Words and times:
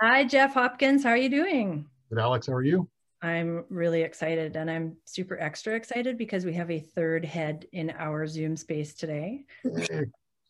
Hi, 0.00 0.24
Jeff 0.24 0.54
Hopkins. 0.54 1.04
How 1.04 1.10
are 1.10 1.16
you 1.16 1.28
doing? 1.28 1.86
Good, 2.08 2.18
Alex. 2.18 2.46
How 2.46 2.54
are 2.54 2.62
you? 2.62 2.88
I'm 3.22 3.64
really 3.68 4.02
excited 4.02 4.56
and 4.56 4.70
I'm 4.70 4.96
super 5.04 5.38
extra 5.38 5.74
excited 5.74 6.16
because 6.16 6.46
we 6.46 6.54
have 6.54 6.70
a 6.70 6.80
third 6.80 7.24
head 7.24 7.66
in 7.72 7.90
our 7.98 8.26
Zoom 8.26 8.56
space 8.56 8.94
today. 8.94 9.44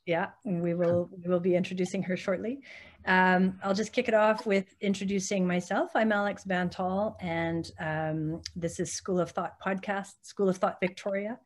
Yeah, 0.06 0.28
we 0.44 0.74
will 0.74 1.10
we 1.12 1.28
will 1.28 1.40
be 1.40 1.54
introducing 1.54 2.02
her 2.04 2.16
shortly. 2.16 2.60
Um, 3.06 3.58
I'll 3.62 3.74
just 3.74 3.92
kick 3.92 4.08
it 4.08 4.14
off 4.14 4.46
with 4.46 4.74
introducing 4.80 5.46
myself. 5.46 5.90
I'm 5.94 6.10
Alex 6.10 6.44
Bantal, 6.44 7.16
and 7.20 7.70
um, 7.78 8.40
this 8.56 8.80
is 8.80 8.96
School 8.96 9.20
of 9.20 9.30
Thought 9.30 9.60
podcast, 9.60 10.12
School 10.22 10.48
of 10.48 10.56
Thought 10.56 10.78
Victoria, 10.80 11.38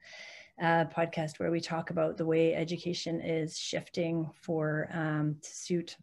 uh, 0.63 0.85
podcast 0.85 1.39
where 1.39 1.51
we 1.51 1.61
talk 1.61 1.91
about 1.91 2.17
the 2.17 2.27
way 2.27 2.55
education 2.55 3.21
is 3.21 3.59
shifting 3.59 4.31
for 4.43 4.89
um, 4.93 5.37
to 5.43 5.51
suit 5.51 5.97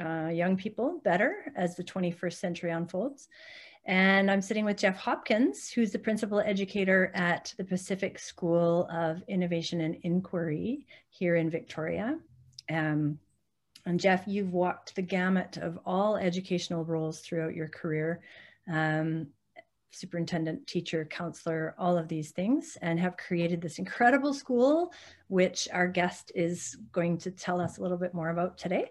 uh, 0.00 0.28
young 0.28 0.56
people 0.56 1.00
better 1.04 1.52
as 1.56 1.76
the 1.76 1.84
21st 1.84 2.34
century 2.34 2.70
unfolds. 2.70 3.28
And 3.84 4.30
I'm 4.30 4.42
sitting 4.42 4.66
with 4.66 4.76
Jeff 4.76 4.96
Hopkins, 4.96 5.70
who's 5.70 5.92
the 5.92 5.98
principal 5.98 6.40
educator 6.40 7.10
at 7.14 7.54
the 7.56 7.64
Pacific 7.64 8.18
School 8.18 8.86
of 8.92 9.22
Innovation 9.28 9.80
and 9.80 9.96
Inquiry 10.02 10.86
here 11.08 11.36
in 11.36 11.48
Victoria. 11.48 12.18
Um, 12.70 13.18
and 13.86 13.98
Jeff, 13.98 14.24
you've 14.26 14.52
walked 14.52 14.94
the 14.94 15.02
gamut 15.02 15.56
of 15.56 15.78
all 15.86 16.16
educational 16.16 16.84
roles 16.84 17.20
throughout 17.20 17.54
your 17.54 17.68
career. 17.68 18.20
Um, 18.70 19.28
superintendent, 19.90 20.66
teacher, 20.66 21.06
counselor, 21.06 21.74
all 21.78 21.96
of 21.96 22.08
these 22.08 22.30
things, 22.30 22.76
and 22.82 23.00
have 23.00 23.16
created 23.16 23.60
this 23.60 23.78
incredible 23.78 24.34
school, 24.34 24.92
which 25.28 25.68
our 25.72 25.88
guest 25.88 26.30
is 26.34 26.76
going 26.92 27.16
to 27.18 27.30
tell 27.30 27.60
us 27.60 27.78
a 27.78 27.82
little 27.82 27.96
bit 27.96 28.12
more 28.14 28.28
about 28.28 28.58
today. 28.58 28.90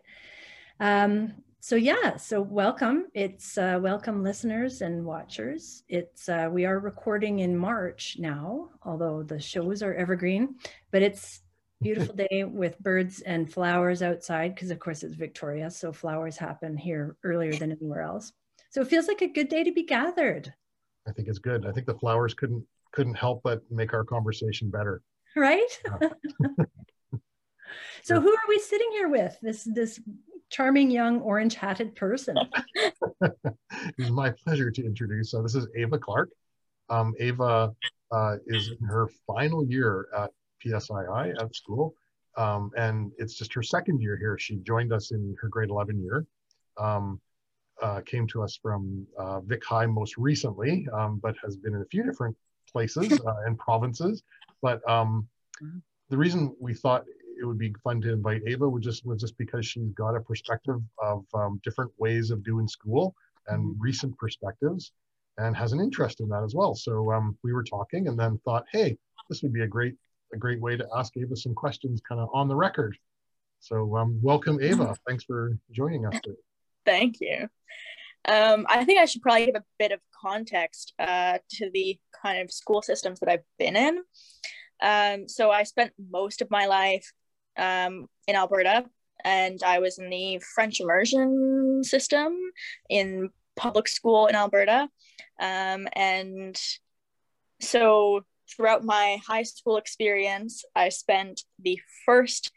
Um, 0.80 1.34
so 1.60 1.76
yeah, 1.76 2.18
so 2.18 2.42
welcome. 2.42 3.08
It's 3.14 3.58
uh, 3.58 3.80
welcome 3.82 4.24
listeners 4.24 4.82
and 4.82 5.04
watchers. 5.04 5.84
It's 5.90 6.30
uh, 6.30 6.50
we 6.52 6.66
are 6.66 6.80
recording 6.80 7.40
in 7.40 7.58
March 7.58 8.16
now, 8.20 8.70
although 8.84 9.24
the 9.24 9.40
shows 9.40 9.82
are 9.82 9.94
evergreen, 9.94 10.56
but 10.92 11.02
it's 11.02 11.42
beautiful 11.82 12.16
day 12.16 12.44
with 12.44 12.80
birds 12.80 13.22
and 13.22 13.52
flowers 13.52 14.02
outside 14.02 14.56
because 14.56 14.72
of 14.72 14.80
course 14.80 15.04
it's 15.04 15.16
Victoria, 15.16 15.70
so 15.70 15.92
flowers 15.92 16.38
happen 16.38 16.78
here 16.78 17.18
earlier 17.24 17.54
than 17.54 17.72
anywhere 17.72 18.02
else. 18.02 18.32
So 18.70 18.82
it 18.82 18.88
feels 18.88 19.08
like 19.08 19.22
a 19.22 19.28
good 19.28 19.50
day 19.50 19.64
to 19.64 19.72
be 19.72 19.84
gathered. 19.84 20.54
I 21.08 21.12
think 21.12 21.28
it's 21.28 21.40
good. 21.40 21.66
I 21.66 21.72
think 21.72 21.88
the 21.88 21.96
flowers 21.96 22.34
couldn't 22.34 22.64
couldn't 22.92 23.16
help 23.16 23.42
but 23.44 23.62
make 23.72 23.94
our 23.94 24.04
conversation 24.04 24.70
better. 24.70 25.02
Right? 25.36 25.82
Yeah. 26.02 26.10
so 28.04 28.22
who 28.22 28.32
are 28.32 28.48
we 28.48 28.60
sitting 28.60 28.90
here 28.92 29.10
with? 29.10 29.38
This 29.42 29.64
this 29.64 30.00
charming 30.50 30.92
young 30.92 31.22
orange 31.22 31.56
hatted 31.56 31.96
person. 31.96 32.38
it's 33.98 34.10
my 34.10 34.32
pleasure 34.44 34.72
to 34.72 34.86
introduce. 34.86 35.32
So, 35.32 35.42
this 35.42 35.56
is 35.56 35.68
Ava 35.76 35.98
Clark. 35.98 36.30
Um, 36.90 37.14
Ava 37.20 37.74
uh, 38.12 38.36
is 38.46 38.72
in 38.80 38.88
her 38.88 39.10
final 39.26 39.66
year 39.66 40.08
at 40.18 40.32
PSII 40.64 41.36
at 41.40 41.56
school. 41.56 41.96
Um, 42.38 42.72
and 42.78 43.12
it's 43.18 43.34
just 43.34 43.54
her 43.54 43.64
second 43.64 44.02
year 44.02 44.16
here. 44.16 44.38
She 44.38 44.58
joined 44.58 44.94
us 44.94 45.12
in 45.12 45.36
her 45.42 45.48
grade 45.48 45.70
11 45.70 46.02
year. 46.02 46.26
Um, 46.78 47.20
uh, 47.82 48.02
came 48.06 48.28
to 48.28 48.42
us 48.44 48.58
from 48.62 49.06
uh, 49.20 49.40
Vic 49.42 49.64
High 49.64 49.86
most 49.86 50.18
recently, 50.18 50.88
um, 50.94 51.20
but 51.22 51.36
has 51.44 51.56
been 51.58 51.76
in 51.76 51.82
a 51.82 51.86
few 51.86 52.04
different 52.04 52.36
places 52.72 53.20
uh, 53.26 53.34
and 53.46 53.58
provinces. 53.58 54.24
But 54.62 54.88
um, 54.90 55.28
mm-hmm. 55.62 55.80
the 56.10 56.18
reason 56.18 56.56
we 56.60 56.74
thought 56.74 57.06
it 57.40 57.46
would 57.46 57.58
be 57.58 57.74
fun 57.84 58.02
to 58.02 58.14
invite 58.14 58.42
Ava 58.48 58.68
was 58.68 58.84
just 58.84 59.06
was 59.06 59.22
just 59.22 59.38
because 59.38 59.66
she's 59.66 59.92
got 59.92 60.16
a 60.16 60.22
perspective 60.22 60.82
of 61.02 61.26
um, 61.34 61.60
different 61.64 61.92
ways 61.98 62.32
of 62.32 62.44
doing 62.44 62.68
school 62.68 63.16
and 63.48 63.64
mm-hmm. 63.64 63.82
recent 63.82 64.18
perspectives, 64.18 64.92
and 65.38 65.56
has 65.56 65.74
an 65.74 65.80
interest 65.80 66.20
in 66.22 66.30
that 66.30 66.44
as 66.44 66.54
well. 66.56 66.76
So 66.76 67.12
um, 67.12 67.38
we 67.44 67.54
were 67.54 67.64
talking, 67.64 68.08
and 68.08 68.20
then 68.20 68.40
thought, 68.46 68.66
hey, 68.72 68.98
this 69.30 69.42
would 69.44 69.54
be 69.54 69.64
a 69.64 69.68
great 69.68 69.96
a 70.34 70.38
great 70.38 70.60
way 70.60 70.76
to 70.76 70.88
ask 70.96 71.16
Ava 71.18 71.36
some 71.36 71.54
questions, 71.54 72.02
kind 72.08 72.22
of 72.22 72.30
on 72.34 72.48
the 72.48 72.56
record. 72.56 72.98
So 73.60 73.96
um, 73.96 74.20
welcome, 74.22 74.60
Ava. 74.62 74.96
Thanks 75.08 75.24
for 75.24 75.58
joining 75.72 76.06
us 76.06 76.20
today. 76.24 76.38
Thank 76.86 77.18
you. 77.20 77.48
Um, 78.28 78.66
I 78.68 78.84
think 78.84 79.00
I 79.00 79.06
should 79.06 79.22
probably 79.22 79.46
give 79.46 79.56
a 79.56 79.64
bit 79.80 79.92
of 79.92 80.00
context 80.22 80.94
uh, 81.00 81.38
to 81.52 81.70
the 81.74 81.98
kind 82.22 82.42
of 82.42 82.52
school 82.52 82.82
systems 82.82 83.20
that 83.20 83.30
I've 83.30 83.44
been 83.58 83.76
in. 83.76 84.02
Um, 84.82 85.28
so 85.28 85.50
I 85.50 85.64
spent 85.64 85.94
most 86.12 86.42
of 86.42 86.52
my 86.52 86.66
life 86.66 87.12
um, 87.58 88.08
in 88.28 88.36
Alberta, 88.36 88.86
and 89.24 89.62
I 89.64 89.80
was 89.80 90.00
in 90.00 90.10
the 90.10 90.40
French 90.56 90.80
immersion 90.80 91.84
system 91.84 92.38
in 92.90 93.30
public 93.56 93.88
school 93.88 94.28
in 94.28 94.36
Alberta. 94.36 94.88
Um, 95.40 95.88
and 95.94 96.60
so 97.60 98.22
throughout 98.56 98.84
my 98.84 99.20
high 99.28 99.44
school 99.44 99.78
experience, 99.78 100.64
I 100.76 100.90
spent 100.90 101.42
the 101.60 101.80
first 102.06 102.52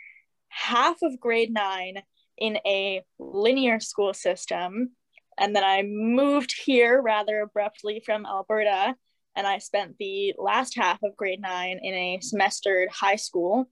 half 0.48 0.98
of 1.02 1.18
grade 1.18 1.52
nine 1.52 2.02
in 2.38 2.58
a 2.66 3.02
linear 3.18 3.80
school 3.80 4.14
system. 4.14 4.90
And 5.38 5.54
then 5.56 5.64
I 5.64 5.82
moved 5.82 6.54
here 6.64 7.00
rather 7.00 7.40
abruptly 7.40 8.02
from 8.04 8.26
Alberta, 8.26 8.94
and 9.36 9.46
I 9.46 9.58
spent 9.58 9.96
the 9.98 10.34
last 10.38 10.76
half 10.76 11.02
of 11.02 11.16
grade 11.16 11.40
nine 11.40 11.80
in 11.82 11.94
a 11.94 12.18
semestered 12.20 12.88
high 12.90 13.16
school. 13.16 13.70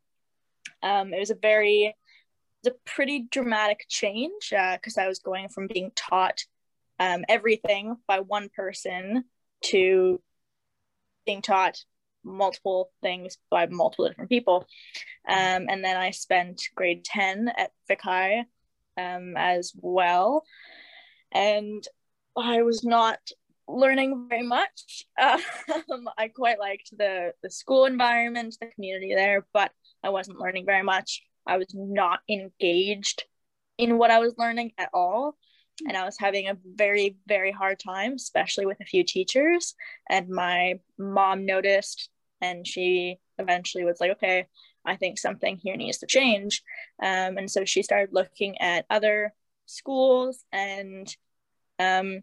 Um, 0.82 1.12
it 1.12 1.18
was 1.18 1.30
a 1.30 1.38
very, 1.40 1.94
it's 2.62 2.74
a 2.74 2.90
pretty 2.90 3.26
dramatic 3.30 3.86
change 3.88 4.50
because 4.50 4.98
uh, 4.98 5.02
I 5.02 5.08
was 5.08 5.18
going 5.18 5.48
from 5.48 5.68
being 5.68 5.92
taught 5.94 6.44
um, 6.98 7.24
everything 7.28 7.96
by 8.06 8.20
one 8.20 8.48
person 8.54 9.24
to 9.64 10.20
being 11.26 11.42
taught 11.42 11.78
multiple 12.24 12.90
things 13.02 13.38
by 13.50 13.66
multiple 13.66 14.08
different 14.08 14.30
people. 14.30 14.66
Um, 15.28 15.66
and 15.68 15.84
then 15.84 15.96
I 15.96 16.10
spent 16.10 16.62
grade 16.74 17.04
10 17.04 17.52
at 17.56 17.70
Vic 17.86 18.00
High 18.02 18.44
um, 18.96 19.34
as 19.36 19.72
well. 19.76 20.44
And 21.32 21.84
I 22.36 22.62
was 22.62 22.84
not 22.84 23.18
learning 23.68 24.26
very 24.28 24.42
much. 24.42 25.06
Um, 25.90 26.08
I 26.16 26.28
quite 26.28 26.58
liked 26.58 26.96
the, 26.96 27.32
the 27.42 27.50
school 27.50 27.84
environment, 27.84 28.56
the 28.60 28.68
community 28.68 29.14
there, 29.14 29.46
but 29.52 29.70
I 30.02 30.10
wasn't 30.10 30.40
learning 30.40 30.66
very 30.66 30.82
much. 30.82 31.22
I 31.46 31.56
was 31.56 31.68
not 31.74 32.20
engaged 32.28 33.24
in 33.78 33.98
what 33.98 34.10
I 34.10 34.18
was 34.18 34.34
learning 34.38 34.72
at 34.78 34.90
all. 34.92 35.36
And 35.86 35.96
I 35.96 36.04
was 36.04 36.18
having 36.18 36.48
a 36.48 36.56
very, 36.74 37.16
very 37.26 37.52
hard 37.52 37.78
time, 37.78 38.14
especially 38.14 38.66
with 38.66 38.80
a 38.80 38.84
few 38.84 39.04
teachers. 39.04 39.74
And 40.10 40.28
my 40.28 40.80
mom 40.98 41.46
noticed, 41.46 42.10
and 42.40 42.66
she 42.66 43.18
eventually 43.38 43.84
was 43.84 44.00
like, 44.00 44.12
okay, 44.12 44.46
I 44.84 44.96
think 44.96 45.18
something 45.18 45.56
here 45.56 45.76
needs 45.76 45.98
to 45.98 46.06
change. 46.06 46.62
Um, 47.00 47.38
and 47.38 47.50
so 47.50 47.64
she 47.64 47.82
started 47.82 48.12
looking 48.12 48.58
at 48.60 48.86
other 48.90 49.32
schools. 49.66 50.44
And 50.52 51.14
um, 51.78 52.22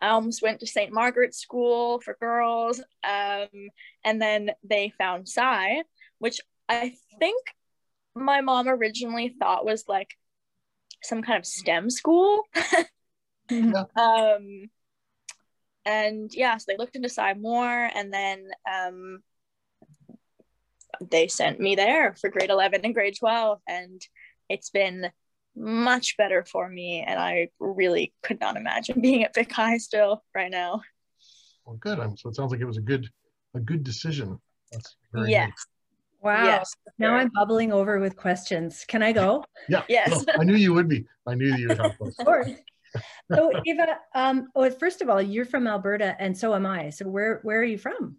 I 0.00 0.08
almost 0.08 0.42
went 0.42 0.60
to 0.60 0.66
St. 0.66 0.92
Margaret's 0.92 1.38
School 1.38 2.00
for 2.00 2.16
girls. 2.18 2.80
Um, 3.04 3.48
and 4.04 4.22
then 4.22 4.52
they 4.64 4.92
found 4.96 5.28
Psi, 5.28 5.82
which 6.18 6.40
I 6.70 6.94
think 7.18 7.42
my 8.14 8.40
mom 8.40 8.68
originally 8.68 9.34
thought 9.38 9.64
was 9.64 9.84
like 9.88 10.10
some 11.02 11.22
kind 11.22 11.38
of 11.38 11.46
STEM 11.46 11.90
school. 11.90 12.42
Um, 13.50 14.70
and 15.84 16.30
yeah, 16.32 16.56
so 16.56 16.66
they 16.68 16.76
looked 16.76 16.94
into 16.94 17.08
Psi 17.08 17.34
more, 17.34 17.90
and 17.92 18.12
then 18.12 18.48
um, 18.70 19.22
they 21.00 21.26
sent 21.26 21.58
me 21.58 21.74
there 21.74 22.14
for 22.20 22.30
grade 22.30 22.50
11 22.50 22.82
and 22.84 22.94
grade 22.94 23.16
12, 23.18 23.58
and 23.66 24.00
it's 24.48 24.70
been 24.70 25.10
much 25.56 26.16
better 26.16 26.44
for 26.44 26.68
me. 26.68 27.04
And 27.04 27.18
I 27.18 27.48
really 27.58 28.12
could 28.22 28.40
not 28.40 28.56
imagine 28.56 29.00
being 29.02 29.24
at 29.24 29.34
Vic 29.34 29.50
High 29.50 29.78
still 29.78 30.22
right 30.32 30.50
now. 30.50 30.82
Well, 31.64 31.76
good. 31.76 31.98
so 32.18 32.28
it 32.28 32.36
sounds 32.36 32.52
like 32.52 32.60
it 32.60 32.66
was 32.66 32.78
a 32.78 32.82
good, 32.82 33.08
a 33.54 33.60
good 33.60 33.82
decision. 33.82 34.38
That's 34.70 34.96
very 35.12 35.30
yes. 35.30 35.48
Nice. 35.48 35.66
Wow. 36.22 36.44
Yes. 36.44 36.74
Now 36.98 37.14
I'm 37.14 37.30
bubbling 37.34 37.72
over 37.72 37.98
with 37.98 38.16
questions. 38.16 38.84
Can 38.86 39.02
I 39.02 39.12
go? 39.12 39.44
Yeah. 39.68 39.82
Yes. 39.88 40.24
I 40.38 40.44
knew 40.44 40.56
you 40.56 40.74
would 40.74 40.88
be. 40.88 41.06
I 41.26 41.34
knew 41.34 41.54
you 41.56 41.68
would 41.68 41.78
have 41.78 41.96
questions. 41.96 42.16
Sure. 42.24 42.46
So 43.32 43.52
Eva, 43.64 43.98
um, 44.16 44.48
oh, 44.56 44.68
first 44.70 45.00
of 45.00 45.08
all, 45.08 45.22
you're 45.22 45.44
from 45.44 45.68
Alberta 45.68 46.16
and 46.18 46.36
so 46.36 46.54
am 46.54 46.66
I. 46.66 46.90
So 46.90 47.06
where, 47.06 47.38
where 47.44 47.60
are 47.60 47.64
you 47.64 47.78
from? 47.78 48.16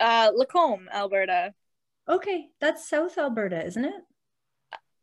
Uh, 0.00 0.32
Lacombe, 0.34 0.88
Alberta. 0.92 1.54
Okay. 2.08 2.48
That's 2.60 2.88
South 2.88 3.16
Alberta, 3.18 3.64
isn't 3.64 3.84
it? 3.84 4.02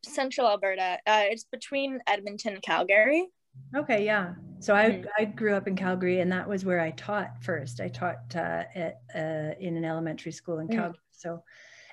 Central 0.04 0.48
Alberta. 0.48 1.00
Uh, 1.08 1.24
it's 1.26 1.46
between 1.46 2.00
Edmonton 2.06 2.56
and 2.56 2.62
Calgary. 2.62 3.28
Okay, 3.76 4.06
yeah. 4.06 4.34
So 4.60 4.76
I, 4.76 4.86
mm-hmm. 4.90 5.08
I 5.18 5.26
grew 5.26 5.54
up 5.54 5.68
in 5.68 5.76
Calgary, 5.76 6.20
and 6.20 6.32
that 6.32 6.48
was 6.48 6.66
where 6.66 6.80
I 6.80 6.92
taught 6.92 7.44
first. 7.44 7.80
I 7.80 7.90
taught 7.90 8.36
uh, 8.36 8.64
at 8.76 9.02
uh, 9.14 9.54
in 9.60 9.78
an 9.78 9.86
elementary 9.86 10.32
school 10.32 10.60
in 10.60 10.68
mm-hmm. 10.68 10.80
Calgary. 10.80 11.02
So 11.12 11.44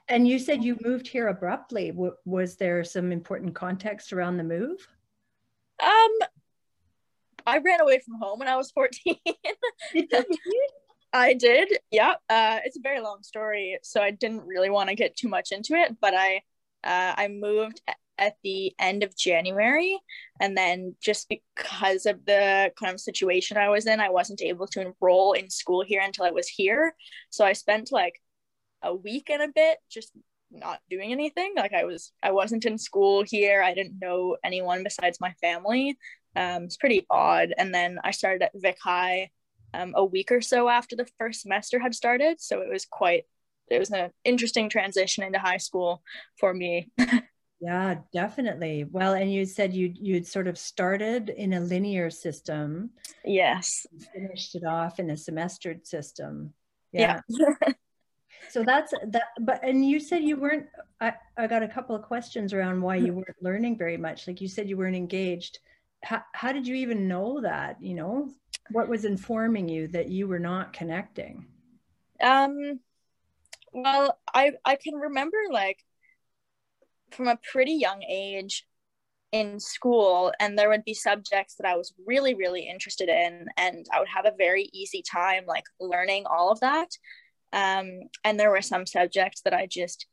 and 0.08 0.28
you 0.28 0.38
said 0.38 0.64
you 0.64 0.76
moved 0.82 1.08
here 1.08 1.28
abruptly. 1.28 1.90
W- 1.90 2.14
was 2.24 2.56
there 2.56 2.84
some 2.84 3.12
important 3.12 3.54
context 3.54 4.12
around 4.12 4.36
the 4.36 4.44
move? 4.44 4.86
Um, 5.82 6.18
I 7.46 7.58
ran 7.58 7.80
away 7.80 8.00
from 8.04 8.20
home 8.20 8.38
when 8.38 8.48
I 8.48 8.56
was 8.56 8.70
14. 8.70 9.16
I 11.12 11.34
did. 11.34 11.68
Yeah. 11.90 12.14
Uh, 12.28 12.58
it's 12.64 12.76
a 12.76 12.82
very 12.82 13.00
long 13.00 13.22
story, 13.22 13.78
so 13.82 14.02
I 14.02 14.10
didn't 14.10 14.46
really 14.46 14.70
want 14.70 14.88
to 14.88 14.94
get 14.94 15.16
too 15.16 15.28
much 15.28 15.52
into 15.52 15.74
it, 15.74 15.96
but 16.00 16.14
I 16.14 16.42
uh, 16.82 17.14
I 17.16 17.28
moved 17.28 17.80
at 18.18 18.36
the 18.42 18.72
end 18.78 19.02
of 19.02 19.16
January. 19.16 19.98
And 20.40 20.56
then 20.56 20.94
just 21.00 21.28
because 21.28 22.06
of 22.06 22.24
the 22.26 22.72
kind 22.78 22.92
of 22.92 23.00
situation 23.00 23.56
I 23.56 23.68
was 23.68 23.86
in, 23.86 24.00
I 24.00 24.10
wasn't 24.10 24.42
able 24.42 24.66
to 24.68 24.80
enroll 24.80 25.32
in 25.32 25.50
school 25.50 25.84
here 25.84 26.00
until 26.02 26.24
I 26.24 26.30
was 26.30 26.48
here. 26.48 26.94
So 27.30 27.44
I 27.44 27.52
spent 27.52 27.90
like 27.92 28.20
a 28.84 28.94
week 28.94 29.30
and 29.30 29.42
a 29.42 29.48
bit 29.48 29.78
just 29.90 30.12
not 30.50 30.80
doing 30.88 31.12
anything. 31.12 31.54
Like 31.56 31.72
I 31.72 31.84
was, 31.84 32.12
I 32.22 32.30
wasn't 32.30 32.64
in 32.64 32.78
school 32.78 33.24
here. 33.26 33.62
I 33.62 33.74
didn't 33.74 33.98
know 34.00 34.36
anyone 34.44 34.84
besides 34.84 35.20
my 35.20 35.32
family. 35.40 35.98
Um, 36.36 36.64
it's 36.64 36.76
pretty 36.76 37.06
odd. 37.10 37.54
And 37.56 37.74
then 37.74 37.98
I 38.04 38.12
started 38.12 38.42
at 38.42 38.52
Vic 38.54 38.76
High 38.82 39.30
um, 39.72 39.94
a 39.96 40.04
week 40.04 40.30
or 40.30 40.40
so 40.40 40.68
after 40.68 40.94
the 40.94 41.08
first 41.18 41.42
semester 41.42 41.78
had 41.78 41.94
started. 41.94 42.40
So 42.40 42.60
it 42.60 42.68
was 42.70 42.86
quite, 42.86 43.24
it 43.68 43.78
was 43.78 43.90
an 43.90 44.10
interesting 44.24 44.68
transition 44.68 45.24
into 45.24 45.38
high 45.38 45.56
school 45.56 46.02
for 46.38 46.54
me. 46.54 46.90
Yeah, 47.60 47.94
definitely. 48.12 48.84
Well, 48.84 49.14
and 49.14 49.32
you 49.32 49.46
said 49.46 49.72
you 49.72 49.90
you'd 49.94 50.26
sort 50.26 50.48
of 50.48 50.58
started 50.58 51.30
in 51.30 51.54
a 51.54 51.60
linear 51.60 52.10
system. 52.10 52.90
Yes. 53.24 53.86
Finished 54.12 54.54
it 54.54 54.64
off 54.64 55.00
in 55.00 55.08
a 55.08 55.16
semestered 55.16 55.86
system. 55.86 56.52
Yeah. 56.92 57.20
yeah. 57.26 57.72
so 58.50 58.62
that's 58.64 58.92
that 59.06 59.24
but 59.40 59.62
and 59.62 59.84
you 59.88 59.98
said 60.00 60.22
you 60.22 60.36
weren't 60.36 60.66
I, 61.00 61.14
I 61.36 61.46
got 61.46 61.62
a 61.62 61.68
couple 61.68 61.94
of 61.94 62.02
questions 62.02 62.52
around 62.52 62.80
why 62.80 62.96
you 62.96 63.12
weren't 63.12 63.42
learning 63.42 63.76
very 63.76 63.96
much. 63.96 64.26
Like 64.26 64.40
you 64.40 64.48
said 64.48 64.68
you 64.68 64.76
weren't 64.76 64.96
engaged. 64.96 65.58
How, 66.02 66.22
how 66.32 66.52
did 66.52 66.66
you 66.66 66.74
even 66.76 67.08
know 67.08 67.40
that, 67.40 67.82
you 67.82 67.94
know? 67.94 68.30
What 68.70 68.88
was 68.88 69.04
informing 69.04 69.68
you 69.68 69.88
that 69.88 70.08
you 70.08 70.26
were 70.26 70.38
not 70.38 70.72
connecting? 70.72 71.46
Um 72.22 72.80
well, 73.72 74.18
I 74.32 74.52
I 74.64 74.76
can 74.76 74.94
remember 74.94 75.36
like 75.50 75.84
from 77.10 77.28
a 77.28 77.38
pretty 77.52 77.72
young 77.72 78.02
age 78.02 78.66
in 79.32 79.58
school 79.58 80.32
and 80.38 80.56
there 80.56 80.70
would 80.70 80.84
be 80.84 80.94
subjects 80.94 81.56
that 81.56 81.66
I 81.66 81.76
was 81.76 81.92
really 82.06 82.34
really 82.34 82.68
interested 82.68 83.08
in 83.08 83.46
and 83.56 83.84
I 83.92 83.98
would 83.98 84.08
have 84.08 84.26
a 84.26 84.36
very 84.38 84.70
easy 84.72 85.02
time 85.02 85.44
like 85.46 85.64
learning 85.80 86.24
all 86.26 86.52
of 86.52 86.60
that 86.60 86.88
um, 87.54 88.00
and 88.24 88.38
there 88.38 88.50
were 88.50 88.62
some 88.62 88.84
subjects 88.84 89.40
that 89.42 89.54
I 89.54 89.66
just 89.66 90.06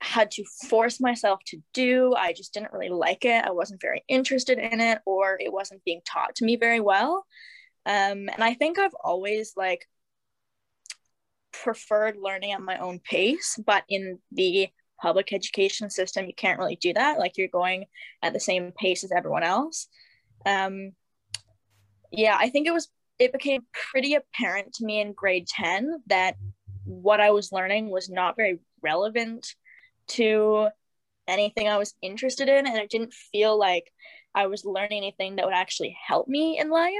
had 0.00 0.30
to 0.32 0.44
force 0.68 1.00
myself 1.00 1.40
to 1.46 1.58
do 1.72 2.14
I 2.14 2.32
just 2.32 2.52
didn't 2.52 2.72
really 2.72 2.90
like 2.90 3.24
it 3.24 3.44
I 3.44 3.52
wasn't 3.52 3.80
very 3.80 4.04
interested 4.08 4.58
in 4.58 4.80
it 4.80 4.98
or 5.06 5.38
it 5.40 5.52
wasn't 5.52 5.84
being 5.84 6.00
taught 6.06 6.34
to 6.36 6.44
me 6.44 6.56
very 6.56 6.80
well 6.80 7.24
um, 7.86 8.28
and 8.28 8.42
I 8.42 8.54
think 8.54 8.78
I've 8.78 8.94
always 9.02 9.54
like 9.56 9.88
preferred 11.52 12.16
learning 12.20 12.52
at 12.52 12.60
my 12.60 12.76
own 12.78 12.98
pace 12.98 13.58
but 13.64 13.84
in 13.88 14.18
the 14.30 14.68
public 15.04 15.32
education 15.32 15.90
system, 15.90 16.26
you 16.26 16.34
can't 16.34 16.58
really 16.58 16.76
do 16.76 16.92
that. 16.94 17.18
Like 17.18 17.36
you're 17.36 17.48
going 17.48 17.84
at 18.22 18.32
the 18.32 18.40
same 18.40 18.72
pace 18.72 19.04
as 19.04 19.12
everyone 19.12 19.42
else. 19.42 19.86
Um, 20.46 20.92
yeah, 22.10 22.36
I 22.38 22.48
think 22.48 22.66
it 22.66 22.72
was, 22.72 22.88
it 23.18 23.32
became 23.32 23.62
pretty 23.72 24.14
apparent 24.14 24.74
to 24.74 24.84
me 24.84 25.00
in 25.00 25.12
grade 25.12 25.46
10 25.46 26.02
that 26.06 26.36
what 26.84 27.20
I 27.20 27.30
was 27.30 27.52
learning 27.52 27.90
was 27.90 28.08
not 28.08 28.36
very 28.36 28.58
relevant 28.82 29.54
to 30.08 30.68
anything 31.26 31.68
I 31.68 31.78
was 31.78 31.94
interested 32.02 32.48
in. 32.48 32.66
And 32.66 32.76
it 32.76 32.90
didn't 32.90 33.14
feel 33.14 33.58
like 33.58 33.90
I 34.34 34.46
was 34.46 34.64
learning 34.64 34.98
anything 34.98 35.36
that 35.36 35.44
would 35.44 35.54
actually 35.54 35.96
help 36.06 36.28
me 36.28 36.58
in 36.58 36.70
life. 36.70 36.92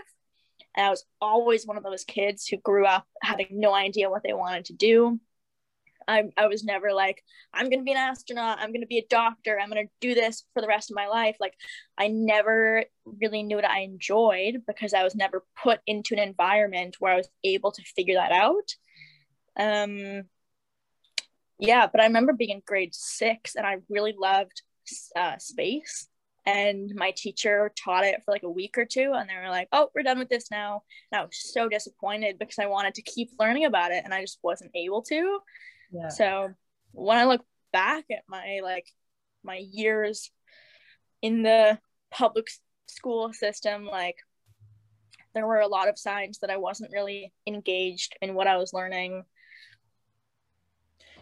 And 0.76 0.86
I 0.86 0.90
was 0.90 1.04
always 1.20 1.66
one 1.66 1.76
of 1.76 1.84
those 1.84 2.04
kids 2.04 2.46
who 2.46 2.56
grew 2.56 2.86
up 2.86 3.06
having 3.22 3.48
no 3.50 3.74
idea 3.74 4.10
what 4.10 4.22
they 4.22 4.32
wanted 4.32 4.66
to 4.66 4.72
do. 4.72 5.20
I, 6.08 6.24
I 6.36 6.46
was 6.46 6.64
never 6.64 6.92
like 6.92 7.22
i'm 7.52 7.68
going 7.68 7.80
to 7.80 7.84
be 7.84 7.92
an 7.92 7.96
astronaut. 7.96 8.58
I'm 8.60 8.70
going 8.70 8.80
to 8.80 8.86
be 8.86 8.98
a 8.98 9.06
doctor. 9.08 9.58
I'm 9.58 9.70
going 9.70 9.86
to 9.86 9.92
do 10.00 10.14
this 10.14 10.44
for 10.52 10.60
the 10.60 10.68
rest 10.68 10.90
of 10.90 10.96
my 10.96 11.06
life. 11.06 11.36
Like 11.40 11.54
i 11.98 12.08
never 12.08 12.84
really 13.04 13.42
knew 13.42 13.56
what 13.56 13.64
i 13.64 13.80
enjoyed 13.80 14.62
because 14.66 14.94
i 14.94 15.02
was 15.02 15.14
never 15.14 15.44
put 15.62 15.80
into 15.86 16.14
an 16.14 16.20
environment 16.20 16.96
where 16.98 17.12
i 17.12 17.16
was 17.16 17.28
able 17.44 17.72
to 17.72 17.82
figure 17.82 18.14
that 18.14 18.32
out. 18.32 18.74
Um 19.58 20.24
yeah 21.58 21.86
but 21.86 22.00
i 22.00 22.06
remember 22.06 22.32
being 22.32 22.50
in 22.50 22.62
grade 22.66 22.94
six 22.94 23.54
and 23.54 23.64
i 23.66 23.76
really 23.88 24.14
loved 24.18 24.62
uh, 25.16 25.38
space. 25.38 26.08
And 26.46 26.92
my 26.94 27.10
teacher 27.16 27.72
taught 27.82 28.04
it 28.04 28.20
for 28.22 28.32
like 28.32 28.42
a 28.42 28.50
week 28.50 28.76
or 28.76 28.84
two 28.84 29.12
and 29.14 29.30
they 29.30 29.34
were 29.34 29.48
like 29.48 29.68
oh 29.72 29.88
we're 29.94 30.02
done 30.02 30.18
with 30.18 30.28
this 30.28 30.50
now. 30.50 30.82
And 31.10 31.20
i 31.20 31.24
was 31.24 31.52
so 31.52 31.68
disappointed 31.68 32.38
because 32.38 32.58
i 32.58 32.66
wanted 32.66 32.94
to 32.94 33.02
keep 33.02 33.30
learning 33.38 33.64
about 33.64 33.92
it 33.92 34.04
and 34.04 34.12
i 34.12 34.20
just 34.20 34.38
wasn't 34.42 34.72
able 34.74 35.02
to 35.02 35.40
yeah. 35.94 36.08
So 36.08 36.50
when 36.92 37.16
I 37.16 37.24
look 37.24 37.44
back 37.72 38.04
at 38.10 38.24
my 38.28 38.60
like 38.62 38.86
my 39.42 39.56
years 39.56 40.30
in 41.22 41.42
the 41.42 41.78
public 42.10 42.48
school 42.86 43.32
system, 43.32 43.86
like 43.86 44.16
there 45.34 45.46
were 45.46 45.60
a 45.60 45.68
lot 45.68 45.88
of 45.88 45.98
signs 45.98 46.38
that 46.40 46.50
I 46.50 46.56
wasn't 46.56 46.92
really 46.92 47.32
engaged 47.46 48.16
in 48.20 48.34
what 48.34 48.46
I 48.46 48.56
was 48.56 48.72
learning. 48.72 49.24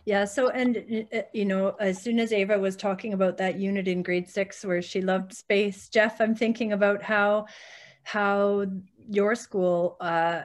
Yeah. 0.04 0.24
So, 0.24 0.48
and, 0.48 1.06
uh, 1.14 1.22
you 1.32 1.44
know, 1.44 1.76
as 1.78 2.02
soon 2.02 2.18
as 2.18 2.32
Ava 2.32 2.58
was 2.58 2.76
talking 2.76 3.12
about 3.12 3.36
that 3.36 3.58
unit 3.58 3.86
in 3.86 4.02
grade 4.02 4.28
six 4.28 4.64
where 4.64 4.82
she 4.82 5.00
loved 5.00 5.32
space, 5.32 5.88
Jeff, 5.88 6.20
I'm 6.20 6.34
thinking 6.34 6.72
about 6.72 7.02
how, 7.02 7.46
how 8.02 8.66
your 8.98 9.36
school 9.36 9.96
uh, 10.00 10.42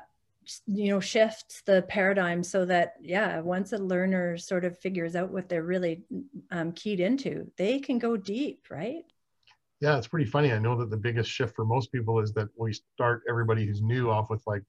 you 0.67 0.89
know 0.89 0.99
shifts 0.99 1.61
the 1.65 1.83
paradigm 1.83 2.43
so 2.43 2.65
that 2.65 2.93
yeah 3.01 3.39
once 3.39 3.73
a 3.73 3.77
learner 3.77 4.37
sort 4.37 4.65
of 4.65 4.77
figures 4.79 5.15
out 5.15 5.31
what 5.31 5.49
they're 5.49 5.63
really 5.63 6.03
um, 6.51 6.71
keyed 6.71 6.99
into 6.99 7.49
they 7.57 7.79
can 7.79 7.99
go 7.99 8.17
deep 8.17 8.65
right? 8.69 9.03
Yeah 9.79 9.97
it's 9.97 10.07
pretty 10.07 10.29
funny. 10.29 10.51
I 10.51 10.59
know 10.59 10.77
that 10.77 10.89
the 10.89 10.97
biggest 10.97 11.29
shift 11.29 11.55
for 11.55 11.65
most 11.65 11.91
people 11.91 12.19
is 12.19 12.33
that 12.33 12.49
we 12.57 12.73
start 12.73 13.23
everybody 13.29 13.65
who's 13.65 13.81
new 13.81 14.09
off 14.09 14.29
with 14.29 14.41
like 14.47 14.63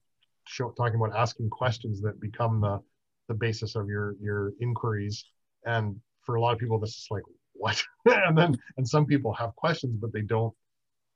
show, 0.45 0.71
talking 0.71 0.95
about 0.95 1.15
asking 1.17 1.49
questions 1.49 2.01
that 2.01 2.19
become 2.19 2.61
the 2.61 2.79
the 3.27 3.33
basis 3.33 3.75
of 3.75 3.87
your 3.87 4.15
your 4.21 4.53
inquiries. 4.59 5.25
And 5.65 5.99
for 6.21 6.35
a 6.35 6.41
lot 6.41 6.53
of 6.53 6.59
people 6.59 6.79
this 6.79 6.91
is 6.91 7.07
like 7.09 7.23
what? 7.53 7.81
And 8.05 8.37
then 8.37 8.57
and 8.77 8.87
some 8.87 9.05
people 9.05 9.33
have 9.33 9.55
questions 9.55 9.97
but 9.99 10.13
they 10.13 10.21
don't 10.21 10.53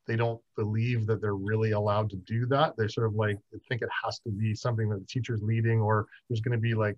they 0.08 0.16
don't 0.16 0.42
believe 0.58 1.08
that 1.08 1.22
they're 1.22 1.36
really 1.36 1.72
allowed 1.72 2.10
to 2.10 2.18
do 2.18 2.46
that. 2.48 2.74
They're 2.78 2.90
sort 2.90 3.08
of 3.08 3.16
like 3.16 3.38
think 3.70 3.82
it 3.82 3.90
has 4.04 4.20
to 4.20 4.30
be 4.30 4.54
something 4.54 4.90
that 4.90 5.00
the 5.00 5.06
teacher's 5.06 5.42
leading, 5.42 5.82
or 5.82 6.08
there's 6.30 6.42
going 6.42 6.58
to 6.58 6.62
be 6.62 6.74
like 6.74 6.98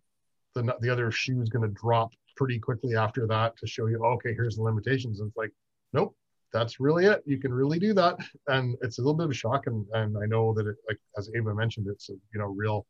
the 0.53 0.75
the 0.81 0.89
other 0.89 1.11
shoe 1.11 1.41
is 1.41 1.49
going 1.49 1.67
to 1.67 1.75
drop 1.79 2.11
pretty 2.35 2.59
quickly 2.59 2.95
after 2.95 3.27
that 3.27 3.55
to 3.57 3.67
show 3.67 3.87
you, 3.87 4.03
okay, 4.03 4.33
here's 4.33 4.55
the 4.57 4.63
limitations. 4.63 5.19
And 5.19 5.29
it's 5.29 5.37
like, 5.37 5.51
nope, 5.93 6.15
that's 6.51 6.79
really 6.79 7.05
it. 7.05 7.23
You 7.25 7.39
can 7.39 7.53
really 7.53 7.79
do 7.79 7.93
that, 7.93 8.17
and 8.47 8.75
it's 8.81 8.97
a 8.97 9.01
little 9.01 9.13
bit 9.13 9.25
of 9.25 9.31
a 9.31 9.35
shock. 9.35 9.67
And 9.67 9.85
and 9.93 10.17
I 10.17 10.25
know 10.25 10.53
that 10.53 10.67
it, 10.67 10.75
like 10.87 10.99
as 11.17 11.29
Ava 11.35 11.53
mentioned, 11.53 11.87
it's 11.89 12.09
a, 12.09 12.13
you 12.13 12.39
know 12.39 12.47
real. 12.47 12.85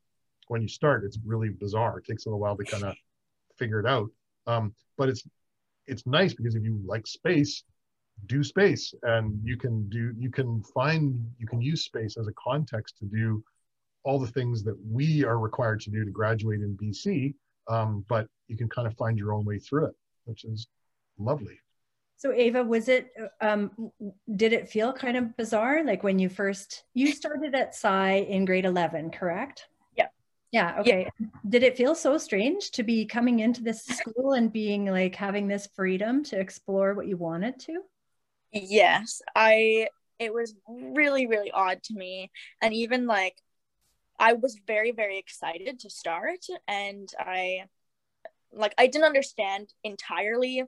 When 0.48 0.62
you 0.62 0.68
start, 0.68 1.04
it's 1.04 1.18
really 1.26 1.50
bizarre. 1.50 1.98
It 1.98 2.06
takes 2.06 2.26
a 2.26 2.30
little 2.30 2.40
while 2.40 2.56
to 2.56 2.64
kind 2.64 2.84
of 2.84 2.96
figure 3.58 3.80
it 3.80 3.88
out. 3.88 4.10
Um, 4.46 4.76
but 4.96 5.10
it's 5.10 5.24
it's 5.88 6.06
nice 6.06 6.34
because 6.34 6.56
if 6.56 6.64
you 6.64 6.80
like 6.86 7.08
space, 7.08 7.64
do 8.28 8.44
space 8.44 8.94
and 9.04 9.40
you 9.44 9.58
can 9.58 9.88
do 9.90 10.14
you 10.18 10.32
can 10.32 10.64
find 10.64 11.20
you 11.38 11.46
can 11.46 11.62
use 11.62 11.84
space 11.84 12.18
as 12.18 12.28
a 12.28 12.34
context 12.34 12.98
to 12.98 13.06
do 13.06 13.44
all 14.04 14.20
the 14.20 14.28
things 14.28 14.64
that 14.64 14.76
we 14.90 15.24
are 15.24 15.38
required 15.38 15.80
to 15.80 15.90
do 15.90 16.04
to 16.04 16.12
graduate 16.12 16.62
in 16.62 16.78
bc 16.78 17.34
um, 17.68 18.06
but 18.08 18.28
you 18.48 18.58
can 18.58 18.70
kind 18.70 18.88
of 18.88 18.96
find 18.96 19.18
your 19.18 19.34
own 19.34 19.46
way 19.46 19.60
through 19.60 19.86
it 19.86 19.96
which 20.26 20.44
is 20.46 20.68
lovely. 21.18 21.60
So 22.18 22.32
ava 22.32 22.64
was 22.64 22.88
it 22.88 23.12
um, 23.42 23.92
did 24.36 24.54
it 24.54 24.70
feel 24.70 24.94
kind 24.94 25.18
of 25.18 25.36
bizarre? 25.38 25.84
Like 25.84 26.04
when 26.04 26.20
you 26.20 26.30
first 26.30 26.84
you 26.94 27.12
started 27.12 27.56
at 27.56 27.70
sci 27.70 28.14
in 28.14 28.46
grade 28.46 28.66
11 28.66 29.12
correct? 29.12 29.68
Yeah. 29.96 30.08
Yeah 30.52 30.80
okay. 30.80 31.08
Yeah. 31.20 31.28
did 31.48 31.64
it 31.64 31.78
feel 31.78 31.94
so 31.94 32.18
strange 32.18 32.72
to 32.72 32.84
be 32.84 33.06
coming 33.06 33.40
into 33.40 33.62
this 33.62 33.84
school 33.84 34.34
and 34.34 34.52
being 34.52 34.86
like 34.86 35.16
having 35.16 35.48
this 35.48 35.68
freedom 35.76 36.24
to 36.26 36.40
explore 36.40 36.94
what 36.94 37.08
you 37.08 37.18
wanted 37.18 37.60
to 37.62 37.82
Yes, 38.56 39.22
I 39.36 39.90
it 40.18 40.34
was 40.34 40.56
really 40.70 41.28
really 41.28 41.52
odd 41.52 41.84
to 41.84 41.94
me 41.94 42.32
and 42.62 42.74
even 42.74 43.06
like 43.06 43.36
I 44.18 44.34
was 44.34 44.58
very 44.66 44.92
very 44.92 45.18
excited 45.20 45.80
to 45.82 45.90
start 45.90 46.40
and 46.68 47.10
I 47.20 47.66
like 48.54 48.74
I 48.78 48.88
didn't 48.88 49.06
understand 49.06 49.74
entirely 49.84 50.64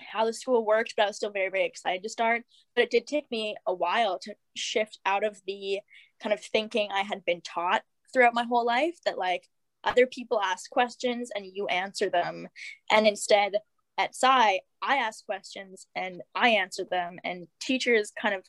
how 0.00 0.26
the 0.26 0.32
school 0.32 0.64
worked 0.64 0.94
but 0.96 1.04
I 1.04 1.06
was 1.08 1.16
still 1.16 1.30
very 1.32 1.50
very 1.50 1.66
excited 1.66 2.04
to 2.04 2.08
start 2.08 2.42
but 2.76 2.84
it 2.84 2.90
did 2.90 3.08
take 3.08 3.28
me 3.32 3.56
a 3.66 3.74
while 3.74 4.20
to 4.20 4.34
shift 4.56 5.00
out 5.04 5.24
of 5.24 5.40
the 5.44 5.80
kind 6.22 6.32
of 6.32 6.40
thinking 6.40 6.90
I 6.92 7.02
had 7.02 7.24
been 7.24 7.40
taught 7.40 7.82
throughout 8.12 8.34
my 8.34 8.44
whole 8.44 8.64
life 8.64 8.96
that 9.06 9.18
like 9.18 9.48
other 9.82 10.06
people 10.06 10.40
ask 10.40 10.70
questions 10.70 11.30
and 11.34 11.44
you 11.44 11.66
answer 11.66 12.10
them 12.10 12.46
and 12.92 13.08
instead 13.08 13.54
at 13.98 14.14
Sci, 14.14 14.60
I 14.80 14.96
ask 14.96 15.26
questions 15.26 15.86
and 15.94 16.22
I 16.34 16.50
answer 16.50 16.84
them, 16.88 17.18
and 17.24 17.48
teachers 17.60 18.12
kind 18.18 18.34
of 18.34 18.46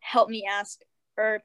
help 0.00 0.28
me 0.28 0.44
ask 0.48 0.80
or 1.16 1.42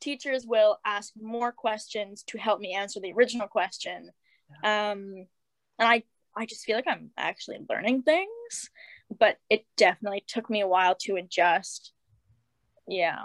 teachers 0.00 0.44
will 0.44 0.78
ask 0.84 1.12
more 1.20 1.52
questions 1.52 2.24
to 2.24 2.38
help 2.38 2.60
me 2.60 2.74
answer 2.74 3.00
the 3.00 3.12
original 3.12 3.46
question. 3.46 4.10
Um, 4.64 5.26
and 5.78 5.88
I, 5.88 6.02
I 6.36 6.46
just 6.46 6.64
feel 6.64 6.76
like 6.76 6.88
I'm 6.88 7.10
actually 7.16 7.58
learning 7.70 8.02
things, 8.02 8.70
but 9.18 9.38
it 9.48 9.64
definitely 9.76 10.24
took 10.26 10.50
me 10.50 10.60
a 10.60 10.66
while 10.66 10.96
to 11.02 11.16
adjust. 11.16 11.92
Yeah. 12.88 13.24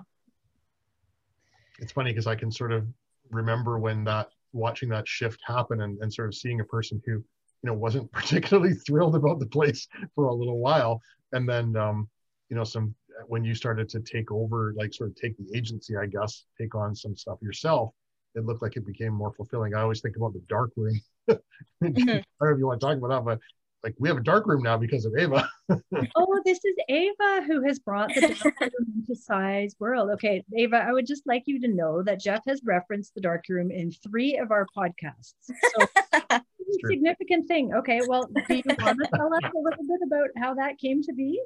It's 1.79 1.91
funny 1.91 2.11
because 2.11 2.27
I 2.27 2.35
can 2.35 2.51
sort 2.51 2.71
of 2.71 2.87
remember 3.29 3.79
when 3.79 4.03
that 4.05 4.29
watching 4.53 4.89
that 4.89 5.07
shift 5.07 5.39
happen 5.45 5.81
and, 5.81 5.97
and 6.01 6.13
sort 6.13 6.27
of 6.27 6.35
seeing 6.35 6.59
a 6.59 6.65
person 6.65 7.01
who, 7.05 7.23
you 7.63 7.67
know, 7.67 7.73
wasn't 7.73 8.11
particularly 8.11 8.73
thrilled 8.73 9.15
about 9.15 9.39
the 9.39 9.47
place 9.47 9.87
for 10.15 10.25
a 10.25 10.33
little 10.33 10.59
while. 10.59 11.01
And 11.31 11.47
then, 11.47 11.75
um, 11.75 12.09
you 12.49 12.55
know, 12.55 12.63
some 12.63 12.95
when 13.27 13.43
you 13.43 13.55
started 13.55 13.89
to 13.89 13.99
take 13.99 14.31
over, 14.31 14.73
like 14.77 14.93
sort 14.93 15.09
of 15.09 15.15
take 15.15 15.35
the 15.37 15.57
agency, 15.57 15.95
I 15.97 16.05
guess, 16.05 16.45
take 16.59 16.75
on 16.75 16.95
some 16.95 17.15
stuff 17.15 17.39
yourself, 17.41 17.91
it 18.35 18.45
looked 18.45 18.61
like 18.61 18.77
it 18.77 18.85
became 18.85 19.13
more 19.13 19.33
fulfilling. 19.33 19.73
I 19.73 19.81
always 19.81 20.01
think 20.01 20.15
about 20.15 20.33
the 20.33 20.43
dark 20.47 20.71
room. 20.75 20.99
mm-hmm. 21.29 22.09
I 22.09 22.13
don't 22.13 22.23
know 22.41 22.49
if 22.49 22.59
you 22.59 22.67
want 22.67 22.79
to 22.79 22.85
talk 22.85 22.97
about 22.97 23.09
that, 23.09 23.25
but 23.25 23.39
like 23.83 23.95
we 23.99 24.09
have 24.09 24.17
a 24.17 24.23
dark 24.23 24.47
room 24.47 24.63
now 24.63 24.77
because 24.77 25.05
of 25.05 25.13
Ava. 25.17 25.49
oh, 26.15 26.41
this 26.45 26.59
is 26.63 26.75
Ava 26.89 27.43
who 27.47 27.63
has 27.65 27.79
brought 27.79 28.13
the 28.13 28.21
dark 28.21 28.59
room 28.59 28.93
into 28.95 29.15
Sai's 29.15 29.75
world. 29.79 30.09
Okay, 30.11 30.43
Ava, 30.55 30.77
I 30.77 30.91
would 30.91 31.07
just 31.07 31.25
like 31.25 31.43
you 31.45 31.59
to 31.61 31.67
know 31.67 32.03
that 32.03 32.19
Jeff 32.19 32.43
has 32.47 32.61
referenced 32.63 33.13
the 33.15 33.21
dark 33.21 33.45
room 33.49 33.71
in 33.71 33.91
three 33.91 34.37
of 34.37 34.51
our 34.51 34.67
podcasts. 34.75 35.33
So 35.49 36.39
a 36.69 36.87
significant 36.87 37.47
thing. 37.47 37.73
Okay, 37.73 38.01
well, 38.07 38.27
do 38.47 38.55
you 38.55 38.63
want 38.65 38.99
to 38.99 39.07
tell 39.09 39.33
us 39.33 39.51
a 39.55 39.57
little 39.57 39.83
bit 39.83 39.99
about 40.05 40.29
how 40.37 40.53
that 40.55 40.77
came 40.77 41.01
to 41.03 41.13
be? 41.13 41.41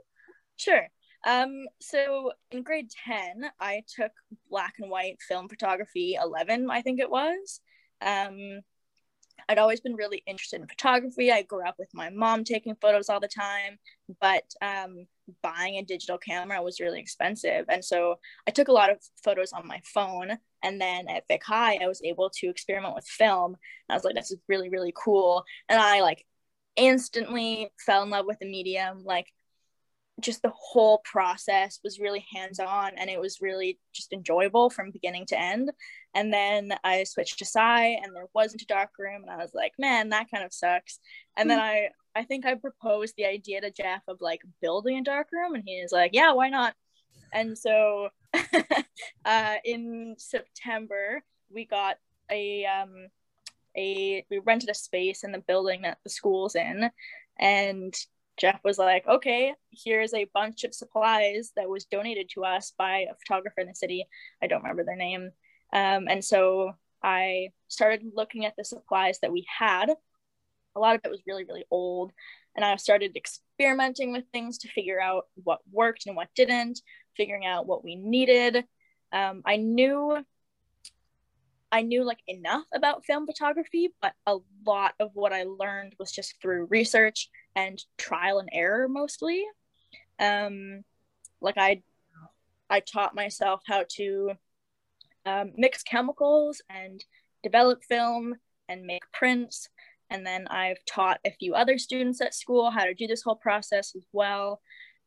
Sure. 0.57 0.87
Um, 1.25 1.65
so 1.79 2.31
in 2.51 2.63
grade 2.63 2.89
10, 3.05 3.43
I 3.59 3.83
took 3.95 4.11
black 4.49 4.75
and 4.79 4.89
white 4.89 5.17
film 5.27 5.49
photography 5.49 6.17
11, 6.21 6.69
I 6.69 6.81
think 6.81 6.99
it 6.99 7.09
was. 7.09 7.61
Um, 8.01 8.61
I'd 9.47 9.57
always 9.57 9.81
been 9.81 9.95
really 9.95 10.23
interested 10.25 10.61
in 10.61 10.67
photography. 10.67 11.31
I 11.31 11.43
grew 11.43 11.65
up 11.67 11.75
with 11.77 11.89
my 11.93 12.09
mom 12.09 12.43
taking 12.43 12.75
photos 12.75 13.09
all 13.09 13.19
the 13.19 13.27
time, 13.27 13.79
but 14.19 14.43
um, 14.61 15.07
buying 15.41 15.75
a 15.75 15.83
digital 15.83 16.17
camera 16.17 16.61
was 16.61 16.79
really 16.79 16.99
expensive. 16.99 17.65
And 17.69 17.83
so 17.83 18.15
I 18.47 18.51
took 18.51 18.67
a 18.67 18.73
lot 18.73 18.91
of 18.91 18.99
photos 19.23 19.53
on 19.53 19.67
my 19.67 19.81
phone. 19.83 20.37
And 20.63 20.79
then 20.79 21.07
at 21.09 21.27
Vic 21.27 21.43
High, 21.43 21.79
I 21.81 21.87
was 21.87 22.01
able 22.03 22.29
to 22.35 22.49
experiment 22.49 22.95
with 22.95 23.05
film. 23.05 23.57
I 23.89 23.93
was 23.93 24.03
like, 24.03 24.15
this 24.15 24.31
is 24.31 24.39
really, 24.47 24.69
really 24.69 24.93
cool. 24.95 25.43
And 25.69 25.79
I 25.79 26.01
like 26.01 26.25
instantly 26.75 27.71
fell 27.85 28.03
in 28.03 28.09
love 28.09 28.25
with 28.25 28.39
the 28.39 28.49
medium. 28.49 29.03
Like 29.03 29.27
just 30.19 30.41
the 30.41 30.51
whole 30.55 31.01
process 31.03 31.79
was 31.83 31.99
really 31.99 32.25
hands 32.33 32.59
on 32.59 32.91
and 32.97 33.09
it 33.09 33.19
was 33.19 33.41
really 33.41 33.79
just 33.93 34.13
enjoyable 34.13 34.69
from 34.69 34.91
beginning 34.91 35.25
to 35.27 35.39
end. 35.39 35.71
And 36.13 36.31
then 36.33 36.73
I 36.83 37.03
switched 37.03 37.39
to 37.39 37.45
Sai 37.45 37.99
and 38.03 38.15
there 38.15 38.27
wasn't 38.33 38.61
a 38.61 38.67
dark 38.67 38.91
room 38.99 39.23
and 39.23 39.31
I 39.31 39.37
was 39.37 39.51
like, 39.53 39.73
man, 39.79 40.09
that 40.09 40.29
kind 40.31 40.43
of 40.43 40.53
sucks. 40.53 40.99
And 41.35 41.49
then 41.49 41.57
hmm. 41.57 41.63
I 41.63 41.89
I 42.15 42.23
think 42.23 42.45
I 42.45 42.55
proposed 42.55 43.15
the 43.15 43.25
idea 43.25 43.61
to 43.61 43.71
Jeff 43.71 44.01
of 44.07 44.17
like 44.21 44.41
building 44.61 44.97
a 44.97 45.03
dark 45.03 45.27
room 45.31 45.55
and 45.55 45.63
he 45.65 45.81
was 45.81 45.91
like, 45.91 46.11
yeah, 46.13 46.33
why 46.33 46.49
not? 46.49 46.73
And 47.33 47.57
so 47.57 48.09
uh, 49.25 49.55
in 49.63 50.15
September 50.17 51.23
we 51.49 51.65
got 51.65 51.97
a 52.29 52.65
um 52.65 53.07
a 53.77 54.25
we 54.29 54.39
rented 54.39 54.69
a 54.69 54.73
space 54.73 55.23
in 55.23 55.31
the 55.31 55.39
building 55.39 55.83
that 55.83 55.99
the 56.03 56.09
school's 56.09 56.55
in 56.55 56.89
and 57.39 57.93
Jeff 58.37 58.59
was 58.63 58.77
like, 58.77 59.05
okay, 59.07 59.53
here's 59.71 60.13
a 60.13 60.29
bunch 60.33 60.63
of 60.63 60.73
supplies 60.73 61.51
that 61.55 61.69
was 61.69 61.85
donated 61.85 62.29
to 62.33 62.43
us 62.43 62.73
by 62.77 63.05
a 63.09 63.15
photographer 63.15 63.61
in 63.61 63.67
the 63.67 63.75
city. 63.75 64.07
I 64.41 64.47
don't 64.47 64.63
remember 64.63 64.83
their 64.83 64.95
name. 64.95 65.29
Um, 65.73 66.07
and 66.09 66.23
so 66.23 66.73
I 67.03 67.49
started 67.67 68.03
looking 68.15 68.45
at 68.45 68.53
the 68.57 68.65
supplies 68.65 69.19
that 69.19 69.31
we 69.31 69.45
had. 69.59 69.91
A 70.75 70.79
lot 70.79 70.95
of 70.95 71.01
it 71.03 71.11
was 71.11 71.21
really, 71.27 71.45
really 71.45 71.65
old. 71.71 72.11
And 72.55 72.65
I 72.65 72.75
started 72.75 73.15
experimenting 73.15 74.11
with 74.11 74.25
things 74.31 74.59
to 74.59 74.67
figure 74.67 75.01
out 75.01 75.27
what 75.35 75.59
worked 75.71 76.05
and 76.05 76.15
what 76.15 76.29
didn't, 76.35 76.81
figuring 77.15 77.45
out 77.45 77.67
what 77.67 77.83
we 77.83 77.95
needed. 77.95 78.65
Um, 79.13 79.41
I 79.45 79.57
knew 79.57 80.23
I 81.71 81.83
knew 81.83 82.03
like 82.03 82.19
enough 82.27 82.65
about 82.73 83.05
film 83.05 83.25
photography, 83.25 83.93
but 84.01 84.13
a 84.27 84.37
lot 84.65 84.93
of 84.99 85.11
what 85.13 85.31
I 85.31 85.43
learned 85.43 85.95
was 85.97 86.11
just 86.11 86.35
through 86.41 86.67
research 86.69 87.29
and 87.55 87.81
trial 87.97 88.39
and 88.39 88.49
error 88.51 88.89
mostly. 88.89 89.45
Um, 90.19 90.83
like 91.39 91.57
I, 91.57 91.81
I 92.69 92.81
taught 92.81 93.15
myself 93.15 93.61
how 93.65 93.85
to 93.95 94.31
um, 95.25 95.53
mix 95.55 95.81
chemicals 95.81 96.61
and 96.69 97.03
develop 97.41 97.83
film 97.85 98.35
and 98.67 98.85
make 98.85 99.09
prints. 99.13 99.69
And 100.11 100.23
then 100.23 100.47
I've 100.47 100.77
taught 100.85 101.19
a 101.25 101.31
few 101.31 101.55
other 101.55 101.79
students 101.79 102.21
at 102.21 102.35
school 102.35 102.69
how 102.69 102.85
to 102.85 102.93
do 102.93 103.07
this 103.07 103.23
whole 103.23 103.37
process 103.37 103.95
as 103.95 104.05
well. 104.13 104.61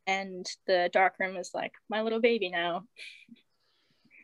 And 0.09 0.45
the 0.67 0.91
darkroom 0.93 1.37
is 1.37 1.51
like 1.55 1.73
my 1.89 2.03
little 2.03 2.21
baby 2.21 2.51
now. 2.51 2.83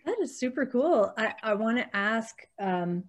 That 0.06 0.18
is 0.20 0.40
super 0.40 0.66
cool. 0.66 1.14
I, 1.16 1.34
I 1.42 1.54
want 1.54 1.78
to 1.78 1.96
ask, 1.96 2.34
um, 2.58 3.04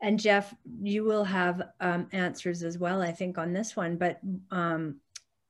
and 0.00 0.18
Jeff, 0.18 0.54
you 0.80 1.04
will 1.04 1.24
have 1.24 1.60
um, 1.80 2.08
answers 2.12 2.62
as 2.62 2.78
well, 2.78 3.02
I 3.02 3.12
think, 3.12 3.36
on 3.36 3.52
this 3.52 3.76
one. 3.76 3.96
But 3.96 4.20
um, 4.50 5.00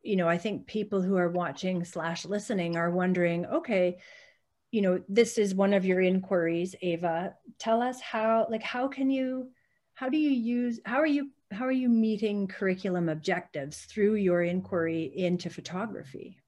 you 0.03 0.17
know, 0.17 0.29
I 0.29 0.39
think 0.39 0.67
people 0.67 1.03
who 1.03 1.17
are 1.17 1.29
watching 1.29 1.85
slash 1.85 2.25
listening 2.25 2.77
are 2.77 2.91
wondering, 2.91 3.45
okay, 3.47 3.99
you 4.71 4.83
know, 4.83 5.03
this 5.09 5.37
is 5.37 5.55
one 5.55 5.75
of 5.75 5.85
your 5.85 6.01
inquiries, 6.01 6.75
Ava. 6.81 7.35
Tell 7.59 7.83
us 7.83 8.01
how, 8.01 8.47
like, 8.49 8.63
how 8.63 8.89
can 8.89 9.11
you, 9.11 9.51
how 9.95 10.09
do 10.09 10.17
you 10.17 10.31
use, 10.31 10.81
how 10.87 10.97
are 10.97 11.07
you, 11.07 11.31
how 11.51 11.67
are 11.67 11.73
you 11.73 11.89
meeting 11.89 12.47
curriculum 12.47 13.09
objectives 13.09 13.81
through 13.81 14.15
your 14.15 14.43
inquiry 14.43 15.13
into 15.15 15.51
photography? 15.51 16.39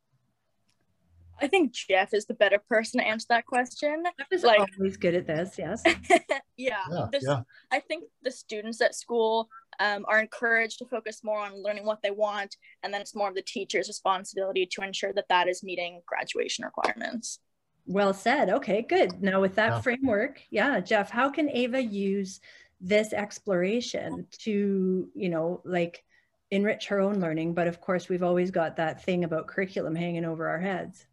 I 1.41 1.49
think 1.49 1.73
Jeff 1.73 2.15
is 2.15 2.27
the 2.27 2.35
better 2.35 2.59
person 2.69 3.01
to 3.01 3.07
answer 3.07 3.27
that 3.31 3.47
question. 3.47 4.05
Jeff 4.19 4.29
is 4.31 4.45
like, 4.45 4.61
always 4.79 4.97
good 4.97 5.15
at 5.15 5.27
this, 5.27 5.57
yes. 5.59 5.83
yeah, 6.57 6.77
yeah, 6.91 7.07
this, 7.11 7.25
yeah, 7.27 7.41
I 7.73 7.81
think 7.81 8.05
the 8.23 8.31
students 8.31 8.81
at 8.81 8.95
school 8.95 9.49
um, 9.81 10.05
are 10.07 10.21
encouraged 10.21 10.79
to 10.79 10.85
focus 10.87 11.25
more 11.25 11.41
on 11.41 11.61
learning 11.61 11.85
what 11.85 12.01
they 12.01 12.13
want, 12.13 12.57
and 12.85 12.95
then 12.95 13.01
it's 13.01 13.17
more 13.17 13.29
of 13.29 13.35
the 13.35 13.43
teacher's 13.43 13.89
responsibility 13.89 14.67
to 14.67 14.83
ensure 14.83 15.13
that 15.15 15.29
that 15.31 15.49
is 15.49 15.65
meeting 15.65 16.01
graduation 16.07 16.65
requirements. 16.65 17.41
Well 17.87 18.15
said. 18.15 18.49
Okay, 18.49 18.83
good. 18.83 19.21
Now, 19.21 19.41
with 19.41 19.57
that 19.57 19.71
yeah. 19.71 19.81
framework, 19.81 20.41
yeah, 20.51 20.79
Jeff, 20.79 21.11
how 21.11 21.29
can 21.29 21.51
Ava 21.51 21.83
use 21.83 22.41
this 22.83 23.13
exploration 23.13 24.27
to, 24.41 25.09
you 25.15 25.29
know, 25.29 25.63
like 25.65 26.05
enrich 26.51 26.89
her 26.89 27.01
own 27.01 27.21
learning? 27.21 27.55
But 27.55 27.69
of 27.69 27.81
course, 27.81 28.09
we've 28.09 28.23
always 28.23 28.51
got 28.51 28.77
that 28.77 29.03
thing 29.05 29.25
about 29.25 29.47
curriculum 29.47 29.95
hanging 29.95 30.25
over 30.25 30.49
our 30.49 30.61
heads. 30.61 31.07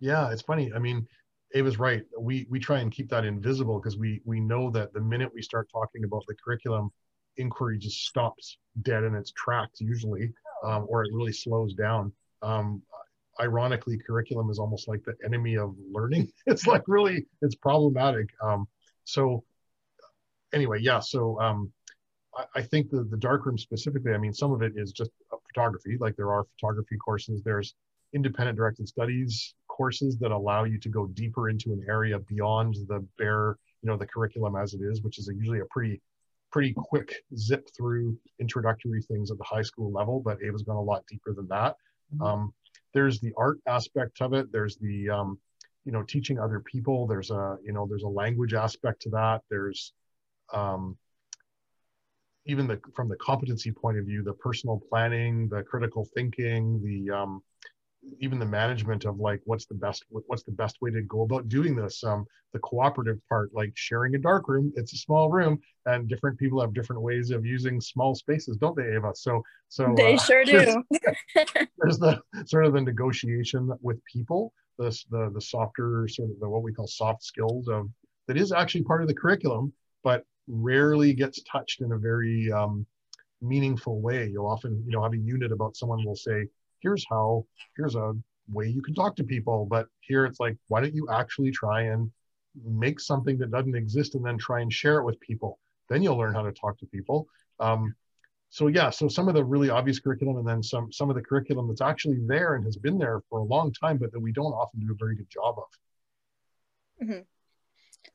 Yeah, 0.00 0.30
it's 0.32 0.42
funny. 0.42 0.72
I 0.74 0.78
mean, 0.78 1.06
Ava's 1.54 1.78
right. 1.78 2.02
We 2.18 2.46
we 2.50 2.58
try 2.58 2.80
and 2.80 2.90
keep 2.90 3.08
that 3.10 3.24
invisible 3.24 3.78
because 3.78 3.96
we 3.96 4.20
we 4.24 4.40
know 4.40 4.70
that 4.70 4.92
the 4.92 5.00
minute 5.00 5.30
we 5.34 5.42
start 5.42 5.68
talking 5.72 6.04
about 6.04 6.24
the 6.26 6.34
curriculum, 6.42 6.90
inquiry 7.36 7.78
just 7.78 8.06
stops 8.06 8.58
dead 8.82 9.04
in 9.04 9.14
its 9.14 9.32
tracks 9.32 9.80
usually, 9.80 10.32
um, 10.64 10.86
or 10.88 11.04
it 11.04 11.10
really 11.12 11.32
slows 11.32 11.74
down. 11.74 12.12
Um, 12.42 12.82
ironically, 13.40 13.98
curriculum 13.98 14.50
is 14.50 14.58
almost 14.58 14.88
like 14.88 15.04
the 15.04 15.14
enemy 15.24 15.56
of 15.56 15.74
learning. 15.90 16.32
it's 16.46 16.66
like 16.66 16.82
really 16.86 17.26
it's 17.42 17.54
problematic. 17.54 18.28
Um, 18.42 18.66
so 19.04 19.44
anyway, 20.52 20.78
yeah. 20.80 21.00
So 21.00 21.40
um, 21.40 21.72
I, 22.36 22.44
I 22.56 22.62
think 22.62 22.90
the 22.90 23.04
the 23.04 23.16
darkroom 23.16 23.58
specifically. 23.58 24.12
I 24.12 24.18
mean, 24.18 24.32
some 24.32 24.52
of 24.52 24.62
it 24.62 24.72
is 24.76 24.92
just 24.92 25.10
photography. 25.48 25.96
Like 26.00 26.16
there 26.16 26.32
are 26.32 26.44
photography 26.54 26.96
courses. 26.96 27.42
There's 27.42 27.74
independent 28.14 28.56
directed 28.56 28.88
studies 28.88 29.54
courses 29.68 30.18
that 30.18 30.30
allow 30.30 30.64
you 30.64 30.78
to 30.78 30.88
go 30.88 31.06
deeper 31.06 31.48
into 31.48 31.72
an 31.72 31.82
area 31.88 32.18
beyond 32.18 32.76
the 32.88 33.04
bare, 33.18 33.56
you 33.82 33.88
know, 33.88 33.96
the 33.96 34.06
curriculum 34.06 34.54
as 34.54 34.74
it 34.74 34.80
is, 34.82 35.02
which 35.02 35.18
is 35.18 35.28
a, 35.28 35.34
usually 35.34 35.60
a 35.60 35.64
pretty, 35.70 36.00
pretty 36.50 36.74
quick 36.76 37.14
zip 37.36 37.66
through 37.74 38.16
introductory 38.38 39.00
things 39.02 39.30
at 39.30 39.38
the 39.38 39.44
high 39.44 39.62
school 39.62 39.90
level. 39.90 40.20
But 40.20 40.38
Ava's 40.46 40.62
gone 40.62 40.76
a 40.76 40.82
lot 40.82 41.04
deeper 41.08 41.32
than 41.32 41.48
that. 41.48 41.76
Mm-hmm. 42.14 42.22
Um, 42.22 42.54
there's 42.92 43.18
the 43.20 43.32
art 43.38 43.58
aspect 43.66 44.20
of 44.20 44.34
it. 44.34 44.52
There's 44.52 44.76
the, 44.76 45.08
um, 45.08 45.38
you 45.86 45.92
know, 45.92 46.02
teaching 46.02 46.38
other 46.38 46.60
people. 46.60 47.06
There's 47.06 47.30
a, 47.30 47.56
you 47.64 47.72
know, 47.72 47.86
there's 47.88 48.02
a 48.02 48.08
language 48.08 48.52
aspect 48.52 49.02
to 49.02 49.10
that. 49.10 49.40
There's, 49.48 49.94
um, 50.52 50.96
even 52.46 52.66
the 52.66 52.80
from 52.94 53.08
the 53.08 53.16
competency 53.16 53.70
point 53.70 53.98
of 53.98 54.04
view, 54.04 54.22
the 54.22 54.34
personal 54.34 54.80
planning, 54.88 55.48
the 55.48 55.62
critical 55.62 56.06
thinking, 56.14 56.80
the 56.82 57.14
um, 57.14 57.42
even 58.18 58.38
the 58.38 58.46
management 58.46 59.04
of 59.04 59.18
like 59.18 59.40
what's 59.44 59.66
the 59.66 59.74
best 59.74 60.04
what's 60.08 60.42
the 60.42 60.52
best 60.52 60.76
way 60.80 60.90
to 60.90 61.02
go 61.02 61.22
about 61.22 61.48
doing 61.48 61.76
this 61.76 62.02
um 62.02 62.26
the 62.52 62.58
cooperative 62.58 63.16
part 63.28 63.48
like 63.54 63.70
sharing 63.76 64.16
a 64.16 64.18
dark 64.18 64.48
room 64.48 64.72
it's 64.74 64.92
a 64.92 64.96
small 64.96 65.30
room 65.30 65.56
and 65.86 66.08
different 66.08 66.36
people 66.36 66.60
have 66.60 66.74
different 66.74 67.00
ways 67.00 67.30
of 67.30 67.46
using 67.46 67.80
small 67.80 68.12
spaces 68.12 68.56
don't 68.56 68.74
they 68.74 68.96
ava? 68.96 69.12
So 69.14 69.40
so 69.68 69.94
they 69.96 70.14
uh, 70.14 70.18
sure 70.18 70.44
do. 70.44 70.82
there's 71.78 71.98
the 72.00 72.20
sort 72.44 72.66
of 72.66 72.72
the 72.72 72.80
negotiation 72.80 73.70
with 73.80 74.04
people 74.04 74.52
the, 74.78 74.90
the 75.10 75.30
the 75.32 75.40
softer 75.40 76.08
sort 76.08 76.30
of 76.30 76.40
the 76.40 76.48
what 76.48 76.64
we 76.64 76.72
call 76.72 76.88
soft 76.88 77.22
skills 77.22 77.68
of 77.68 77.88
that 78.28 78.36
is 78.36 78.52
actually 78.52 78.84
part 78.84 79.02
of 79.02 79.08
the 79.08 79.14
curriculum, 79.14 79.72
but 80.02 80.24
rarely 80.48 81.12
gets 81.12 81.42
touched 81.42 81.80
in 81.80 81.92
a 81.92 81.98
very 81.98 82.50
um, 82.52 82.86
meaningful 83.40 84.00
way. 84.00 84.28
You'll 84.28 84.46
often, 84.46 84.82
you 84.86 84.92
know, 84.92 85.02
have 85.02 85.12
a 85.12 85.18
unit 85.18 85.52
about 85.52 85.76
someone 85.76 86.04
will 86.04 86.16
say, 86.16 86.46
here's 86.80 87.04
how, 87.08 87.46
here's 87.76 87.94
a 87.94 88.14
way 88.50 88.66
you 88.68 88.82
can 88.82 88.94
talk 88.94 89.16
to 89.16 89.24
people. 89.24 89.66
But 89.66 89.86
here 90.00 90.24
it's 90.24 90.40
like, 90.40 90.56
why 90.68 90.80
don't 90.80 90.94
you 90.94 91.08
actually 91.10 91.50
try 91.50 91.82
and 91.82 92.10
make 92.64 93.00
something 93.00 93.38
that 93.38 93.50
doesn't 93.50 93.74
exist 93.74 94.14
and 94.14 94.24
then 94.24 94.38
try 94.38 94.60
and 94.60 94.72
share 94.72 94.98
it 94.98 95.04
with 95.04 95.20
people? 95.20 95.58
Then 95.88 96.02
you'll 96.02 96.16
learn 96.16 96.34
how 96.34 96.42
to 96.42 96.52
talk 96.52 96.78
to 96.78 96.86
people. 96.86 97.26
Um, 97.60 97.94
so 98.50 98.66
yeah, 98.66 98.90
so 98.90 99.08
some 99.08 99.28
of 99.28 99.34
the 99.34 99.42
really 99.42 99.70
obvious 99.70 99.98
curriculum 99.98 100.36
and 100.36 100.46
then 100.46 100.62
some 100.62 100.92
some 100.92 101.08
of 101.08 101.16
the 101.16 101.22
curriculum 101.22 101.68
that's 101.68 101.80
actually 101.80 102.18
there 102.26 102.54
and 102.54 102.64
has 102.64 102.76
been 102.76 102.98
there 102.98 103.22
for 103.30 103.38
a 103.38 103.42
long 103.42 103.72
time, 103.72 103.96
but 103.96 104.12
that 104.12 104.20
we 104.20 104.30
don't 104.30 104.52
often 104.52 104.80
do 104.80 104.92
a 104.92 104.96
very 104.98 105.16
good 105.16 105.30
job 105.30 105.56
of. 105.56 107.06
Mm-hmm. 107.06 107.20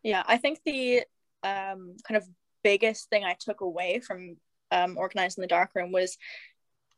Yeah, 0.04 0.24
I 0.28 0.38
think 0.38 0.60
the 0.64 1.02
um, 1.44 1.96
kind 2.08 2.18
of 2.18 2.28
biggest 2.64 3.10
thing 3.10 3.24
I 3.24 3.36
took 3.40 3.62
away 3.62 4.00
from 4.00 4.38
um, 4.72 4.98
organizing 4.98 5.42
the 5.42 5.48
darkroom 5.48 5.92
was 5.92 6.18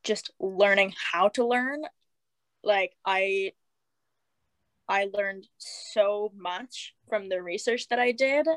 just 0.03 0.31
learning 0.39 0.93
how 1.11 1.29
to 1.29 1.45
learn. 1.45 1.81
Like 2.63 2.93
I, 3.05 3.51
I 4.87 5.09
learned 5.13 5.47
so 5.57 6.31
much 6.35 6.95
from 7.07 7.29
the 7.29 7.41
research 7.41 7.87
that 7.89 7.99
I 7.99 8.11
did, 8.11 8.47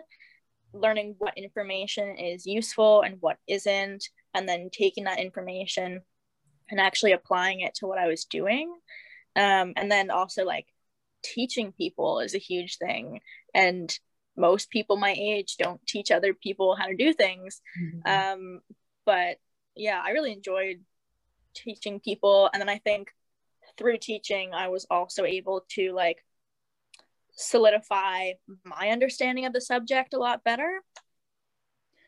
learning 0.72 1.16
what 1.18 1.36
information 1.36 2.16
is 2.16 2.46
useful 2.46 3.02
and 3.02 3.16
what 3.20 3.36
isn't, 3.46 4.08
and 4.34 4.48
then 4.48 4.70
taking 4.72 5.04
that 5.04 5.20
information 5.20 6.00
and 6.70 6.80
actually 6.80 7.12
applying 7.12 7.60
it 7.60 7.74
to 7.74 7.86
what 7.86 7.98
I 7.98 8.08
was 8.08 8.24
doing. 8.24 8.74
Um, 9.36 9.74
and 9.76 9.90
then 9.90 10.10
also 10.10 10.44
like 10.44 10.66
teaching 11.22 11.72
people 11.72 12.20
is 12.20 12.34
a 12.34 12.38
huge 12.38 12.78
thing. 12.78 13.20
And 13.54 13.96
most 14.36 14.70
people 14.70 14.96
my 14.96 15.14
age 15.18 15.56
don't 15.56 15.84
teach 15.86 16.10
other 16.10 16.34
people 16.34 16.74
how 16.74 16.86
to 16.86 16.96
do 16.96 17.12
things. 17.12 17.60
Mm-hmm. 17.80 18.10
Um, 18.10 18.60
but 19.04 19.36
yeah, 19.76 20.00
I 20.04 20.10
really 20.10 20.32
enjoyed 20.32 20.80
teaching 21.54 22.00
people. 22.00 22.50
And 22.52 22.60
then 22.60 22.68
I 22.68 22.78
think 22.78 23.10
through 23.76 23.98
teaching, 23.98 24.52
I 24.54 24.68
was 24.68 24.86
also 24.90 25.24
able 25.24 25.64
to 25.70 25.92
like 25.92 26.24
solidify 27.34 28.32
my 28.64 28.88
understanding 28.88 29.46
of 29.46 29.52
the 29.52 29.60
subject 29.60 30.14
a 30.14 30.18
lot 30.18 30.44
better. 30.44 30.82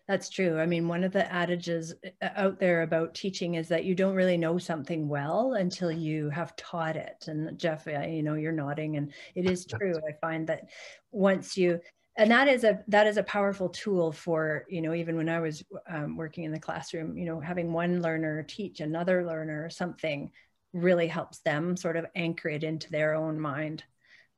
That's 0.07 0.29
true. 0.29 0.61
I 0.61 0.67
mean, 0.67 0.87
one 0.87 1.03
of 1.03 1.13
the 1.13 1.35
adages 1.35 1.95
uh, 2.21 2.29
out 2.37 2.61
there 2.61 2.83
about 2.83 3.15
teaching 3.15 3.55
is 3.55 3.69
that 3.69 3.87
you 3.87 3.95
don't 3.95 4.15
really 4.15 4.37
know 4.37 4.59
something 4.59 5.09
well 5.09 5.55
until 5.55 5.91
you 5.91 6.29
have 6.29 6.55
taught 6.57 6.97
it. 6.97 7.25
And 7.27 7.59
Jeff, 7.59 7.87
you 7.87 8.23
know, 8.23 8.35
you're 8.35 8.53
nodding, 8.53 8.99
and 8.99 9.15
it 9.35 9.49
is 9.49 9.65
true. 9.65 9.95
I 10.07 10.13
find 10.21 10.47
that 10.49 10.69
once 11.11 11.57
you 11.57 11.81
and 12.17 12.31
that 12.31 12.49
is 12.49 12.65
a 12.65 12.83
that 12.89 13.07
is 13.07 13.17
a 13.17 13.23
powerful 13.23 13.69
tool 13.69 14.13
for 14.13 14.65
you 14.69 14.81
know 14.81 14.95
even 14.95 15.17
when 15.17 15.29
i 15.29 15.41
was 15.41 15.65
um, 15.89 16.17
working 16.17 16.45
in 16.45 16.53
the 16.53 16.59
classroom 16.61 17.17
you 17.17 17.25
know 17.25 17.41
having 17.41 17.73
one 17.73 18.01
learner 18.03 18.43
teach 18.43 18.81
another 18.81 19.27
learner 19.27 19.69
something 19.69 20.31
really 20.75 21.07
helps 21.07 21.39
them 21.39 21.77
sort 21.77 21.97
of 21.97 22.05
anchor 22.15 22.49
it 22.49 22.65
into 22.65 22.91
their 22.91 23.15
own 23.15 23.41
mind. 23.41 23.85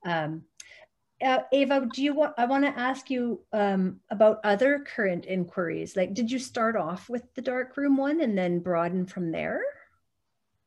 Um, 0.04 0.44
uh, 1.24 1.38
ava 1.50 1.88
do 1.94 2.02
you 2.02 2.12
want 2.12 2.34
i 2.36 2.44
want 2.44 2.62
to 2.62 2.78
ask 2.78 3.08
you 3.08 3.40
um, 3.54 4.00
about 4.10 4.38
other 4.44 4.84
current 4.86 5.24
inquiries. 5.24 5.96
Like 5.96 6.12
did 6.12 6.30
you 6.30 6.38
start 6.38 6.76
off 6.76 7.08
with 7.08 7.22
the 7.34 7.40
dark 7.40 7.74
room 7.78 7.96
one 7.96 8.20
and 8.20 8.36
then 8.36 8.60
broaden 8.60 9.06
from 9.06 9.32
there? 9.32 9.62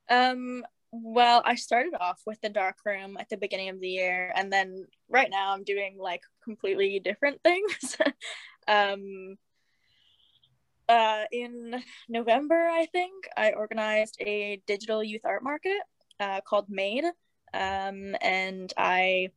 Um 0.10 0.66
well, 0.92 1.42
I 1.46 1.56
started 1.56 1.94
off 2.00 2.22
with 2.26 2.42
the 2.42 2.50
dark 2.50 2.78
room 2.86 3.18
at 3.20 3.30
the 3.30 3.38
beginning 3.38 3.70
of 3.70 3.80
the 3.80 3.90
year, 3.90 4.32
and 4.36 4.52
then 4.52 4.86
right 5.10 5.30
now 5.30 5.54
I'm 5.54 5.64
doing 5.64 5.98
like 6.00 6.22
completely 6.44 7.00
different 7.00 7.42
things. 7.44 7.98
um, 8.68 9.38
uh, 10.88 11.26
in 11.32 11.84
November, 12.08 12.68
I 12.68 12.88
think 12.88 13.26
I 13.38 13.52
organized 13.52 14.18
a 14.20 14.62
digital 14.66 15.04
youth 15.04 15.22
art 15.24 15.44
market 15.44 15.80
uh, 16.20 16.42
called 16.42 16.66
Made, 16.70 17.06
um, 17.54 18.16
and 18.22 18.74
I 18.76 19.30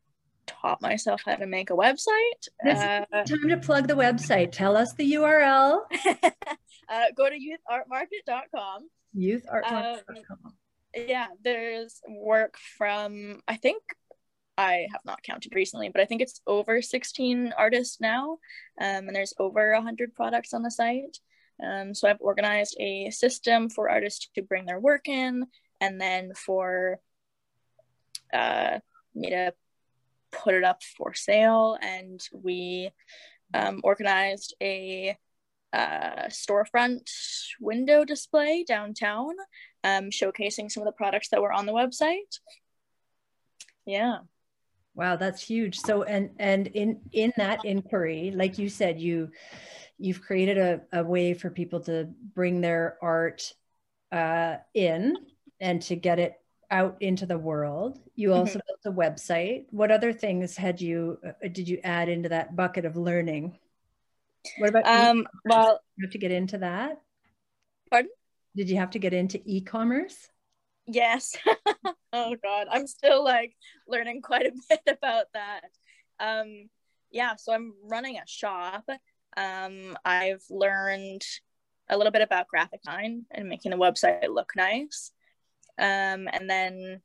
taught 0.46 0.80
myself 0.80 1.22
how 1.24 1.36
to 1.36 1.46
make 1.46 1.70
a 1.70 1.74
website. 1.74 2.48
Uh, 2.66 3.04
time 3.24 3.48
to 3.48 3.58
plug 3.58 3.86
the 3.86 3.94
website. 3.94 4.50
Tell 4.52 4.76
us 4.76 4.94
the 4.94 5.12
URL. 5.12 5.80
uh, 6.88 7.04
go 7.16 7.28
to 7.28 7.36
youthartmarket.com. 7.36 8.88
Youthartmarket.com. 9.16 10.38
Um, 10.44 10.54
yeah, 10.94 11.28
there's 11.42 12.00
work 12.09 12.57
from 12.78 13.40
I 13.48 13.57
think 13.57 13.83
I 14.59 14.87
have 14.92 15.00
not 15.05 15.22
counted 15.22 15.55
recently, 15.55 15.88
but 15.88 16.00
I 16.00 16.05
think 16.05 16.20
it's 16.20 16.40
over 16.46 16.83
16 16.83 17.55
artists 17.57 18.00
now, 18.00 18.38
um, 18.81 19.07
and 19.09 19.16
there's 19.16 19.35
over 19.38 19.72
100 19.72 20.14
products 20.14 20.52
on 20.52 20.62
the 20.62 20.70
site. 20.70 21.18
Um, 21.62 21.94
so 21.94 22.09
I've 22.09 22.20
organized 22.20 22.76
a 22.81 23.11
system 23.11 23.68
for 23.70 23.88
artists 23.88 24.28
to 24.35 24.42
bring 24.42 24.66
their 24.66 24.81
work 24.81 25.09
in, 25.09 25.46
and 25.81 26.00
then 26.00 26.33
for 26.35 27.00
uh, 28.33 28.78
me 29.14 29.31
to 29.31 29.55
put 30.31 30.55
it 30.55 30.64
up 30.64 30.83
for 30.96 31.14
sale. 31.14 31.78
And 31.81 32.20
we 32.33 32.90
um, 33.55 33.81
organized 33.85 34.55
a 34.62 35.16
uh, 35.72 36.26
storefront 36.28 37.11
window 37.61 38.05
display 38.05 38.64
downtown, 38.64 39.35
um, 39.84 40.10
showcasing 40.10 40.70
some 40.70 40.82
of 40.82 40.86
the 40.86 40.92
products 40.92 41.28
that 41.28 41.42
were 41.42 41.52
on 41.52 41.66
the 41.66 41.72
website. 41.72 42.38
Yeah. 43.86 44.18
Wow, 44.94 45.16
that's 45.16 45.42
huge. 45.42 45.78
So, 45.78 46.02
and 46.02 46.30
and 46.38 46.66
in 46.68 47.00
in 47.12 47.32
that 47.38 47.64
inquiry, 47.64 48.30
like 48.34 48.58
you 48.58 48.68
said, 48.68 49.00
you 49.00 49.30
you've 49.98 50.20
created 50.20 50.58
a, 50.58 50.80
a 50.92 51.02
way 51.02 51.32
for 51.32 51.48
people 51.48 51.80
to 51.80 52.08
bring 52.34 52.60
their 52.60 52.98
art 53.00 53.54
uh, 54.10 54.56
in 54.74 55.16
and 55.60 55.80
to 55.82 55.96
get 55.96 56.18
it 56.18 56.34
out 56.70 56.96
into 57.00 57.24
the 57.24 57.38
world. 57.38 58.00
You 58.16 58.30
mm-hmm. 58.30 58.38
also 58.40 58.58
mm-hmm. 58.58 58.82
built 58.82 58.94
a 58.94 58.98
website. 58.98 59.64
What 59.70 59.90
other 59.90 60.12
things 60.12 60.56
had 60.56 60.80
you 60.80 61.18
uh, 61.26 61.48
did 61.48 61.68
you 61.68 61.78
add 61.82 62.10
into 62.10 62.28
that 62.28 62.54
bucket 62.54 62.84
of 62.84 62.96
learning? 62.96 63.58
What 64.58 64.70
about 64.70 64.86
um, 64.86 65.26
well, 65.46 65.80
you 65.96 66.06
have 66.06 66.12
to 66.12 66.18
get 66.18 66.32
into 66.32 66.58
that? 66.58 67.00
Pardon? 67.90 68.10
Did 68.54 68.68
you 68.68 68.76
have 68.76 68.90
to 68.90 68.98
get 68.98 69.14
into 69.14 69.40
e-commerce? 69.44 70.28
Yes. 70.86 71.36
oh 72.12 72.36
god, 72.42 72.66
I'm 72.70 72.86
still 72.86 73.24
like 73.24 73.54
learning 73.88 74.22
quite 74.22 74.46
a 74.46 74.52
bit 74.68 74.98
about 74.98 75.26
that. 75.34 75.62
Um 76.20 76.68
yeah, 77.10 77.36
so 77.36 77.52
I'm 77.52 77.74
running 77.84 78.16
a 78.16 78.26
shop. 78.26 78.84
Um 79.36 79.96
I've 80.04 80.42
learned 80.50 81.22
a 81.88 81.96
little 81.96 82.12
bit 82.12 82.22
about 82.22 82.48
graphic 82.48 82.82
design 82.82 83.24
and 83.30 83.48
making 83.48 83.70
the 83.70 83.76
website 83.76 84.28
look 84.28 84.52
nice. 84.56 85.12
Um 85.78 86.28
and 86.32 86.48
then 86.48 87.00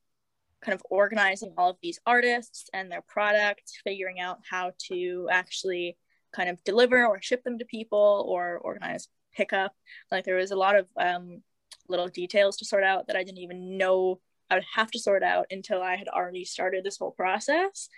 kind 0.62 0.74
of 0.74 0.82
organizing 0.90 1.54
all 1.58 1.70
of 1.70 1.78
these 1.82 2.00
artists 2.06 2.70
and 2.74 2.92
their 2.92 3.04
products, 3.08 3.80
figuring 3.84 4.20
out 4.20 4.40
how 4.50 4.72
to 4.90 5.28
actually 5.32 5.98
kind 6.34 6.50
of 6.50 6.64
deliver 6.64 7.06
or 7.06 7.22
ship 7.22 7.44
them 7.44 7.60
to 7.60 7.66
people 7.66 8.26
or 8.28 8.58
organize 8.58 9.08
pickup. 9.38 9.74
Like 10.12 10.26
there 10.26 10.36
was 10.36 10.52
a 10.52 10.56
lot 10.56 10.76
of 10.76 10.88
um, 11.00 11.44
little 11.88 12.08
details 12.08 12.58
to 12.58 12.66
sort 12.66 12.84
out 12.84 13.08
that 13.08 13.16
I 13.16 13.24
didn't 13.24 13.40
even 13.40 13.78
know 13.78 14.20
I 14.50 14.56
would 14.56 14.66
have 14.76 14.92
to 14.92 15.00
sort 15.00 15.24
out 15.24 15.48
until 15.52 15.82
I 15.82 15.96
had 15.96 16.08
already 16.08 16.46
started 16.46 16.84
this 16.84 16.98
whole 16.98 17.12
process. 17.12 17.90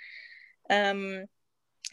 Um, 0.70 1.26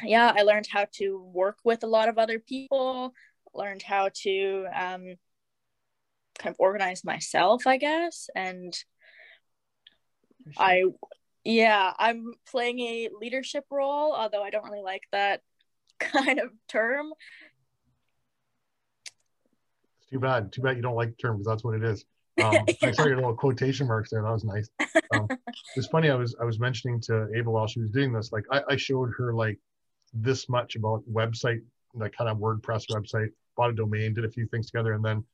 yeah, 0.02 0.32
I 0.34 0.42
learned 0.42 0.66
how 0.70 0.86
to 0.94 1.22
work 1.32 1.58
with 1.64 1.82
a 1.82 1.88
lot 1.88 2.08
of 2.08 2.18
other 2.18 2.38
people, 2.38 3.14
learned 3.54 3.82
how 3.82 4.10
to 4.22 4.66
um, 4.74 5.14
kind 6.38 6.52
of 6.52 6.56
organize 6.58 7.04
myself, 7.04 7.66
I 7.66 7.76
guess. 7.76 8.28
And 8.34 8.74
sure. 10.52 10.52
I, 10.58 10.82
yeah, 11.44 11.92
I'm 11.98 12.32
playing 12.50 12.80
a 12.80 13.08
leadership 13.18 13.64
role, 13.70 14.14
although 14.14 14.42
I 14.42 14.50
don't 14.50 14.64
really 14.64 14.82
like 14.82 15.04
that 15.12 15.42
kind 16.00 16.40
of 16.40 16.50
term. 16.68 17.12
Too 20.10 20.20
bad. 20.20 20.52
Too 20.52 20.62
bad 20.62 20.76
you 20.76 20.82
don't 20.82 20.94
like 20.94 21.10
the 21.10 21.16
term 21.16 21.36
because 21.36 21.46
that's 21.46 21.64
what 21.64 21.74
it 21.74 21.84
is. 21.84 22.04
Um, 22.38 22.54
I 22.82 22.90
saw 22.90 23.06
your 23.06 23.16
little 23.16 23.34
quotation 23.34 23.88
marks 23.88 24.10
there. 24.10 24.20
That 24.20 24.30
was 24.30 24.44
nice. 24.44 24.68
Um, 25.14 25.26
it's 25.76 25.86
funny. 25.86 26.10
I 26.10 26.14
was 26.16 26.36
I 26.38 26.44
was 26.44 26.60
mentioning 26.60 27.00
to 27.06 27.28
Ava 27.34 27.50
while 27.50 27.66
she 27.66 27.80
was 27.80 27.90
doing 27.90 28.12
this. 28.12 28.30
Like 28.30 28.44
I, 28.52 28.60
I 28.68 28.76
showed 28.76 29.10
her 29.16 29.32
like 29.32 29.58
this 30.12 30.46
much 30.50 30.76
about 30.76 31.02
website, 31.10 31.62
like 31.94 32.14
kind 32.14 32.28
of 32.28 32.36
WordPress 32.36 32.90
website. 32.90 33.28
Bought 33.56 33.70
a 33.70 33.72
domain, 33.72 34.12
did 34.12 34.26
a 34.26 34.30
few 34.30 34.46
things 34.48 34.66
together, 34.66 34.92
and 34.92 35.02
then 35.02 35.24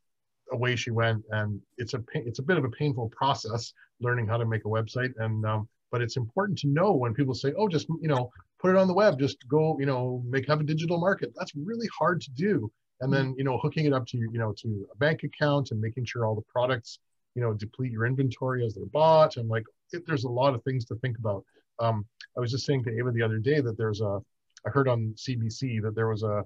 away 0.53 0.77
she 0.77 0.93
went. 0.93 1.25
And 1.31 1.61
it's 1.77 1.95
a 1.95 2.05
it's 2.15 2.39
a 2.39 2.43
bit 2.45 2.57
of 2.57 2.63
a 2.63 2.71
painful 2.71 3.09
process 3.09 3.73
learning 4.01 4.29
how 4.29 4.37
to 4.37 4.47
make 4.47 4.65
a 4.65 4.69
website. 4.69 5.11
And 5.17 5.45
um, 5.45 5.69
but 5.91 6.03
it's 6.03 6.17
important 6.17 6.57
to 6.61 6.69
know 6.69 6.93
when 6.93 7.15
people 7.15 7.35
say, 7.35 7.53
"Oh, 7.59 7.67
just 7.67 7.89
you 8.01 8.07
know, 8.07 8.31
put 8.63 8.71
it 8.71 8.77
on 8.77 8.87
the 8.87 8.95
web 8.95 9.19
just 9.19 9.37
go 9.49 9.77
you 9.81 9.87
know 9.87 10.23
make 10.25 10.47
have 10.47 10.61
a 10.61 10.65
digital 10.65 10.99
market 10.99 11.33
that's 11.37 11.53
really 11.57 11.89
hard 11.99 12.21
to 12.21 12.31
do 12.31 12.71
and 13.03 13.13
then 13.13 13.35
you 13.37 13.45
know 13.45 13.59
hooking 13.59 13.85
it 13.85 13.93
up 13.93 14.07
to 14.07 14.17
you 14.17 14.39
know 14.39 14.55
to 14.57 14.87
a 14.93 14.97
bank 14.97 15.25
account 15.25 15.71
and 15.73 15.81
making 15.81 16.05
sure 16.05 16.25
all 16.25 16.35
the 16.35 16.43
products 16.43 17.01
you 17.35 17.43
know 17.43 17.53
deplete 17.53 17.93
your 17.93 18.07
inventory 18.07 18.65
as 18.65 18.75
they're 18.75 18.87
bought. 18.87 19.37
And 19.37 19.49
like 19.49 19.65
it, 19.93 20.05
there's 20.07 20.25
a 20.25 20.29
lot 20.31 20.55
of 20.55 20.63
things 20.63 20.85
to 20.87 20.95
think 20.97 21.19
about. 21.19 21.45
Um, 21.79 22.07
i 22.37 22.41
was 22.41 22.51
just 22.51 22.67
saying 22.67 22.85
to 22.85 22.97
ava 22.97 23.11
the 23.11 23.23
other 23.23 23.39
day 23.39 23.61
that 23.61 23.77
there's 23.77 24.01
a 24.01 24.21
I 24.67 24.71
heard 24.71 24.89
on 24.89 25.15
CBC 25.17 25.83
that 25.83 25.95
there 25.95 26.09
was 26.09 26.23
a 26.23 26.45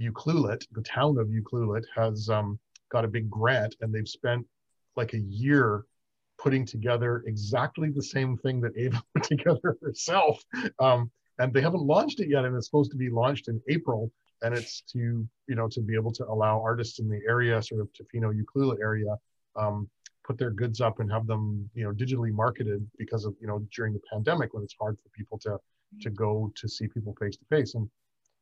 Ucluelet, 0.00 0.64
the 0.72 0.82
town 0.82 1.18
of 1.18 1.28
Ucluelet 1.28 1.84
has 1.94 2.30
um, 2.30 2.58
got 2.90 3.04
a 3.04 3.08
big 3.08 3.28
grant 3.28 3.76
and 3.80 3.92
they've 3.92 4.08
spent 4.08 4.46
like 4.96 5.12
a 5.12 5.18
year 5.18 5.84
putting 6.38 6.64
together 6.64 7.22
exactly 7.26 7.90
the 7.90 8.02
same 8.02 8.38
thing 8.38 8.60
that 8.62 8.76
Ava 8.76 9.02
put 9.14 9.24
together 9.24 9.76
herself. 9.82 10.42
Um, 10.78 11.10
and 11.38 11.52
they 11.52 11.60
haven't 11.60 11.82
launched 11.82 12.20
it 12.20 12.30
yet 12.30 12.46
and 12.46 12.56
it's 12.56 12.66
supposed 12.66 12.90
to 12.92 12.96
be 12.96 13.10
launched 13.10 13.48
in 13.48 13.60
April 13.68 14.10
and 14.42 14.54
it's 14.54 14.82
to 14.92 15.26
you 15.48 15.54
know 15.54 15.68
to 15.68 15.80
be 15.80 15.94
able 15.94 16.12
to 16.12 16.24
allow 16.26 16.60
artists 16.60 16.98
in 16.98 17.08
the 17.08 17.20
area 17.28 17.62
sort 17.62 17.80
of 17.80 17.88
Tofino 17.92 18.32
Ucluelet 18.32 18.80
area 18.80 19.16
um, 19.56 19.88
put 20.24 20.38
their 20.38 20.50
goods 20.50 20.80
up 20.80 21.00
and 21.00 21.10
have 21.10 21.26
them 21.26 21.68
you 21.74 21.84
know 21.84 21.92
digitally 21.92 22.32
marketed 22.32 22.86
because 22.98 23.24
of 23.24 23.34
you 23.40 23.46
know 23.46 23.64
during 23.74 23.92
the 23.92 24.00
pandemic 24.12 24.52
when 24.54 24.62
it's 24.62 24.74
hard 24.80 24.96
for 25.02 25.08
people 25.10 25.38
to 25.38 25.58
to 26.00 26.10
go 26.10 26.52
to 26.56 26.68
see 26.68 26.86
people 26.88 27.14
face 27.18 27.36
to 27.36 27.44
face. 27.48 27.74
And 27.74 27.88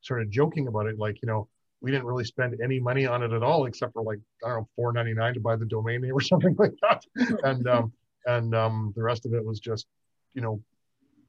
sort 0.05 0.21
of 0.21 0.31
joking 0.31 0.69
about 0.69 0.87
it 0.87 0.99
like 0.99 1.17
you 1.23 1.27
know 1.27 1.49
we 1.81 1.91
didn't 1.91 2.07
really 2.07 2.25
spend 2.25 2.55
any 2.63 2.79
money 2.79 3.07
on 3.07 3.23
it 3.23 3.33
at 3.33 3.43
all 3.43 3.67
except 3.67 3.93
for 3.95 4.03
like 4.03 4.19
i 4.45 4.49
don't 4.49 4.67
know 4.79 4.85
4.99 4.93 5.35
to 5.35 5.41
buy 5.41 5.57
the 5.57 5.65
domain 5.65 6.03
name 6.03 6.13
or 6.13 6.21
something 6.33 6.55
like 6.59 6.75
that. 6.83 7.03
And 7.43 7.67
um 7.69 7.93
and 8.27 8.55
um 8.55 8.93
the 8.97 9.03
rest 9.03 9.27
of 9.27 9.35
it 9.35 9.45
was 9.45 9.61
just 9.61 9.87
you 10.35 10.43
know 10.43 10.63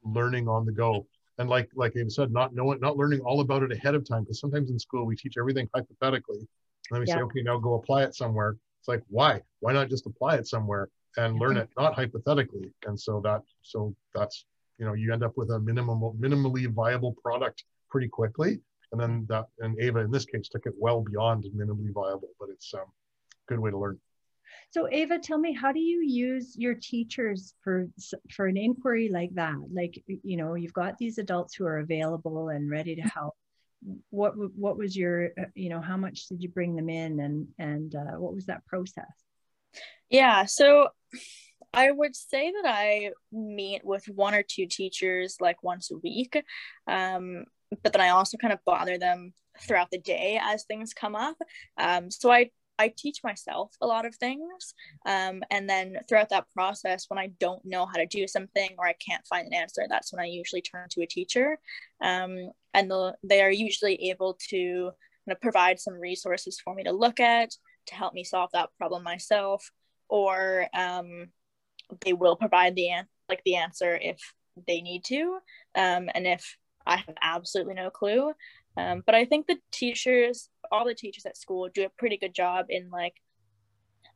learning 0.04 0.47
on 0.47 0.65
the 0.65 0.71
go 0.71 1.08
and 1.38 1.50
like 1.50 1.69
like 1.76 1.95
Ava 1.95 2.10
said, 2.10 2.32
not 2.32 2.54
knowing, 2.54 2.80
not 2.80 2.98
learning 2.98 3.19
all 3.21 3.41
about 3.41 3.63
it 3.63 3.71
ahead 3.71 3.95
of 3.95 4.08
time. 4.08 4.24
Because 4.24 4.39
sometimes 4.39 4.69
in 4.69 4.80
school 4.80 5.06
we 5.06 5.15
teach 5.15 5.36
everything 5.38 5.69
hypothetically. 5.74 6.39
And 6.39 6.48
then 6.91 7.02
we 7.02 7.08
yeah. 7.08 7.15
say, 7.15 7.21
okay, 7.21 7.41
now 7.41 7.58
go 7.58 7.76
apply 7.76 8.04
it 8.04 8.15
somewhere. 8.15 8.56
It's 8.80 8.88
like, 8.88 9.04
why? 9.10 9.41
Why 9.60 9.74
not 9.74 9.89
just 9.89 10.06
apply 10.06 10.36
it 10.36 10.48
somewhere 10.48 10.89
and 11.17 11.39
learn 11.39 11.58
it 11.58 11.69
not 11.78 11.95
hypothetically? 11.95 12.71
And 12.86 13.00
so 13.00 13.19
that 13.24 13.41
so 13.62 13.95
that's 14.13 14.45
you 14.78 14.86
know 14.86 14.93
you 14.93 15.12
end 15.12 15.24
up 15.24 15.34
with 15.36 15.50
a 15.52 15.60
minimum 15.60 16.02
minimally 16.19 16.71
viable 16.71 17.15
product 17.24 17.63
pretty 17.89 18.08
quickly. 18.08 18.60
And 18.91 19.02
then 19.02 19.26
that 19.30 19.45
and 19.60 19.78
Ava 19.80 20.00
in 20.00 20.12
this 20.12 20.26
case 20.26 20.48
took 20.48 20.65
it 20.65 20.74
well 20.78 21.02
beyond 21.02 21.45
minimally 21.56 21.91
viable, 21.93 22.30
but 22.39 22.50
it's 22.50 22.74
um 22.74 22.86
good 23.48 23.60
way 23.60 23.71
to 23.71 23.78
learn. 23.78 24.00
So 24.71 24.89
Ava, 24.91 25.19
tell 25.19 25.38
me, 25.38 25.54
how 25.54 25.71
do 25.71 25.80
you 25.80 26.01
use 26.01 26.56
your 26.58 26.75
teachers 26.75 27.54
for 27.63 27.88
for 28.32 28.45
an 28.45 28.58
inquiry 28.58 29.10
like 29.10 29.34
that? 29.36 29.56
Like, 29.73 30.04
you 30.08 30.38
know, 30.38 30.56
you've 30.56 30.73
got 30.73 30.97
these 30.97 31.17
adults 31.17 31.56
who 31.56 31.65
are 31.65 31.80
available 31.80 32.49
and 32.49 32.69
ready 32.69 32.95
to 32.95 33.01
help. 33.01 33.36
What 34.10 34.34
what 34.36 34.78
was 34.78 34.95
your, 34.95 35.30
uh, 35.39 35.45
you 35.54 35.69
know, 35.69 35.80
how 35.80 35.95
much 35.95 36.28
did 36.28 36.41
you 36.41 36.49
bring 36.49 36.75
them 36.75 36.89
in, 36.89 37.19
and 37.19 37.47
and 37.58 37.95
uh, 37.95 38.17
what 38.17 38.34
was 38.34 38.47
that 38.47 38.65
process? 38.65 39.06
Yeah, 40.10 40.45
so 40.45 40.89
I 41.73 41.91
would 41.91 42.15
say 42.15 42.51
that 42.51 42.65
I 42.65 43.12
meet 43.32 43.86
with 43.86 44.06
one 44.08 44.34
or 44.34 44.43
two 44.43 44.65
teachers 44.65 45.38
like 45.39 45.62
once 45.63 45.91
a 45.91 45.97
week, 45.97 46.41
um, 46.88 47.45
but 47.84 47.93
then 47.93 48.01
I 48.01 48.10
also 48.10 48.38
kind 48.38 48.54
of 48.54 48.60
bother 48.65 48.97
them 48.97 49.34
throughout 49.62 49.89
the 49.91 49.99
day 49.99 50.39
as 50.41 50.63
things 50.63 50.93
come 50.93 51.15
up. 51.15 51.38
Um, 51.78 52.12
so 52.12 52.32
I 52.32 52.51
I 52.77 52.93
teach 52.95 53.23
myself 53.23 53.73
a 53.81 53.88
lot 53.88 54.05
of 54.05 54.15
things. 54.15 54.73
Um, 55.05 55.43
and 55.49 55.69
then 55.69 55.97
throughout 56.07 56.29
that 56.29 56.49
process, 56.53 57.05
when 57.07 57.17
I 57.17 57.27
don't 57.39 57.63
know 57.65 57.85
how 57.85 57.93
to 57.93 58.05
do 58.05 58.27
something 58.27 58.69
or 58.77 58.85
I 58.85 58.93
can't 58.93 59.25
find 59.27 59.47
an 59.47 59.53
answer, 59.53 59.85
that's 59.88 60.11
when 60.11 60.21
I 60.21 60.27
usually 60.27 60.61
turn 60.61 60.88
to 60.91 61.01
a 61.01 61.07
teacher. 61.07 61.57
Um, 62.01 62.51
and 62.73 62.91
the, 62.91 63.15
they 63.23 63.41
are 63.41 63.51
usually 63.51 64.09
able 64.09 64.38
to 64.49 64.91
provide 65.41 65.79
some 65.79 65.95
resources 65.95 66.59
for 66.59 66.75
me 66.75 66.83
to 66.83 66.91
look 66.91 67.19
at 67.19 67.51
to 67.88 67.95
help 67.95 68.13
me 68.13 68.23
solve 68.23 68.51
that 68.53 68.69
problem 68.77 69.03
myself. 69.03 69.71
Or 70.09 70.67
um, 70.73 71.27
they 72.01 72.13
will 72.13 72.35
provide 72.35 72.75
the 72.75 72.89
an- 72.89 73.07
like 73.29 73.41
the 73.45 73.55
answer 73.55 73.95
if 73.95 74.19
they 74.67 74.81
need 74.81 75.03
to. 75.05 75.39
Um, 75.75 76.09
and 76.13 76.27
if 76.27 76.57
I 76.85 76.97
have 76.97 77.15
absolutely 77.21 77.73
no 77.73 77.89
clue, 77.89 78.33
um, 78.77 79.03
but 79.05 79.15
I 79.15 79.25
think 79.25 79.47
the 79.47 79.57
teachers, 79.71 80.49
all 80.71 80.86
the 80.86 80.95
teachers 80.95 81.25
at 81.25 81.38
school, 81.38 81.69
do 81.73 81.86
a 81.86 81.89
pretty 81.97 82.17
good 82.17 82.34
job 82.34 82.65
in 82.69 82.89
like 82.89 83.15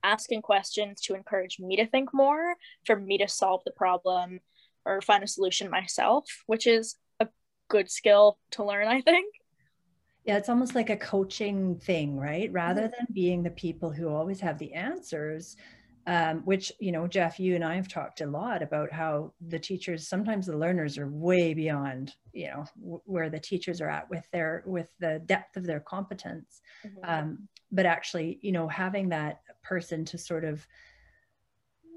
asking 0.03 0.41
questions 0.41 1.01
to 1.01 1.15
encourage 1.15 1.59
me 1.59 1.75
to 1.75 1.85
think 1.85 2.13
more, 2.13 2.55
for 2.85 2.95
me 2.95 3.17
to 3.17 3.27
solve 3.27 3.61
the 3.65 3.71
problem 3.71 4.39
or 4.85 5.01
find 5.01 5.23
a 5.23 5.27
solution 5.27 5.69
myself, 5.69 6.25
which 6.45 6.67
is 6.67 6.95
a 7.19 7.27
good 7.67 7.89
skill 7.89 8.37
to 8.51 8.63
learn, 8.63 8.87
I 8.87 9.01
think. 9.01 9.33
Yeah, 10.25 10.37
it's 10.37 10.49
almost 10.49 10.75
like 10.75 10.89
a 10.89 10.97
coaching 10.97 11.77
thing, 11.77 12.17
right? 12.17 12.51
Rather 12.51 12.81
mm-hmm. 12.81 12.91
than 12.97 13.07
being 13.13 13.43
the 13.43 13.49
people 13.51 13.91
who 13.91 14.09
always 14.09 14.39
have 14.41 14.57
the 14.57 14.73
answers, 14.73 15.57
um, 16.09 16.39
which 16.39 16.71
you 16.79 16.91
know 16.91 17.07
jeff 17.07 17.39
you 17.39 17.53
and 17.53 17.63
i 17.63 17.75
have 17.75 17.87
talked 17.87 18.21
a 18.21 18.25
lot 18.25 18.63
about 18.63 18.91
how 18.91 19.31
the 19.47 19.59
teachers 19.59 20.09
sometimes 20.09 20.47
the 20.47 20.57
learners 20.57 20.97
are 20.97 21.07
way 21.07 21.53
beyond 21.53 22.15
you 22.33 22.47
know 22.47 22.65
w- 22.79 23.01
where 23.05 23.29
the 23.29 23.39
teachers 23.39 23.79
are 23.79 23.89
at 23.89 24.09
with 24.09 24.25
their 24.31 24.63
with 24.65 24.89
the 24.99 25.21
depth 25.27 25.55
of 25.55 25.65
their 25.65 25.79
competence 25.79 26.61
mm-hmm. 26.85 26.97
um, 27.09 27.47
but 27.71 27.85
actually 27.85 28.39
you 28.41 28.51
know 28.51 28.67
having 28.67 29.07
that 29.09 29.41
person 29.63 30.03
to 30.03 30.17
sort 30.17 30.43
of 30.43 30.65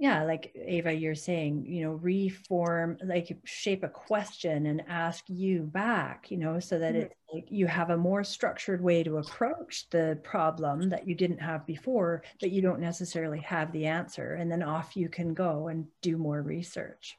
yeah 0.02 0.24
like 0.24 0.52
ava 0.56 0.92
you're 0.92 1.14
saying 1.14 1.64
you 1.64 1.84
know 1.84 1.92
reform 1.92 2.98
like 3.04 3.38
shape 3.44 3.84
a 3.84 3.88
question 3.88 4.66
and 4.66 4.82
ask 4.88 5.22
you 5.28 5.62
back 5.62 6.28
you 6.28 6.36
know 6.36 6.58
so 6.58 6.76
that 6.76 6.94
mm-hmm. 6.94 7.02
it's 7.02 7.14
like 7.32 7.46
you 7.48 7.68
have 7.68 7.90
a 7.90 7.96
more 7.96 8.24
structured 8.24 8.82
way 8.82 9.04
to 9.04 9.18
approach 9.18 9.88
the 9.90 10.18
problem 10.24 10.88
that 10.88 11.06
you 11.06 11.14
didn't 11.14 11.38
have 11.38 11.64
before 11.66 12.24
but 12.40 12.50
you 12.50 12.60
don't 12.60 12.80
necessarily 12.80 13.38
have 13.38 13.70
the 13.70 13.86
answer 13.86 14.34
and 14.34 14.50
then 14.50 14.60
off 14.60 14.96
you 14.96 15.08
can 15.08 15.34
go 15.34 15.68
and 15.68 15.86
do 16.00 16.18
more 16.18 16.42
research 16.42 17.16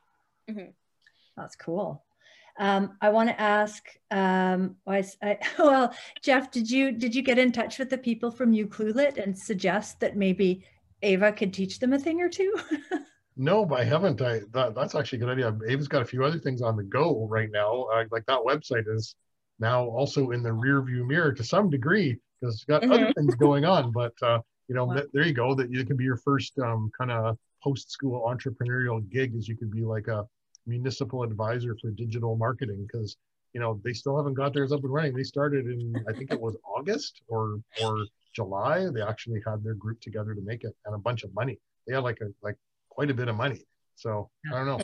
mm-hmm. 0.50 0.70
that's 1.38 1.56
cool 1.56 2.04
um, 2.60 2.98
I 3.02 3.10
want 3.10 3.30
to 3.30 3.42
ask. 3.42 3.84
Um, 4.12 4.76
I, 4.86 5.04
I, 5.24 5.40
well, 5.58 5.92
Jeff, 6.22 6.52
did 6.52 6.70
you 6.70 6.92
did 6.92 7.16
you 7.16 7.24
get 7.24 7.40
in 7.40 7.52
touch 7.52 7.80
with 7.80 7.90
the 7.90 7.98
people 7.98 8.30
from 8.30 8.54
Ucluelet 8.54 9.18
and 9.18 9.36
suggest 9.36 10.00
that 10.02 10.16
maybe 10.16 10.64
Ava 11.04 11.32
could 11.32 11.54
teach 11.54 11.80
them 11.80 11.94
a 11.94 12.00
thing 12.00 12.22
or 12.22 12.30
two? 12.30 12.56
no, 13.38 13.70
I 13.74 13.84
haven't. 13.84 14.22
I 14.22 14.42
that, 14.54 14.74
that's 14.76 14.96
actually 14.96 15.20
a 15.20 15.22
good 15.22 15.32
idea. 15.32 15.58
Ava's 15.68 15.88
got 15.88 16.02
a 16.02 16.06
few 16.06 16.24
other 16.24 16.40
things 16.40 16.62
on 16.62 16.76
the 16.76 16.84
go 16.84 17.28
right 17.30 17.50
now. 17.52 17.88
Uh, 17.94 18.06
like 18.12 18.26
that 18.28 18.40
website 18.40 18.86
is 18.88 19.16
now 19.60 19.86
also 19.86 20.32
in 20.32 20.42
the 20.42 20.52
rear 20.52 20.82
view 20.82 21.06
mirror 21.06 21.34
to 21.34 21.44
some 21.44 21.70
degree 21.70 22.18
because 22.40 22.56
it's 22.56 22.66
got 22.66 22.82
mm-hmm. 22.82 22.92
other 22.92 23.14
things 23.14 23.36
going 23.36 23.66
on. 23.66 23.92
But 23.92 24.14
uh, 24.22 24.40
you 24.68 24.76
know, 24.76 24.86
wow. 24.86 25.02
there 25.14 25.26
you 25.26 25.34
go. 25.34 25.54
That 25.54 25.70
you 25.72 25.86
could 25.86 25.98
be 25.98 26.04
your 26.04 26.18
first 26.18 26.58
um, 26.60 26.92
kind 26.98 27.12
of 27.12 27.38
post 27.64 27.92
school 27.92 28.22
entrepreneurial 28.28 29.08
gig. 29.10 29.36
Is 29.36 29.48
you 29.48 29.58
could 29.58 29.72
be 29.72 29.82
like 29.82 30.08
a 30.08 30.26
municipal 30.66 31.24
advisor 31.24 31.76
for 31.82 31.92
digital 31.92 32.36
marketing 32.38 32.88
because 32.88 33.18
you 33.54 33.60
know 33.60 33.80
they 33.84 33.94
still 33.94 34.18
haven't 34.18 34.36
got 34.36 34.54
theirs 34.54 34.72
up 34.72 34.84
and 34.84 34.94
running. 34.94 35.14
They 35.14 35.24
started 35.24 35.66
in 35.66 35.96
I 36.08 36.14
think 36.14 36.32
it 36.32 36.40
was 36.40 36.56
August 36.66 37.22
or 37.28 37.60
or 37.84 38.06
July, 38.34 38.88
they 38.94 39.02
actually 39.02 39.42
had 39.46 39.64
their 39.64 39.76
group 39.76 40.02
together 40.02 40.34
to 40.34 40.42
make 40.42 40.64
it 40.64 40.76
and 40.86 40.96
a 40.96 40.98
bunch 40.98 41.24
of 41.24 41.34
money. 41.34 41.60
They 41.88 41.96
had 41.96 42.04
like 42.04 42.20
a 42.22 42.28
like 42.42 42.58
quite 42.90 43.12
a 43.12 43.14
bit 43.14 43.28
of 43.28 43.36
money. 43.36 43.66
So 43.96 44.30
I 44.52 44.56
don't 44.56 44.66
know. 44.66 44.80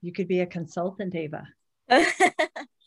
You 0.00 0.12
could 0.12 0.28
be 0.28 0.40
a 0.40 0.46
consultant, 0.46 1.14
Ava. 1.14 1.46
I 1.90 2.04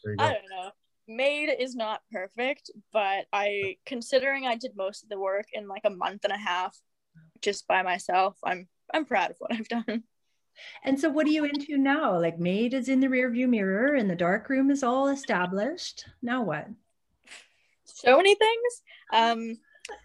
don't 0.05 0.49
know. 0.49 0.71
Made 1.07 1.49
is 1.59 1.75
not 1.75 2.01
perfect, 2.11 2.71
but 2.93 3.25
I 3.33 3.75
considering 3.85 4.45
I 4.45 4.55
did 4.55 4.71
most 4.75 5.03
of 5.03 5.09
the 5.09 5.19
work 5.19 5.45
in 5.53 5.67
like 5.67 5.81
a 5.83 5.89
month 5.89 6.23
and 6.23 6.33
a 6.33 6.37
half 6.37 6.77
just 7.41 7.67
by 7.67 7.81
myself, 7.81 8.37
I'm 8.43 8.67
I'm 8.93 9.05
proud 9.05 9.31
of 9.31 9.37
what 9.39 9.53
I've 9.53 9.67
done. 9.67 10.03
And 10.83 10.99
so 10.99 11.09
what 11.09 11.25
are 11.25 11.31
you 11.31 11.45
into 11.45 11.77
now? 11.77 12.19
Like 12.19 12.39
Made 12.39 12.73
is 12.73 12.89
in 12.89 12.99
the 12.99 13.07
rearview 13.07 13.47
mirror 13.47 13.95
and 13.95 14.09
the 14.09 14.15
dark 14.15 14.49
room 14.49 14.69
is 14.69 14.83
all 14.83 15.07
established. 15.07 16.05
Now 16.21 16.43
what? 16.43 16.67
So 17.85 18.17
many 18.17 18.35
things. 18.35 18.81
Um 19.13 19.57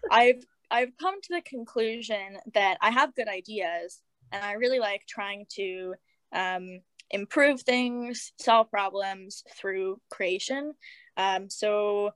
I've 0.09 0.43
I've 0.69 0.97
come 0.99 1.21
to 1.21 1.35
the 1.35 1.41
conclusion 1.41 2.37
that 2.53 2.77
I 2.81 2.91
have 2.91 3.15
good 3.15 3.27
ideas 3.27 4.01
and 4.31 4.43
I 4.43 4.53
really 4.53 4.79
like 4.79 5.05
trying 5.07 5.45
to 5.55 5.95
um, 6.33 6.81
improve 7.09 7.61
things, 7.61 8.33
solve 8.39 8.69
problems 8.69 9.43
through 9.57 10.01
creation. 10.09 10.73
Um, 11.15 11.49
so 11.49 12.11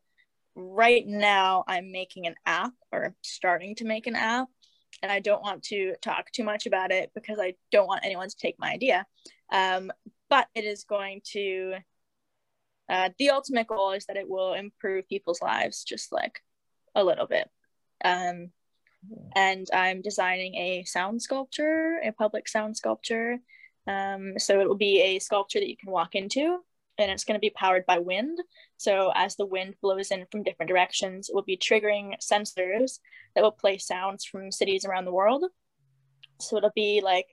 right 0.56 1.08
now 1.08 1.63
I'm 1.67 1.91
making 1.91 2.28
an 2.28 2.36
app 2.45 2.74
or 2.91 3.15
starting 3.21 3.76
to 3.76 3.86
make 3.86 4.08
an 4.08 4.15
app 4.15 4.50
and 5.02 5.12
I 5.12 5.19
don't 5.19 5.41
want 5.41 5.63
to 5.63 5.95
talk 6.02 6.32
too 6.32 6.43
much 6.43 6.65
about 6.65 6.91
it 6.91 7.12
because 7.15 7.39
I 7.39 7.56
don't 7.71 7.88
want 7.88 8.06
anyone 8.06 8.28
to 8.28 8.36
take 8.36 8.60
my 8.60 8.71
idea. 8.71 9.06
Um, 9.52 9.91
but 10.30 10.47
it 10.54 10.65
is 10.65 10.84
going 10.84 11.21
to, 11.32 11.76
uh, 12.89 13.10
the 13.17 13.30
ultimate 13.30 13.67
goal 13.67 13.91
is 13.91 14.06
that 14.06 14.17
it 14.17 14.30
will 14.30 14.54
improve 14.54 15.08
people's 15.08 15.41
lives 15.41 15.84
just 15.84 16.12
like 16.12 16.41
a 16.95 17.04
little 17.04 17.27
bit. 17.27 17.49
Um, 18.04 18.51
and 19.36 19.67
I'm 19.73 20.01
designing 20.01 20.56
a 20.56 20.84
sound 20.84 21.21
sculpture, 21.21 21.99
a 22.04 22.12
public 22.12 22.47
sound 22.47 22.77
sculpture. 22.77 23.39
Um, 23.88 24.38
so 24.38 24.60
it 24.62 24.67
will 24.67 24.77
be 24.77 25.01
a 25.01 25.19
sculpture 25.19 25.60
that 25.60 25.69
you 25.69 25.77
can 25.77 25.91
walk 25.91 26.13
into, 26.13 26.60
and 26.97 27.10
it's 27.12 27.23
going 27.23 27.36
to 27.36 27.39
be 27.41 27.49
powered 27.49 27.86
by 27.86 27.97
wind. 27.97 28.38
So 28.77 29.12
as 29.15 29.36
the 29.36 29.45
wind 29.45 29.75
blows 29.82 30.12
in 30.12 30.25
from 30.32 30.43
different 30.43 30.69
directions, 30.69 31.30
it 31.30 31.36
will 31.36 31.41
be 31.41 31.58
triggering 31.58 32.13
sensors 32.21 32.99
that 33.36 33.41
will 33.41 33.51
play 33.51 33.77
sounds 33.77 34.23
from 34.25 34.51
cities 34.51 34.86
around 34.86 35.06
the 35.06 35.13
world. 35.13 35.45
So 36.39 36.58
it'll 36.58 36.71
be 36.75 37.01
like 37.04 37.27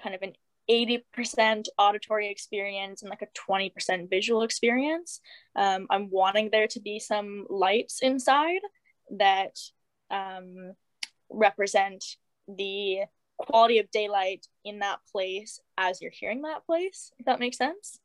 kind 0.00 0.14
of 0.14 0.22
an 0.22 0.34
80% 0.70 1.66
auditory 1.78 2.30
experience 2.30 3.02
and 3.02 3.10
like 3.10 3.22
a 3.22 3.50
20% 3.50 4.10
visual 4.10 4.42
experience. 4.42 5.20
Um, 5.56 5.86
I'm 5.90 6.10
wanting 6.10 6.50
there 6.52 6.68
to 6.68 6.80
be 6.80 6.98
some 7.00 7.46
lights 7.48 8.02
inside 8.02 8.60
that 9.16 9.58
um, 10.10 10.72
represent 11.30 12.04
the 12.48 13.00
quality 13.38 13.78
of 13.78 13.90
daylight 13.90 14.46
in 14.64 14.80
that 14.80 14.98
place 15.12 15.60
as 15.76 16.02
you're 16.02 16.10
hearing 16.10 16.42
that 16.42 16.66
place, 16.66 17.12
if 17.18 17.26
that 17.26 17.40
makes 17.40 17.56
sense. 17.56 18.00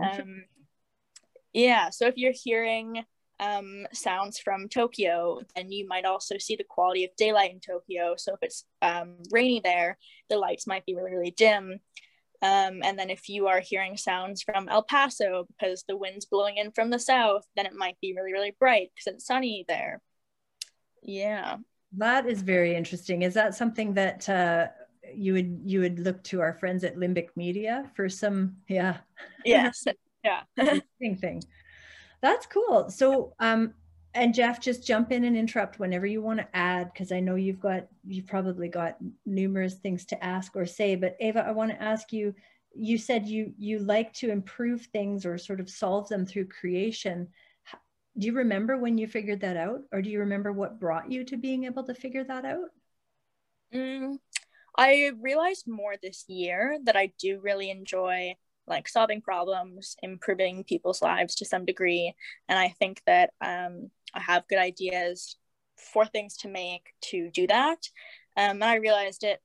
Um, 0.00 0.44
yeah, 1.52 1.90
so 1.90 2.06
if 2.06 2.16
you're 2.16 2.32
hearing 2.32 3.04
um, 3.40 3.86
sounds 3.92 4.38
from 4.38 4.68
Tokyo, 4.68 5.40
then 5.54 5.70
you 5.70 5.86
might 5.86 6.04
also 6.04 6.38
see 6.38 6.56
the 6.56 6.64
quality 6.64 7.04
of 7.04 7.16
daylight 7.16 7.52
in 7.52 7.60
Tokyo. 7.60 8.14
So 8.16 8.34
if 8.34 8.38
it's 8.42 8.64
um, 8.82 9.16
rainy 9.30 9.60
there, 9.62 9.98
the 10.28 10.38
lights 10.38 10.66
might 10.66 10.86
be 10.86 10.94
really, 10.94 11.12
really 11.12 11.30
dim. 11.30 11.80
Um, 12.40 12.82
and 12.84 12.96
then 12.96 13.10
if 13.10 13.28
you 13.28 13.48
are 13.48 13.60
hearing 13.60 13.96
sounds 13.96 14.42
from 14.42 14.68
El 14.68 14.84
Paso 14.84 15.46
because 15.48 15.84
the 15.88 15.96
wind's 15.96 16.26
blowing 16.26 16.56
in 16.56 16.70
from 16.70 16.90
the 16.90 16.98
south, 16.98 17.44
then 17.56 17.66
it 17.66 17.74
might 17.74 17.96
be 18.00 18.14
really, 18.14 18.32
really 18.32 18.54
bright 18.58 18.90
because 18.94 19.12
it's 19.14 19.26
sunny 19.26 19.64
there. 19.66 20.00
Yeah. 21.02 21.56
That 21.96 22.26
is 22.26 22.42
very 22.42 22.74
interesting. 22.74 23.22
Is 23.22 23.34
that 23.34 23.54
something 23.54 23.94
that 23.94 24.28
uh, 24.28 24.68
you 25.14 25.32
would 25.32 25.60
you 25.64 25.80
would 25.80 25.98
look 25.98 26.22
to 26.24 26.40
our 26.40 26.52
friends 26.54 26.84
at 26.84 26.96
Limbic 26.96 27.28
Media 27.36 27.90
for 27.94 28.08
some? 28.08 28.56
Yeah. 28.68 28.98
Yes. 29.44 29.84
yeah. 30.24 30.42
thing. 30.56 31.42
That's 32.20 32.46
cool. 32.46 32.90
So, 32.90 33.34
um, 33.38 33.74
and 34.14 34.34
Jeff, 34.34 34.60
just 34.60 34.86
jump 34.86 35.12
in 35.12 35.24
and 35.24 35.36
interrupt 35.36 35.78
whenever 35.78 36.06
you 36.06 36.20
want 36.20 36.40
to 36.40 36.56
add, 36.56 36.92
because 36.92 37.12
I 37.12 37.20
know 37.20 37.36
you've 37.36 37.60
got 37.60 37.86
you've 38.06 38.26
probably 38.26 38.68
got 38.68 38.96
numerous 39.26 39.74
things 39.74 40.04
to 40.06 40.24
ask 40.24 40.56
or 40.56 40.66
say. 40.66 40.96
But 40.96 41.16
Ava, 41.20 41.46
I 41.46 41.52
want 41.52 41.70
to 41.70 41.82
ask 41.82 42.12
you. 42.12 42.34
You 42.74 42.98
said 42.98 43.26
you 43.26 43.54
you 43.56 43.78
like 43.78 44.12
to 44.14 44.30
improve 44.30 44.82
things 44.92 45.24
or 45.24 45.38
sort 45.38 45.58
of 45.58 45.70
solve 45.70 46.08
them 46.08 46.26
through 46.26 46.48
creation. 46.48 47.28
Do 48.18 48.26
you 48.26 48.32
remember 48.32 48.76
when 48.76 48.98
you 48.98 49.06
figured 49.06 49.40
that 49.42 49.56
out, 49.56 49.82
or 49.92 50.02
do 50.02 50.10
you 50.10 50.20
remember 50.20 50.52
what 50.52 50.80
brought 50.80 51.10
you 51.10 51.24
to 51.24 51.36
being 51.36 51.64
able 51.64 51.84
to 51.84 51.94
figure 51.94 52.24
that 52.24 52.44
out? 52.44 52.70
Mm, 53.72 54.18
I 54.76 55.12
realized 55.20 55.68
more 55.68 55.94
this 56.02 56.24
year 56.28 56.78
that 56.84 56.96
I 56.96 57.12
do 57.18 57.40
really 57.40 57.70
enjoy 57.70 58.34
like 58.66 58.88
solving 58.88 59.22
problems, 59.22 59.96
improving 60.02 60.64
people's 60.64 61.00
lives 61.00 61.34
to 61.36 61.44
some 61.44 61.64
degree. 61.64 62.14
And 62.48 62.58
I 62.58 62.74
think 62.78 63.02
that 63.06 63.30
um, 63.40 63.90
I 64.12 64.20
have 64.20 64.48
good 64.48 64.58
ideas 64.58 65.36
for 65.76 66.04
things 66.04 66.36
to 66.38 66.48
make 66.48 66.88
to 67.02 67.30
do 67.30 67.46
that. 67.46 67.88
Um, 68.36 68.62
and 68.62 68.64
I 68.64 68.74
realized 68.76 69.24
it 69.24 69.40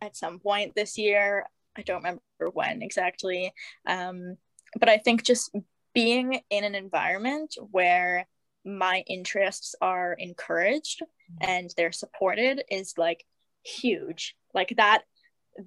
at 0.00 0.16
some 0.16 0.38
point 0.38 0.74
this 0.74 0.96
year. 0.96 1.46
I 1.76 1.82
don't 1.82 2.02
remember 2.02 2.20
when 2.52 2.82
exactly. 2.82 3.52
Um, 3.86 4.36
but 4.78 4.88
I 4.88 4.98
think 4.98 5.22
just 5.22 5.54
being 5.94 6.40
in 6.50 6.64
an 6.64 6.74
environment 6.74 7.54
where 7.70 8.26
my 8.64 9.02
interests 9.06 9.74
are 9.80 10.14
encouraged 10.18 11.02
and 11.40 11.72
they're 11.76 11.92
supported 11.92 12.62
is 12.70 12.94
like 12.98 13.24
huge. 13.64 14.36
Like 14.54 14.74
that, 14.76 15.02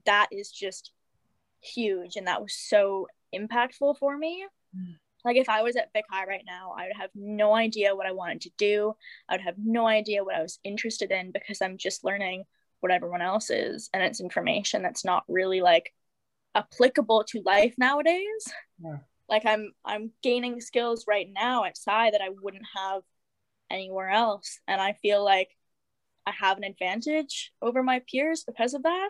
that 0.05 0.27
is 0.31 0.51
just 0.51 0.91
huge 1.61 2.15
and 2.15 2.27
that 2.27 2.41
was 2.41 2.53
so 2.53 3.07
impactful 3.35 3.97
for 3.97 4.17
me. 4.17 4.45
Mm. 4.75 4.95
Like 5.25 5.37
if 5.37 5.49
I 5.49 5.61
was 5.61 5.75
at 5.75 5.91
Vic 5.93 6.05
High 6.09 6.25
right 6.25 6.43
now, 6.45 6.75
I 6.77 6.87
would 6.87 6.97
have 6.97 7.09
no 7.15 7.55
idea 7.55 7.95
what 7.95 8.05
I 8.05 8.11
wanted 8.11 8.41
to 8.41 8.51
do. 8.57 8.93
I 9.29 9.35
would 9.35 9.41
have 9.41 9.55
no 9.57 9.87
idea 9.87 10.23
what 10.23 10.35
I 10.35 10.41
was 10.41 10.59
interested 10.63 11.11
in 11.11 11.31
because 11.31 11.61
I'm 11.61 11.77
just 11.77 12.03
learning 12.03 12.43
what 12.81 12.91
everyone 12.91 13.21
else 13.21 13.49
is 13.49 13.89
and 13.93 14.03
it's 14.03 14.19
information 14.19 14.81
that's 14.81 15.05
not 15.05 15.23
really 15.29 15.61
like 15.61 15.93
applicable 16.53 17.23
to 17.29 17.41
life 17.45 17.73
nowadays. 17.77 18.45
Yeah. 18.83 18.97
Like 19.33 19.47
I'm 19.47 19.71
I'm 19.83 20.11
gaining 20.21 20.61
skills 20.61 21.05
right 21.07 21.27
now 21.27 21.63
at 21.63 21.75
Sci 21.75 22.11
that 22.11 22.21
I 22.21 22.29
wouldn't 22.29 22.67
have 22.75 23.01
anywhere 23.71 24.09
else 24.09 24.59
and 24.67 24.79
I 24.79 24.93
feel 24.93 25.25
like 25.25 25.49
I 26.27 26.31
have 26.39 26.57
an 26.57 26.63
advantage 26.63 27.51
over 27.59 27.81
my 27.81 28.03
peers 28.07 28.43
because 28.45 28.75
of 28.75 28.83
that. 28.83 29.09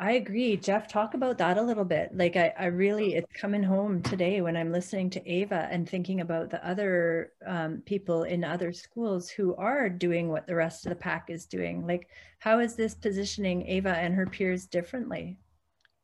I 0.00 0.14
agree. 0.14 0.56
Jeff, 0.56 0.88
talk 0.88 1.14
about 1.14 1.38
that 1.38 1.58
a 1.58 1.62
little 1.62 1.84
bit. 1.84 2.10
Like 2.12 2.34
I, 2.34 2.52
I 2.58 2.66
really, 2.66 3.14
it's 3.14 3.40
coming 3.40 3.62
home 3.62 4.02
today 4.02 4.40
when 4.40 4.56
I'm 4.56 4.72
listening 4.72 5.10
to 5.10 5.30
Ava 5.30 5.68
and 5.70 5.88
thinking 5.88 6.20
about 6.20 6.50
the 6.50 6.68
other 6.68 7.34
um, 7.46 7.82
people 7.86 8.24
in 8.24 8.42
other 8.42 8.72
schools 8.72 9.30
who 9.30 9.54
are 9.54 9.88
doing 9.88 10.28
what 10.28 10.48
the 10.48 10.56
rest 10.56 10.84
of 10.84 10.90
the 10.90 10.96
pack 10.96 11.30
is 11.30 11.46
doing. 11.46 11.86
Like, 11.86 12.08
how 12.40 12.58
is 12.58 12.74
this 12.74 12.96
positioning 12.96 13.64
Ava 13.68 13.96
and 13.96 14.12
her 14.12 14.26
peers 14.26 14.66
differently? 14.66 15.38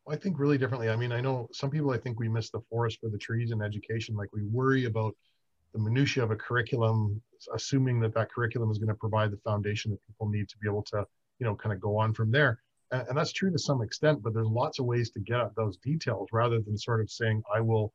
I 0.09 0.17
think 0.17 0.39
really 0.39 0.59
differently. 0.59 0.91
I 0.91 0.97
mean, 0.97 1.13
I 1.13 1.21
know 1.21 1.49
some 1.53 1.71
people, 1.71 1.91
I 1.91 1.99
think 1.99 2.19
we 2.19 2.29
miss 2.29 2.51
the 2.51 2.61
forest 2.69 2.99
for 3.01 3.09
the 3.09 3.19
trees 3.19 3.53
in 3.53 3.63
education. 3.63 4.17
Like 4.17 4.33
we 4.33 4.43
worry 4.43 4.87
about 4.87 5.15
the 5.73 5.79
minutia 5.79 6.25
of 6.25 6.31
a 6.31 6.37
curriculum, 6.37 7.23
assuming 7.55 8.01
that 8.01 8.15
that 8.15 8.31
curriculum 8.31 8.71
is 8.71 8.79
going 8.79 8.89
to 8.89 8.95
provide 8.95 9.31
the 9.31 9.39
foundation 9.39 9.93
that 9.93 10.07
people 10.07 10.29
need 10.29 10.49
to 10.49 10.59
be 10.59 10.69
able 10.69 10.83
to, 10.83 11.07
you 11.39 11.47
know, 11.47 11.55
kind 11.55 11.73
of 11.73 11.81
go 11.81 11.97
on 11.97 12.13
from 12.13 12.31
there 12.31 12.59
and 12.93 13.17
that's 13.17 13.33
true 13.33 13.51
to 13.51 13.59
some 13.59 13.83
extent 13.83 14.23
but 14.23 14.35
there's 14.35 14.47
lots 14.47 14.79
of 14.79 14.85
ways 14.85 15.11
to 15.11 15.21
get 15.21 15.41
at 15.41 15.55
those 15.57 15.77
details 15.79 16.29
rather 16.33 16.61
than 16.61 16.77
sort 16.77 17.01
of 17.01 17.11
saying 17.11 17.43
i 17.55 17.61
will 17.61 17.93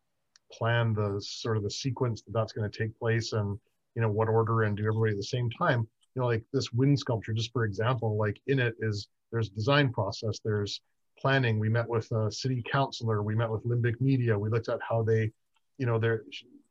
plan 0.52 0.94
the 0.94 1.22
sort 1.22 1.58
of 1.58 1.64
the 1.64 1.70
sequence 1.70 2.22
that 2.24 2.34
that's 2.34 2.54
going 2.54 2.70
to 2.70 2.78
take 2.78 2.98
place 2.98 3.34
and 3.34 3.58
you 3.96 4.02
know 4.02 4.10
what 4.10 4.28
order 4.28 4.64
and 4.64 4.78
do 4.78 4.88
everybody 4.88 5.12
at 5.12 5.18
the 5.18 5.24
same 5.24 5.50
time 5.52 5.82
you 6.16 6.22
know 6.22 6.26
like 6.26 6.44
this 6.52 6.72
wind 6.74 6.98
sculpture 6.98 7.34
just 7.34 7.52
for 7.52 7.66
example 7.66 8.18
like 8.18 8.40
in 8.48 8.60
it 8.60 8.76
is 8.80 9.08
there's 9.32 9.50
design 9.50 9.92
process 9.92 10.40
there's 10.44 10.82
planning. 11.18 11.60
We 11.60 11.70
met 11.70 11.88
with 11.88 12.12
a 12.12 12.32
city 12.32 12.64
councilor. 12.72 13.24
We 13.24 13.36
met 13.36 13.50
with 13.50 13.66
limbic 13.66 14.00
media. 14.02 14.38
We 14.38 14.50
looked 14.50 14.70
at 14.70 14.80
how 14.88 15.04
they 15.04 15.32
you 15.78 15.86
know 15.86 16.00
they're 16.00 16.24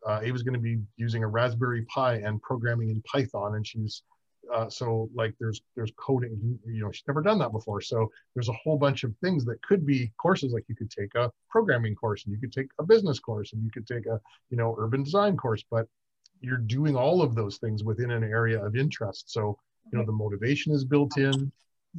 uh, 0.06 0.20
Ava's 0.22 0.42
going 0.42 0.54
to 0.54 0.61
be 0.61 0.78
using 0.96 1.24
a 1.24 1.28
Raspberry 1.28 1.85
Pi 1.87 2.14
and 2.16 2.40
programming 2.42 2.90
in 2.90 3.02
Python, 3.02 3.56
and 3.56 3.66
she's 3.66 4.02
uh, 4.54 4.68
so 4.68 5.11
like 5.14 5.35
there's 5.40 5.61
there's 5.74 5.92
coding 5.96 6.59
you 6.64 6.80
know 6.80 6.92
she's 6.92 7.06
never 7.09 7.22
done 7.22 7.38
that 7.38 7.52
before. 7.52 7.80
So 7.80 8.11
there's 8.35 8.48
a 8.48 8.54
whole 8.64 8.78
bunch 8.78 9.04
of 9.04 9.14
things 9.22 9.44
that 9.46 9.61
could 9.62 9.85
be 9.85 10.12
courses 10.18 10.52
like 10.52 10.64
you 10.68 10.76
could 10.76 10.90
take 10.90 11.14
a 11.14 11.30
programming 11.48 11.94
course 11.94 12.24
and 12.24 12.32
you 12.32 12.40
could 12.40 12.52
take 12.52 12.68
a 12.78 12.85
business 12.85 13.18
course 13.18 13.52
and 13.52 13.62
you 13.62 13.70
could 13.70 13.87
take 13.87 14.06
a 14.06 14.20
you 14.50 14.56
know 14.56 14.76
urban 14.78 15.02
design 15.02 15.37
course 15.37 15.64
but 15.70 15.87
you're 16.40 16.59
doing 16.59 16.96
all 16.96 17.22
of 17.22 17.35
those 17.35 17.56
things 17.59 17.82
within 17.82 18.11
an 18.11 18.22
area 18.22 18.62
of 18.64 18.76
interest. 18.76 19.32
So 19.32 19.59
you 19.92 19.98
know 19.98 20.04
the 20.04 20.12
motivation 20.12 20.72
is 20.72 20.85
built 20.85 21.16
in 21.18 21.50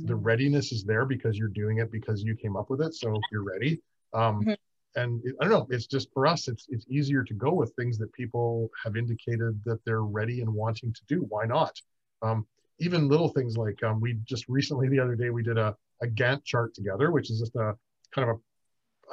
the 0.04 0.16
readiness 0.16 0.72
is 0.72 0.84
there 0.84 1.06
because 1.06 1.38
you're 1.38 1.48
doing 1.50 1.80
it 1.80 1.92
because 1.92 2.24
you 2.24 2.36
came 2.36 2.56
up 2.56 2.70
with 2.70 2.82
it 2.82 2.94
so 2.94 3.20
you're 3.32 3.44
ready 3.44 3.82
um, 4.14 4.42
mm-hmm. 4.42 4.54
and 4.96 5.22
it, 5.26 5.36
i 5.40 5.44
don't 5.44 5.52
know 5.52 5.68
it's 5.70 5.88
just 5.88 6.12
for 6.14 6.28
us 6.28 6.48
it's 6.48 6.68
it's 6.70 6.86
easier 6.90 7.24
to 7.24 7.34
go 7.34 7.54
with 7.54 7.74
things 7.76 7.98
that 7.98 8.12
people 8.14 8.70
have 8.84 8.96
indicated 8.96 9.60
that 9.66 9.80
they're 9.86 10.04
ready 10.04 10.42
and 10.42 10.54
wanting 10.54 10.94
to 10.94 11.02
do 11.08 11.26
why 11.30 11.46
not 11.46 11.80
um, 12.22 12.46
even 12.80 13.08
little 13.08 13.30
things 13.30 13.58
like 13.58 13.82
um, 13.84 14.00
we 14.00 14.18
just 14.26 14.46
recently 14.48 14.88
the 14.88 15.00
other 15.00 15.16
day 15.16 15.30
we 15.30 15.44
did 15.44 15.58
a, 15.58 15.76
a 16.02 16.08
Gantt 16.08 16.44
chart 16.44 16.74
together, 16.74 17.12
which 17.12 17.32
is 17.32 17.40
just 17.40 17.56
a 17.56 17.76
kind 18.14 18.30
of 18.30 18.38
a 18.38 18.40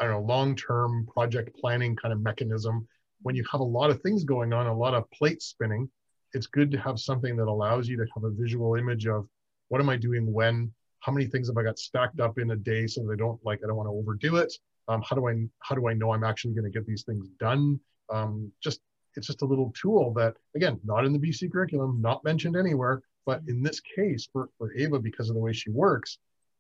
I 0.01 0.05
don't 0.05 0.13
know 0.13 0.27
long-term 0.27 1.07
project 1.13 1.57
planning 1.59 1.97
kind 1.97 2.13
of 2.13 2.21
mechanism. 2.21 2.87
When 3.23 3.37
you 3.37 3.45
have 3.51 3.61
a 3.61 3.65
lot 3.65 3.91
of 3.91 4.01
things 4.03 4.25
going 4.25 4.53
on, 4.53 4.67
a 4.67 4.77
lot 4.77 4.95
of 4.95 5.11
plates 5.13 5.47
spinning, 5.47 5.89
it's 6.33 6.47
good 6.47 6.71
to 6.73 6.79
have 6.79 6.99
something 6.99 7.37
that 7.37 7.47
allows 7.47 7.89
you 7.89 7.97
to 7.97 8.07
have 8.15 8.25
a 8.25 8.31
visual 8.31 8.75
image 8.75 9.07
of 9.07 9.29
what 9.75 9.81
am 9.81 9.89
I 9.89 9.97
doing 9.97 10.33
when, 10.33 10.73
how 11.01 11.11
many 11.11 11.27
things 11.27 11.49
have 11.49 11.57
I 11.57 11.65
got 11.65 11.81
stacked 11.81 12.21
up 12.21 12.39
in 12.39 12.53
a 12.53 12.57
day 12.57 12.87
so 12.87 13.03
that 13.03 13.13
I 13.13 13.17
don't 13.17 13.45
like 13.45 13.59
I 13.65 13.67
don't 13.67 13.75
want 13.75 13.89
to 13.89 13.93
overdo 13.93 14.37
it. 14.37 14.55
Um, 14.87 15.03
how 15.03 15.17
do 15.17 15.27
I 15.27 15.35
how 15.59 15.75
do 15.75 15.89
I 15.89 15.95
know 15.95 16.13
I'm 16.13 16.23
actually 16.23 16.55
going 16.55 16.71
to 16.71 16.71
get 16.71 16.87
these 16.87 17.03
things 17.03 17.29
done? 17.41 17.81
Um, 18.09 18.53
just 18.63 18.79
it's 19.17 19.27
just 19.27 19.43
a 19.43 19.45
little 19.45 19.73
tool 19.73 20.13
that, 20.15 20.37
again, 20.55 20.79
not 20.85 21.05
in 21.05 21.13
the 21.13 21.19
BC 21.19 21.51
curriculum, 21.51 22.01
not 22.01 22.23
mentioned 22.23 22.57
anywhere, 22.57 23.03
but 23.27 23.41
in 23.49 23.65
this 23.65 23.81
case 23.81 24.29
for, 24.33 24.49
for 24.59 24.73
Ava, 24.77 25.01
because 25.01 25.29
of 25.29 25.35
the 25.35 25.41
way 25.41 25.53
she 25.53 25.71
works, 25.71 26.19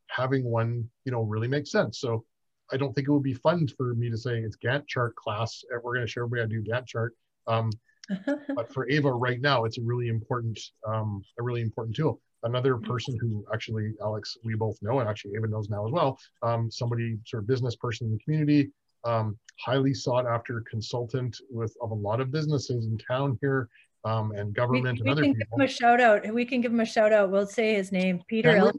having 0.09 0.45
one, 0.45 0.91
you 1.05 1.13
know, 1.13 1.23
really 1.23 1.47
makes 1.47 1.71
sense. 1.71 2.01
So 2.01 2.25
I 2.73 2.77
don't 2.79 2.95
think 2.95 3.07
it 3.07 3.13
would 3.13 3.23
be 3.23 3.35
fun 3.35 3.69
for 3.77 3.95
me 3.95 4.11
to 4.11 4.19
say 4.19 4.41
it's 4.41 4.57
Gantt 4.57 4.89
chart 4.89 5.15
class. 5.15 5.63
And 5.71 5.81
we're 5.85 5.95
going 5.95 6.07
to 6.07 6.11
show 6.11 6.23
everybody 6.23 6.43
how 6.43 6.49
to 6.49 6.63
do 6.63 6.69
Gantt 6.69 6.87
chart. 6.89 7.15
Um, 7.47 7.71
but 8.57 8.73
for 8.73 8.91
Ava 8.91 9.13
right 9.13 9.41
now, 9.41 9.67
it's 9.67 9.79
a 9.79 9.83
really 9.83 10.09
important, 10.09 10.59
um, 10.85 11.23
a 11.39 11.43
really 11.45 11.63
important 11.63 11.95
tool. 11.95 12.21
Another 12.45 12.77
person 12.77 13.17
who 13.21 13.45
actually 13.53 13.95
Alex, 14.03 14.37
we 14.45 14.55
both 14.55 14.77
know, 14.83 15.01
and 15.01 15.09
actually 15.09 15.33
Ava 15.37 15.49
knows 15.49 15.69
now 15.69 15.87
as 15.87 15.93
well, 15.93 16.19
um, 16.43 16.71
somebody 16.71 17.19
sort 17.27 17.43
of 17.43 17.47
business 17.47 17.75
person 17.77 18.07
in 18.07 18.13
the 18.13 18.19
community, 18.23 18.71
um, 19.05 19.39
highly 19.61 19.95
sought 19.95 20.27
after 20.27 20.63
consultant 20.71 21.37
with 21.51 21.75
of 21.81 21.91
a 21.91 21.95
lot 21.95 22.21
of 22.21 22.31
businesses 22.31 22.87
in 22.87 22.99
town 22.99 23.39
here 23.41 23.69
um, 24.05 24.33
and 24.33 24.55
government 24.55 24.85
we, 24.85 24.91
and 24.91 25.01
we 25.05 25.11
other 25.11 25.23
can 25.23 25.35
people. 25.35 25.59
Give 25.59 25.65
him 25.65 25.69
a 25.69 25.69
shout 25.69 26.01
out. 26.01 26.35
We 26.35 26.45
can 26.45 26.61
give 26.61 26.73
him 26.73 26.81
a 26.81 26.87
shout 26.87 27.13
out. 27.13 27.31
We'll 27.31 27.47
say 27.47 27.75
his 27.75 27.93
name, 27.93 28.23
Peter. 28.29 28.51
El- 28.51 28.73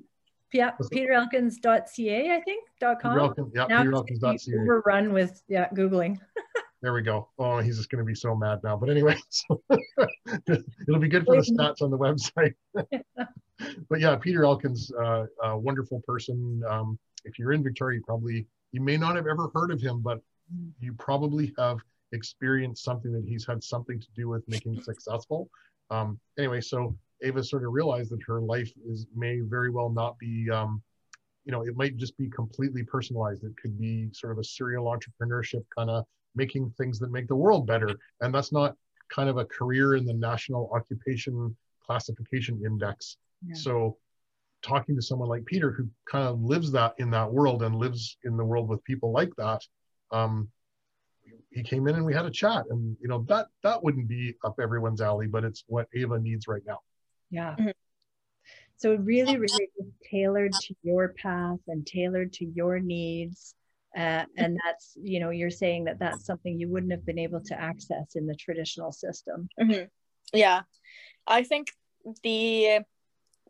yeah, 0.53 0.71
peterelkins.ca, 0.79 2.31
I 2.31 2.41
think, 2.41 2.65
dot 2.79 3.01
com. 3.01 3.11
Peter 3.11 3.21
Elkins, 3.21 3.51
yeah, 3.53 3.67
peterelkins.ca. 3.67 4.57
Overrun 4.61 5.11
with 5.11 5.41
yeah, 5.47 5.67
Googling. 5.69 6.19
there 6.85 6.93
we 6.93 7.01
go. 7.01 7.27
Oh, 7.39 7.57
he's 7.57 7.77
just 7.77 7.89
going 7.89 7.97
to 7.97 8.05
be 8.05 8.13
so 8.13 8.35
mad 8.35 8.59
now. 8.63 8.77
But 8.77 8.91
anyway, 8.91 9.15
so 9.29 9.59
it'll 10.47 10.99
be 10.99 11.07
good 11.07 11.25
for 11.25 11.35
the 11.35 11.41
stats 11.41 11.81
on 11.81 11.89
the 11.89 11.97
website. 11.97 12.53
but 13.89 13.99
yeah, 13.99 14.15
Peter 14.17 14.45
Elkins, 14.45 14.91
uh, 14.93 15.25
a 15.41 15.57
wonderful 15.57 16.03
person. 16.07 16.61
Um, 16.69 16.99
if 17.23 17.39
you're 17.39 17.53
in 17.53 17.63
Victoria, 17.63 17.97
you 17.97 18.03
probably 18.05 18.45
you 18.71 18.81
may 18.81 18.97
not 18.97 19.15
have 19.15 19.25
ever 19.25 19.49
heard 19.55 19.71
of 19.71 19.81
him, 19.81 20.01
but 20.01 20.21
you 20.79 20.93
probably 20.93 21.55
have 21.57 21.79
experienced 22.11 22.83
something 22.83 23.11
that 23.13 23.25
he's 23.25 23.47
had 23.47 23.63
something 23.63 23.99
to 23.99 24.07
do 24.15 24.29
with 24.29 24.47
making 24.47 24.79
successful. 24.83 25.49
Um, 25.89 26.19
anyway, 26.37 26.61
so 26.61 26.95
Ava 27.23 27.43
sort 27.43 27.63
of 27.63 27.73
realized 27.73 28.11
that 28.11 28.21
her 28.27 28.41
life 28.41 28.71
is 28.87 29.07
may 29.15 29.39
very 29.39 29.71
well 29.71 29.89
not 29.89 30.19
be, 30.19 30.51
um, 30.51 30.83
you 31.45 31.51
know, 31.51 31.63
it 31.63 31.75
might 31.75 31.97
just 31.97 32.15
be 32.15 32.29
completely 32.29 32.83
personalized. 32.83 33.43
It 33.43 33.57
could 33.59 33.79
be 33.79 34.09
sort 34.13 34.33
of 34.33 34.37
a 34.37 34.43
serial 34.43 34.85
entrepreneurship 34.85 35.63
kind 35.75 35.89
of 35.89 36.05
making 36.35 36.73
things 36.77 36.99
that 36.99 37.11
make 37.11 37.27
the 37.27 37.35
world 37.35 37.67
better, 37.67 37.89
and 38.21 38.33
that's 38.33 38.51
not 38.51 38.75
kind 39.13 39.29
of 39.29 39.37
a 39.37 39.45
career 39.45 39.95
in 39.95 40.05
the 40.05 40.13
National 40.13 40.69
Occupation 40.73 41.55
Classification 41.85 42.61
Index. 42.65 43.17
Yeah. 43.45 43.55
So 43.55 43.97
talking 44.61 44.95
to 44.95 45.01
someone 45.01 45.29
like 45.29 45.45
Peter 45.45 45.71
who 45.71 45.87
kind 46.09 46.27
of 46.27 46.41
lives 46.41 46.71
that 46.71 46.95
in 46.97 47.11
that 47.11 47.31
world 47.31 47.61
and 47.63 47.75
lives 47.75 48.17
in 48.23 48.35
the 48.35 48.45
world 48.45 48.67
with 48.67 48.83
people 48.83 49.11
like 49.11 49.29
that, 49.37 49.61
um, 50.11 50.49
he 51.51 51.63
came 51.63 51.87
in 51.87 51.95
and 51.95 52.05
we 52.05 52.13
had 52.13 52.25
a 52.25 52.31
chat 52.31 52.65
and 52.69 52.95
you 53.01 53.07
know 53.07 53.25
that 53.27 53.47
that 53.63 53.81
wouldn't 53.83 54.07
be 54.07 54.35
up 54.43 54.59
everyone's 54.61 55.01
alley 55.01 55.27
but 55.27 55.43
it's 55.43 55.63
what 55.67 55.87
ava 55.95 56.19
needs 56.19 56.47
right 56.47 56.61
now 56.67 56.79
yeah 57.31 57.55
mm-hmm. 57.57 57.69
so 58.75 58.95
really 58.95 59.37
really 59.37 59.69
tailored 60.09 60.51
to 60.51 60.75
your 60.83 61.09
path 61.09 61.59
and 61.67 61.85
tailored 61.87 62.31
to 62.33 62.45
your 62.45 62.79
needs 62.79 63.55
uh, 63.95 64.25
and 64.37 64.59
that's 64.63 64.93
you 65.01 65.19
know 65.19 65.29
you're 65.29 65.49
saying 65.49 65.85
that 65.85 65.99
that's 65.99 66.25
something 66.25 66.59
you 66.59 66.69
wouldn't 66.69 66.91
have 66.91 67.05
been 67.05 67.19
able 67.19 67.41
to 67.41 67.59
access 67.59 68.15
in 68.15 68.27
the 68.27 68.35
traditional 68.35 68.91
system 68.91 69.47
mm-hmm. 69.59 69.85
yeah 70.33 70.61
i 71.27 71.43
think 71.43 71.71
the 72.23 72.79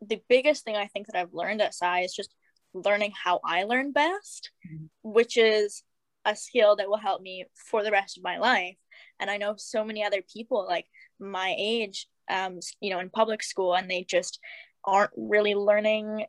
the 0.00 0.20
biggest 0.28 0.64
thing 0.64 0.76
i 0.76 0.86
think 0.86 1.06
that 1.06 1.16
i've 1.16 1.34
learned 1.34 1.60
at 1.60 1.74
PSII 1.74 2.04
is 2.04 2.14
just 2.14 2.34
learning 2.74 3.12
how 3.24 3.40
i 3.44 3.64
learn 3.64 3.92
best 3.92 4.50
mm-hmm. 4.66 4.86
which 5.02 5.36
is 5.36 5.82
a 6.24 6.36
skill 6.36 6.76
that 6.76 6.88
will 6.88 6.96
help 6.96 7.22
me 7.22 7.44
for 7.54 7.82
the 7.82 7.90
rest 7.90 8.16
of 8.16 8.24
my 8.24 8.38
life 8.38 8.76
and 9.18 9.30
i 9.30 9.36
know 9.36 9.54
so 9.56 9.84
many 9.84 10.04
other 10.04 10.22
people 10.32 10.64
like 10.66 10.86
my 11.18 11.54
age 11.58 12.06
um 12.30 12.58
you 12.80 12.90
know 12.90 12.98
in 12.98 13.10
public 13.10 13.42
school 13.42 13.74
and 13.74 13.90
they 13.90 14.04
just 14.08 14.38
aren't 14.84 15.10
really 15.16 15.54
learning 15.54 16.24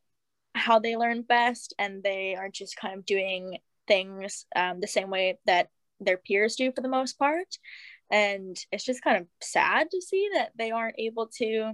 how 0.56 0.80
they 0.80 0.96
learn 0.98 1.22
best 1.22 1.74
and 1.78 2.04
they 2.04 2.36
are 2.36 2.50
just 2.50 2.76
kind 2.76 2.98
of 2.98 3.06
doing 3.06 3.58
things 3.88 4.46
um, 4.56 4.80
the 4.80 4.88
same 4.88 5.10
way 5.10 5.38
that 5.46 5.70
their 6.00 6.18
peers 6.18 6.56
do 6.56 6.72
for 6.72 6.82
the 6.82 6.90
most 6.90 7.18
part 7.18 7.58
and 8.10 8.58
it's 8.72 8.86
just 8.86 9.04
kind 9.04 9.18
of 9.18 9.28
sad 9.42 9.90
to 9.92 10.02
see 10.02 10.30
that 10.34 10.52
they 10.58 10.72
aren't 10.72 11.00
able 11.00 11.28
to 11.28 11.74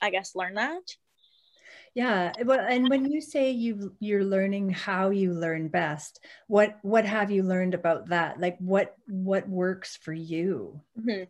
i 0.00 0.10
guess 0.10 0.34
learn 0.34 0.54
that 0.54 0.82
yeah. 1.94 2.32
Well, 2.44 2.60
and 2.60 2.88
when 2.88 3.10
you 3.10 3.20
say 3.20 3.50
you 3.50 3.94
you're 3.98 4.24
learning 4.24 4.70
how 4.70 5.10
you 5.10 5.32
learn 5.32 5.68
best, 5.68 6.20
what 6.46 6.78
what 6.82 7.04
have 7.04 7.30
you 7.30 7.42
learned 7.42 7.74
about 7.74 8.08
that? 8.10 8.40
Like 8.40 8.56
what 8.58 8.94
what 9.08 9.48
works 9.48 9.96
for 9.96 10.12
you? 10.12 10.80
Mm-hmm. 10.98 11.24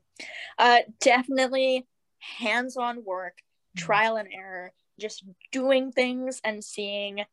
Uh, 0.58 0.78
definitely 1.00 1.86
hands-on 2.18 3.04
work, 3.04 3.38
mm-hmm. 3.38 3.86
trial 3.86 4.16
and 4.16 4.28
error, 4.32 4.72
just 4.98 5.24
doing 5.50 5.92
things 5.92 6.40
and 6.44 6.62
seeing 6.62 7.24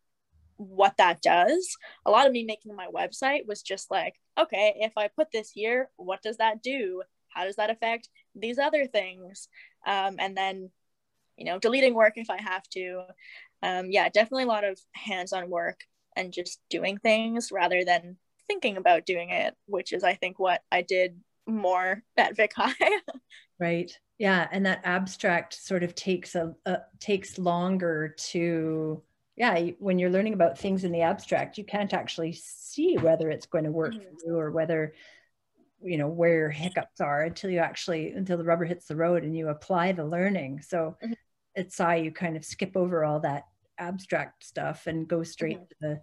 what 0.57 0.97
that 0.97 1.21
does. 1.21 1.77
A 2.05 2.11
lot 2.11 2.27
of 2.27 2.31
me 2.31 2.43
making 2.43 2.75
my 2.75 2.87
website 2.87 3.47
was 3.47 3.61
just 3.61 3.89
like, 3.89 4.15
okay, 4.39 4.75
if 4.79 4.93
I 4.97 5.07
put 5.07 5.31
this 5.31 5.49
here, 5.51 5.89
what 5.97 6.21
does 6.21 6.37
that 6.37 6.61
do? 6.61 7.03
How 7.29 7.45
does 7.45 7.55
that 7.55 7.69
affect 7.69 8.09
these 8.35 8.57
other 8.59 8.87
things? 8.87 9.47
Um, 9.85 10.15
and 10.19 10.35
then 10.35 10.71
you 11.37 11.45
know, 11.45 11.59
deleting 11.59 11.93
work 11.93 12.13
if 12.15 12.29
I 12.29 12.41
have 12.41 12.67
to. 12.69 13.03
Um, 13.63 13.91
yeah, 13.91 14.09
definitely 14.09 14.43
a 14.43 14.47
lot 14.47 14.63
of 14.63 14.79
hands-on 14.93 15.49
work 15.49 15.81
and 16.15 16.33
just 16.33 16.59
doing 16.69 16.97
things 16.97 17.51
rather 17.51 17.85
than 17.85 18.17
thinking 18.47 18.77
about 18.77 19.05
doing 19.05 19.29
it, 19.29 19.53
which 19.67 19.93
is 19.93 20.03
I 20.03 20.15
think 20.15 20.39
what 20.39 20.61
I 20.71 20.81
did 20.81 21.19
more 21.45 22.03
at 22.17 22.35
Vic 22.35 22.53
High. 22.55 22.73
right. 23.59 23.91
Yeah, 24.17 24.47
and 24.51 24.65
that 24.65 24.81
abstract 24.83 25.53
sort 25.53 25.83
of 25.83 25.93
takes 25.93 26.33
a, 26.33 26.55
a 26.65 26.79
takes 26.99 27.37
longer 27.37 28.15
to 28.29 29.03
yeah, 29.37 29.69
when 29.79 29.99
you're 29.99 30.09
learning 30.09 30.33
about 30.33 30.57
things 30.57 30.83
in 30.83 30.91
the 30.91 31.01
abstract, 31.01 31.57
you 31.57 31.63
can't 31.63 31.93
actually 31.93 32.33
see 32.33 32.97
whether 32.97 33.29
it's 33.29 33.45
going 33.45 33.63
to 33.63 33.71
work 33.71 33.93
mm-hmm. 33.93 34.03
for 34.03 34.27
you 34.27 34.37
or 34.37 34.51
whether 34.51 34.93
you 35.79 35.97
know 35.97 36.07
where 36.07 36.33
your 36.33 36.49
hiccups 36.49 36.99
are 36.99 37.21
until 37.21 37.51
you 37.51 37.59
actually 37.59 38.11
until 38.11 38.35
the 38.35 38.43
rubber 38.43 38.65
hits 38.65 38.87
the 38.87 38.95
road 38.95 39.23
and 39.23 39.37
you 39.37 39.49
apply 39.49 39.91
the 39.91 40.03
learning 40.03 40.59
so 40.59 40.97
mm-hmm 41.03 41.13
at 41.57 41.71
PSII, 41.71 42.03
you 42.03 42.11
kind 42.11 42.37
of 42.37 42.45
skip 42.45 42.77
over 42.77 43.03
all 43.03 43.19
that 43.21 43.45
abstract 43.79 44.45
stuff 44.45 44.87
and 44.87 45.07
go 45.07 45.23
straight 45.23 45.57
mm-hmm. 45.57 45.63
to 45.65 45.75
the 45.95 46.01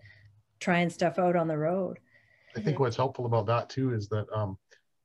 trying 0.61 0.91
stuff 0.91 1.19
out 1.19 1.37
on 1.37 1.49
the 1.49 1.57
road. 1.57 1.99
I 2.57 2.61
think 2.61 2.79
what's 2.79 2.97
helpful 2.97 3.27
about 3.27 3.47
that 3.47 3.69
too 3.69 3.95
is 3.95 4.09
that 4.09 4.27
um, 4.35 4.59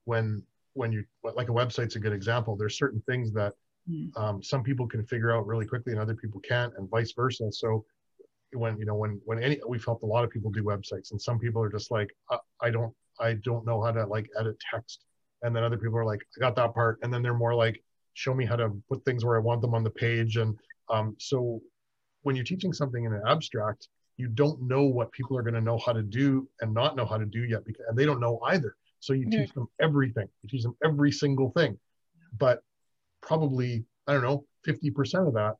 when 0.06 0.44
when 0.74 0.92
you 0.92 1.04
like 1.24 1.50
a 1.50 1.54
website's 1.54 1.96
a 1.96 2.00
good 2.00 2.13
example. 2.13 2.56
There's 2.56 2.78
certain 2.78 3.02
things 3.08 3.34
that 3.34 3.54
mm. 3.89 4.15
um, 4.18 4.42
some 4.42 4.63
people 4.63 4.88
can 4.88 5.04
figure 5.04 5.36
out 5.36 5.48
really 5.48 5.65
quickly 5.65 5.94
and 5.94 6.02
other 6.02 6.15
people 6.15 6.39
can't, 6.42 6.74
and 6.78 6.89
vice 6.89 7.12
versa. 7.13 7.52
So 7.52 7.86
when 8.54 8.78
you 8.78 8.86
know 8.86 8.96
when 8.96 9.22
when 9.26 9.42
any 9.44 9.60
we've 9.68 9.84
helped 9.84 10.04
a 10.04 10.08
lot 10.08 10.24
of 10.24 10.30
people 10.30 10.52
do 10.52 10.64
websites, 10.64 11.12
and 11.12 11.22
some 11.22 11.40
people 11.40 11.62
are 11.62 11.72
just 11.72 11.92
like 11.92 12.10
I, 12.30 12.38
I 12.62 12.70
don't 12.70 12.94
I 13.20 13.34
don't 13.34 13.66
know 13.66 13.82
how 13.84 13.92
to 13.92 14.06
like 14.06 14.30
edit 14.40 14.58
text, 14.74 15.06
and 15.42 15.56
then 15.56 15.64
other 15.64 15.78
people 15.78 15.98
are 15.98 16.06
like 16.06 16.22
I 16.38 16.40
got 16.40 16.56
that 16.56 16.74
part, 16.74 17.00
and 17.04 17.14
then 17.14 17.22
they're 17.22 17.34
more 17.34 17.56
like 17.56 17.82
show 18.14 18.34
me 18.34 18.46
how 18.46 18.56
to 18.56 18.70
put 18.90 19.04
things 19.06 19.24
where 19.24 19.38
I 19.38 19.40
want 19.40 19.62
them 19.62 19.74
on 19.74 19.84
the 19.84 19.90
page. 19.90 20.36
And 20.38 20.58
um, 20.90 21.16
so 21.20 21.62
when 22.24 22.36
you're 22.36 22.46
teaching 22.46 22.74
something 22.74 23.06
in 23.06 23.14
an 23.14 23.22
abstract, 23.26 23.88
you 24.18 24.28
don't 24.28 24.62
know 24.62 24.84
what 24.84 25.12
people 25.14 25.38
are 25.38 25.42
going 25.42 25.54
to 25.54 25.62
know 25.62 25.78
how 25.78 25.94
to 25.94 26.04
do 26.04 26.48
and 26.60 26.74
not 26.74 26.98
know 26.98 27.06
how 27.06 27.18
to 27.18 27.26
do 27.26 27.46
yet 27.46 27.64
because 27.66 27.86
and 27.88 27.98
they 27.98 28.06
don't 28.06 28.20
know 28.20 28.40
either. 28.48 28.76
So 29.00 29.14
you 29.14 29.28
mm-hmm. 29.28 29.40
teach 29.40 29.54
them 29.54 29.68
everything. 29.80 30.28
You 30.42 30.50
teach 30.50 30.64
them 30.64 30.76
every 30.84 31.12
single 31.12 31.52
thing. 31.52 31.78
But 32.38 32.62
probably, 33.22 33.86
I 34.08 34.14
don't 34.14 34.24
know, 34.24 34.46
50% 34.68 35.28
of 35.28 35.34
that, 35.36 35.56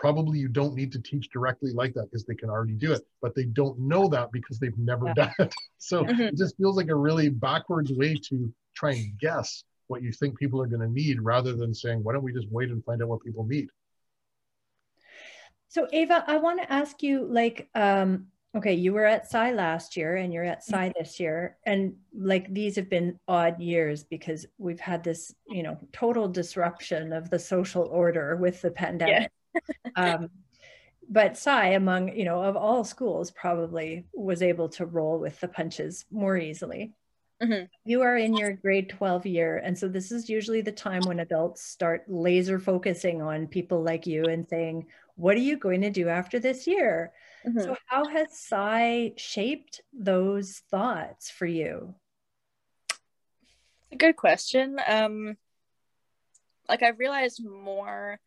probably 0.00 0.38
you 0.38 0.48
don't 0.48 0.74
need 0.74 0.90
to 0.90 0.98
teach 0.98 1.28
directly 1.28 1.72
like 1.72 1.92
that 1.92 2.10
because 2.10 2.24
they 2.24 2.34
can 2.34 2.48
already 2.48 2.72
do 2.72 2.90
it. 2.90 3.02
But 3.20 3.34
they 3.34 3.44
don't 3.44 3.78
know 3.78 4.08
that 4.08 4.32
because 4.32 4.58
they've 4.58 4.76
never 4.78 5.08
yeah. 5.08 5.14
done 5.14 5.34
it. 5.38 5.54
So 5.78 6.04
mm-hmm. 6.04 6.20
it 6.22 6.36
just 6.36 6.56
feels 6.56 6.76
like 6.76 6.88
a 6.88 6.94
really 6.94 7.28
backwards 7.28 7.92
way 7.92 8.14
to 8.28 8.52
try 8.74 8.92
and 8.92 9.18
guess 9.18 9.64
what 9.88 10.02
you 10.02 10.12
think 10.12 10.38
people 10.38 10.60
are 10.60 10.66
going 10.66 10.80
to 10.80 10.88
need 10.88 11.20
rather 11.20 11.54
than 11.54 11.74
saying, 11.74 12.02
why 12.02 12.12
don't 12.12 12.22
we 12.22 12.32
just 12.32 12.50
wait 12.50 12.70
and 12.70 12.84
find 12.84 13.02
out 13.02 13.08
what 13.08 13.22
people 13.22 13.46
need? 13.46 13.68
So 15.68 15.86
Ava, 15.92 16.24
I 16.26 16.36
want 16.38 16.62
to 16.62 16.72
ask 16.72 17.02
you 17.02 17.26
like, 17.26 17.68
um, 17.74 18.26
okay, 18.56 18.74
you 18.74 18.92
were 18.92 19.06
at 19.06 19.30
PSII 19.30 19.54
last 19.54 19.96
year 19.96 20.16
and 20.16 20.32
you're 20.32 20.44
at 20.44 20.64
PSII 20.66 20.72
mm-hmm. 20.72 20.98
this 20.98 21.20
year. 21.20 21.56
And 21.66 21.94
like 22.14 22.52
these 22.52 22.76
have 22.76 22.88
been 22.88 23.18
odd 23.28 23.60
years 23.60 24.04
because 24.04 24.46
we've 24.58 24.80
had 24.80 25.04
this, 25.04 25.34
you 25.48 25.62
know, 25.62 25.78
total 25.92 26.28
disruption 26.28 27.12
of 27.12 27.28
the 27.30 27.38
social 27.38 27.84
order 27.84 28.36
with 28.36 28.62
the 28.62 28.70
pandemic. 28.70 29.30
Um, 29.96 30.30
but 31.08 31.36
PSII 31.36 31.74
among, 31.74 32.16
you 32.16 32.24
know, 32.24 32.42
of 32.42 32.56
all 32.56 32.84
schools 32.84 33.30
probably 33.30 34.04
was 34.14 34.42
able 34.42 34.68
to 34.70 34.86
roll 34.86 35.18
with 35.18 35.40
the 35.40 35.48
punches 35.48 36.04
more 36.10 36.36
easily. 36.36 36.92
Mm-hmm. 37.42 37.64
You 37.84 38.02
are 38.02 38.16
in 38.16 38.36
your 38.36 38.52
grade 38.52 38.90
12 38.90 39.26
year. 39.26 39.56
And 39.56 39.76
so 39.76 39.88
this 39.88 40.12
is 40.12 40.28
usually 40.28 40.60
the 40.60 40.72
time 40.72 41.02
when 41.02 41.20
adults 41.20 41.62
start 41.62 42.04
laser 42.06 42.58
focusing 42.58 43.22
on 43.22 43.46
people 43.46 43.82
like 43.82 44.06
you 44.06 44.24
and 44.24 44.46
saying, 44.46 44.86
what 45.16 45.36
are 45.36 45.40
you 45.40 45.56
going 45.56 45.80
to 45.80 45.90
do 45.90 46.08
after 46.08 46.38
this 46.38 46.66
year? 46.66 47.12
Mm-hmm. 47.46 47.60
So, 47.60 47.76
how 47.86 48.06
has 48.06 48.28
PSII 48.32 49.14
shaped 49.18 49.80
those 49.92 50.62
thoughts 50.70 51.30
for 51.30 51.46
you? 51.46 51.94
A 53.92 53.96
good 53.96 54.16
question. 54.16 54.78
Um, 54.86 55.36
like, 56.68 56.82
I've 56.82 56.98
realized 56.98 57.44
more, 57.44 58.20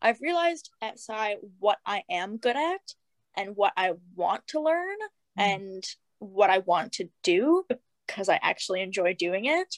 I've 0.00 0.20
realized 0.20 0.70
at 0.80 0.98
PSII 0.98 1.36
what 1.58 1.78
I 1.84 2.02
am 2.10 2.36
good 2.36 2.56
at 2.56 2.94
and 3.36 3.56
what 3.56 3.72
I 3.76 3.92
want 4.14 4.46
to 4.48 4.60
learn 4.60 4.98
mm-hmm. 5.38 5.50
and 5.50 5.84
what 6.18 6.50
I 6.50 6.58
want 6.58 6.92
to 6.94 7.08
do 7.22 7.64
because 8.06 8.28
I 8.28 8.38
actually 8.42 8.82
enjoy 8.82 9.14
doing 9.14 9.46
it. 9.46 9.76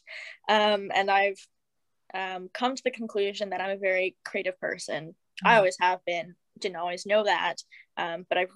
Um, 0.49 0.91
and 0.95 1.11
I've 1.11 1.41
um, 2.15 2.49
come 2.53 2.75
to 2.75 2.83
the 2.83 2.91
conclusion 2.91 3.51
that 3.51 3.61
I'm 3.61 3.77
a 3.77 3.81
very 3.81 4.17
creative 4.25 4.59
person. 4.59 5.09
Mm-hmm. 5.09 5.47
I 5.47 5.57
always 5.57 5.77
have 5.81 6.01
been, 6.07 6.35
didn't 6.59 6.77
always 6.77 7.07
know 7.07 7.25
that. 7.25 7.57
Um, 7.97 8.25
but 8.29 8.39
I've 8.39 8.51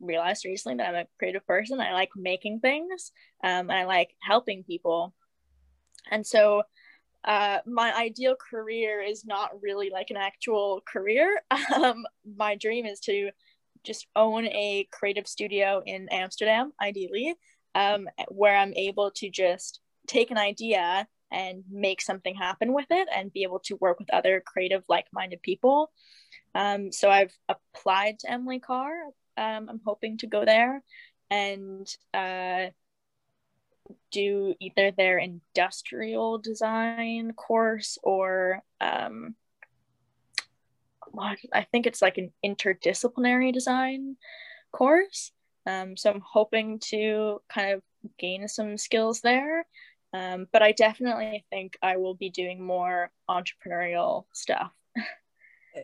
realized 0.00 0.44
recently 0.44 0.76
that 0.76 0.88
I'm 0.88 1.04
a 1.04 1.08
creative 1.18 1.46
person. 1.46 1.80
I 1.80 1.92
like 1.92 2.10
making 2.16 2.60
things 2.60 3.12
um, 3.42 3.70
and 3.70 3.72
I 3.72 3.84
like 3.84 4.10
helping 4.22 4.64
people. 4.64 5.14
And 6.10 6.26
so 6.26 6.62
uh, 7.24 7.58
my 7.66 7.94
ideal 7.94 8.34
career 8.34 9.00
is 9.02 9.24
not 9.24 9.50
really 9.62 9.90
like 9.90 10.10
an 10.10 10.16
actual 10.16 10.82
career. 10.86 11.40
Um, 11.74 12.04
my 12.36 12.56
dream 12.56 12.84
is 12.84 13.00
to 13.00 13.30
just 13.84 14.06
own 14.16 14.46
a 14.46 14.88
creative 14.90 15.26
studio 15.26 15.82
in 15.84 16.08
Amsterdam, 16.10 16.72
ideally, 16.80 17.34
um, 17.74 18.08
where 18.28 18.56
I'm 18.56 18.74
able 18.74 19.10
to 19.16 19.30
just 19.30 19.80
take 20.06 20.30
an 20.30 20.38
idea 20.38 21.06
and 21.30 21.62
make 21.70 22.00
something 22.00 22.34
happen 22.34 22.72
with 22.72 22.86
it 22.90 23.08
and 23.14 23.32
be 23.32 23.44
able 23.44 23.60
to 23.60 23.76
work 23.76 23.98
with 23.98 24.12
other 24.12 24.42
creative 24.44 24.82
like-minded 24.88 25.42
people. 25.42 25.90
Um, 26.54 26.90
so 26.90 27.08
i've 27.08 27.32
applied 27.48 28.18
to 28.20 28.30
emily 28.30 28.58
carr. 28.58 28.92
Um, 29.36 29.68
i'm 29.68 29.80
hoping 29.84 30.18
to 30.18 30.26
go 30.26 30.44
there. 30.44 30.82
And 31.30 31.86
uh, 32.12 32.70
do 34.10 34.54
either 34.60 34.90
their 34.90 35.18
industrial 35.18 36.38
design 36.38 37.32
course 37.32 37.98
or 38.02 38.62
um, 38.80 39.34
I 41.18 41.66
think 41.72 41.86
it's 41.86 42.02
like 42.02 42.18
an 42.18 42.32
interdisciplinary 42.44 43.52
design 43.52 44.16
course. 44.72 45.32
Um, 45.66 45.96
so 45.96 46.10
I'm 46.10 46.22
hoping 46.24 46.78
to 46.90 47.40
kind 47.52 47.72
of 47.72 47.82
gain 48.18 48.48
some 48.48 48.78
skills 48.78 49.20
there. 49.20 49.66
Um, 50.12 50.48
but 50.52 50.62
I 50.62 50.72
definitely 50.72 51.44
think 51.50 51.76
I 51.82 51.96
will 51.96 52.14
be 52.14 52.30
doing 52.30 52.64
more 52.64 53.10
entrepreneurial 53.28 54.24
stuff. 54.32 54.72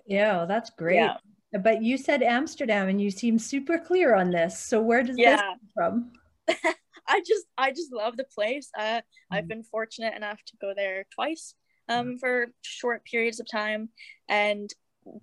yeah, 0.07 0.45
that's 0.47 0.71
great. 0.71 0.97
Yeah. 0.97 1.17
But 1.63 1.83
you 1.83 1.97
said 1.97 2.23
Amsterdam 2.23 2.89
and 2.89 3.01
you 3.01 3.11
seem 3.11 3.39
super 3.39 3.79
clear 3.79 4.15
on 4.15 4.31
this. 4.31 4.59
So 4.59 4.81
where 4.81 5.03
does 5.03 5.17
yeah. 5.17 5.37
this 5.37 5.41
come 5.79 6.11
from? 6.49 6.75
I 7.09 7.21
just 7.27 7.47
I 7.57 7.71
just 7.71 7.93
love 7.93 8.17
the 8.17 8.25
place. 8.25 8.71
Uh, 8.77 8.83
mm-hmm. 8.83 9.35
I've 9.35 9.49
been 9.49 9.63
fortunate 9.63 10.15
enough 10.15 10.39
to 10.47 10.57
go 10.61 10.73
there 10.75 11.07
twice 11.15 11.55
um, 11.89 12.19
for 12.19 12.49
short 12.63 13.05
periods 13.05 13.41
of 13.41 13.51
time, 13.51 13.91
and 14.29 14.71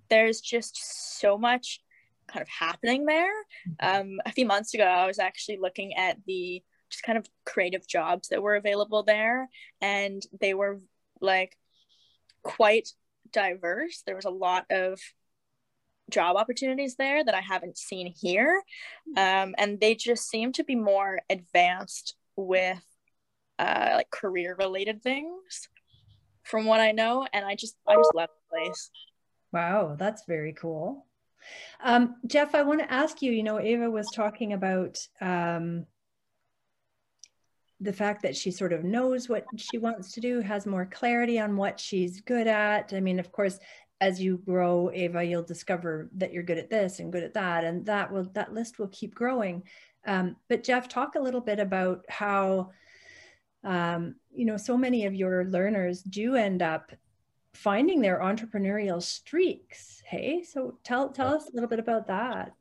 there's 0.08 0.40
just 0.40 1.18
so 1.20 1.36
much 1.36 1.80
kind 2.26 2.42
of 2.42 2.48
happening 2.48 3.04
there. 3.04 3.32
Mm-hmm. 3.82 4.00
Um, 4.00 4.20
a 4.24 4.32
few 4.32 4.46
months 4.46 4.74
ago, 4.74 4.84
I 4.84 5.06
was 5.06 5.18
actually 5.18 5.58
looking 5.60 5.94
at 5.94 6.18
the 6.26 6.62
just 6.90 7.02
kind 7.02 7.18
of 7.18 7.26
creative 7.44 7.86
jobs 7.86 8.28
that 8.28 8.42
were 8.42 8.56
available 8.56 9.02
there, 9.02 9.48
and 9.80 10.22
they 10.40 10.54
were 10.54 10.80
like 11.20 11.56
quite 12.42 12.88
diverse. 13.32 14.02
There 14.06 14.16
was 14.16 14.24
a 14.24 14.30
lot 14.30 14.66
of 14.70 15.00
job 16.10 16.36
opportunities 16.36 16.96
there 16.96 17.24
that 17.24 17.34
I 17.34 17.40
haven't 17.40 17.78
seen 17.78 18.12
here. 18.14 18.62
Um, 19.16 19.54
and 19.58 19.80
they 19.80 19.94
just 19.94 20.28
seem 20.28 20.52
to 20.52 20.64
be 20.64 20.74
more 20.74 21.20
advanced 21.30 22.14
with 22.36 22.82
uh, 23.58 23.92
like 23.94 24.10
career 24.10 24.56
related 24.58 25.02
things 25.02 25.68
from 26.42 26.66
what 26.66 26.80
I 26.80 26.92
know. 26.92 27.26
And 27.32 27.44
I 27.44 27.54
just, 27.54 27.76
I 27.88 27.96
just 27.96 28.14
love 28.14 28.28
the 28.28 28.56
place. 28.56 28.90
Wow, 29.52 29.96
that's 29.98 30.24
very 30.26 30.52
cool. 30.52 31.06
Um, 31.82 32.16
Jeff, 32.26 32.54
I 32.54 32.62
want 32.62 32.80
to 32.80 32.92
ask 32.92 33.22
you, 33.22 33.32
you 33.32 33.42
know, 33.42 33.60
Ava 33.60 33.90
was 33.90 34.10
talking 34.14 34.52
about 34.52 34.98
um, 35.20 35.86
the 37.80 37.92
fact 37.92 38.22
that 38.22 38.36
she 38.36 38.50
sort 38.50 38.72
of 38.72 38.82
knows 38.82 39.28
what 39.28 39.44
she 39.56 39.78
wants 39.78 40.12
to 40.12 40.20
do, 40.20 40.40
has 40.40 40.66
more 40.66 40.86
clarity 40.86 41.38
on 41.38 41.56
what 41.56 41.78
she's 41.78 42.20
good 42.20 42.46
at. 42.46 42.92
I 42.94 43.00
mean, 43.00 43.18
of 43.18 43.30
course, 43.30 43.58
as 44.04 44.20
you 44.20 44.36
grow 44.44 44.90
ava 44.92 45.24
you'll 45.24 45.42
discover 45.42 46.10
that 46.14 46.30
you're 46.30 46.42
good 46.42 46.58
at 46.58 46.68
this 46.68 46.98
and 46.98 47.10
good 47.10 47.22
at 47.22 47.32
that 47.32 47.64
and 47.64 47.86
that 47.86 48.12
will 48.12 48.24
that 48.34 48.52
list 48.52 48.78
will 48.78 48.88
keep 48.88 49.14
growing. 49.14 49.62
Um, 50.06 50.36
but 50.50 50.62
jeff 50.62 50.88
talk 50.88 51.14
a 51.14 51.20
little 51.20 51.40
bit 51.40 51.58
about 51.58 52.04
how 52.10 52.70
um, 53.64 54.16
you 54.30 54.44
know 54.44 54.58
so 54.58 54.76
many 54.76 55.06
of 55.06 55.14
your 55.14 55.46
learners 55.46 56.02
do 56.02 56.36
end 56.36 56.60
up 56.60 56.92
finding 57.54 58.02
their 58.02 58.18
entrepreneurial 58.20 59.02
streaks. 59.02 60.02
Hey 60.04 60.42
so 60.42 60.78
tell 60.84 61.08
tell 61.08 61.32
us 61.34 61.48
a 61.48 61.54
little 61.54 61.68
bit 61.68 61.78
about 61.78 62.06
that. 62.08 62.52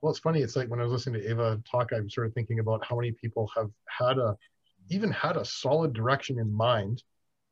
Well 0.00 0.10
it's 0.10 0.20
funny. 0.20 0.42
It's 0.42 0.54
like 0.54 0.68
when 0.68 0.78
i 0.78 0.84
was 0.84 0.92
listening 0.92 1.20
to 1.20 1.30
ava 1.30 1.60
talk 1.68 1.90
i'm 1.92 2.08
sort 2.08 2.28
of 2.28 2.34
thinking 2.34 2.60
about 2.60 2.86
how 2.86 2.94
many 2.94 3.10
people 3.10 3.50
have 3.56 3.70
had 3.88 4.16
a 4.18 4.36
even 4.90 5.10
had 5.10 5.36
a 5.36 5.44
solid 5.44 5.92
direction 5.92 6.38
in 6.38 6.52
mind. 6.52 7.02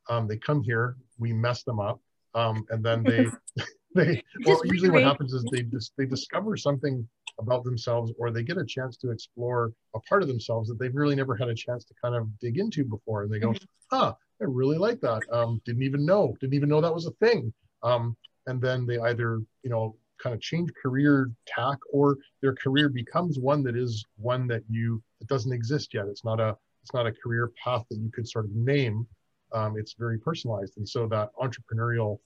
Um, 0.09 0.29
they 0.29 0.37
come 0.37 0.63
here 0.63 0.97
we 1.19 1.33
mess 1.33 1.65
them 1.65 1.81
up 1.81 2.01
um, 2.37 2.65
and 2.71 2.85
then 2.85 3.03
they 3.03 3.27
they 3.97 4.23
well 4.45 4.61
usually 4.65 4.91
what 4.91 5.03
happens 5.03 5.33
is 5.33 5.45
they 5.51 5.63
just 5.63 5.93
they 5.97 6.05
discover 6.05 6.57
something 6.57 7.09
about 7.39 7.65
themselves 7.65 8.13
or 8.19 8.31
they 8.31 8.43
get 8.43 8.59
a 8.59 8.65
chance 8.65 8.97
to 8.99 9.11
explore 9.11 9.73
a 9.95 10.01
part 10.01 10.23
of 10.23 10.29
themselves 10.29 10.69
that 10.69 10.79
they've 10.79 10.95
really 10.95 11.15
never 11.15 11.35
had 11.37 11.49
a 11.49 11.55
chance 11.55 11.85
to 11.85 11.95
kind 12.01 12.15
of 12.15 12.27
dig 12.39 12.59
into 12.59 12.85
before. 12.85 13.23
And 13.23 13.33
they 13.33 13.39
go 13.39 13.55
ah 13.93 14.15
i 14.41 14.45
really 14.45 14.79
like 14.79 15.01
that. 15.01 15.23
Um, 15.33 15.61
didn't 15.65 15.83
even 15.83 16.05
know 16.05 16.35
didn't 16.41 16.55
even 16.55 16.69
know 16.69 16.81
that 16.81 16.95
was 16.95 17.07
a 17.07 17.27
thing. 17.27 17.53
Um, 17.83 18.17
and 18.47 18.61
then 18.61 18.87
they 18.87 18.99
either 18.99 19.41
you 19.63 19.71
know 19.71 19.97
kind 20.23 20.35
of 20.35 20.41
change 20.41 20.71
career 20.81 21.31
tack 21.47 21.79
or 21.93 22.17
their 22.41 22.55
career 22.55 22.89
becomes 22.89 23.39
one 23.39 23.63
that 23.65 23.77
is 23.77 24.05
one 24.17 24.47
that 24.49 24.63
you 24.69 25.03
it 25.21 25.29
doesn't 25.29 25.53
exist 25.53 25.95
yet. 25.95 26.07
It's 26.07 26.25
not 26.25 26.41
a 26.41 26.57
it's 26.83 26.95
not 26.95 27.07
a 27.07 27.13
career 27.13 27.51
path 27.63 27.85
that 27.91 27.99
you 27.99 28.11
could 28.11 28.29
sort 28.29 28.45
of 28.45 28.55
name 28.55 29.07
um, 29.53 29.77
it's 29.79 29.95
very 29.95 30.19
personalized. 30.19 30.77
And 30.77 30.89
so 30.89 31.07
that 31.09 31.31
entrepreneurial 31.41 32.19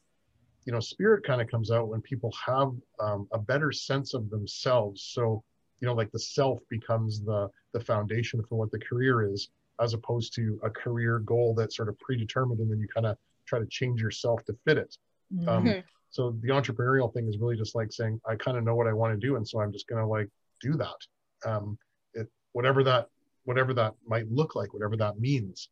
you 0.67 0.73
know 0.75 0.81
spirit 0.81 1.25
kind 1.25 1.41
of 1.41 1.49
comes 1.49 1.71
out 1.71 1.89
when 1.89 2.03
people 2.03 2.33
have 2.47 2.73
um, 3.01 3.27
a 3.33 3.39
better 3.39 3.73
sense 3.73 4.15
of 4.15 4.29
themselves. 4.31 5.11
So 5.15 5.43
you 5.81 5.87
know 5.87 5.95
like 5.95 6.11
the 6.13 6.19
self 6.19 6.61
becomes 6.69 7.23
the 7.23 7.49
the 7.73 7.81
foundation 7.81 8.43
for 8.49 8.57
what 8.57 8.71
the 8.71 8.79
career 8.79 9.33
is 9.33 9.51
as 9.81 9.95
opposed 9.95 10.35
to 10.35 10.61
a 10.63 10.69
career 10.71 11.21
goal 11.21 11.55
that's 11.55 11.77
sort 11.77 11.89
of 11.89 11.99
predetermined 11.99 12.61
and 12.61 12.71
then 12.71 12.79
you 12.79 12.89
kind 12.89 13.07
of 13.07 13.17
try 13.47 13.59
to 13.59 13.67
change 13.67 14.03
yourself 14.03 14.45
to 14.45 14.55
fit 14.67 14.77
it. 14.77 14.97
Um, 15.33 15.65
mm-hmm. 15.65 15.69
um, 15.69 15.83
so 16.11 16.37
the 16.43 16.49
entrepreneurial 16.49 17.13
thing 17.15 17.29
is 17.29 17.39
really 17.39 17.57
just 17.57 17.77
like 17.77 17.93
saying 17.93 18.21
i 18.29 18.35
kind 18.35 18.57
of 18.59 18.65
know 18.65 18.75
what 18.75 18.89
i 18.89 18.93
want 18.93 19.15
to 19.15 19.27
do 19.27 19.37
and 19.37 19.47
so 19.47 19.61
i'm 19.61 19.71
just 19.71 19.87
going 19.87 20.01
to 20.01 20.07
like 20.07 20.29
do 20.61 20.75
that. 20.75 21.49
Um, 21.49 21.79
it 22.15 22.29
whatever 22.53 22.85
that 22.85 23.09
whatever 23.45 23.75
that 23.75 23.95
might 24.07 24.31
look 24.31 24.55
like 24.55 24.73
whatever 24.73 24.97
that 24.99 25.19
means. 25.19 25.71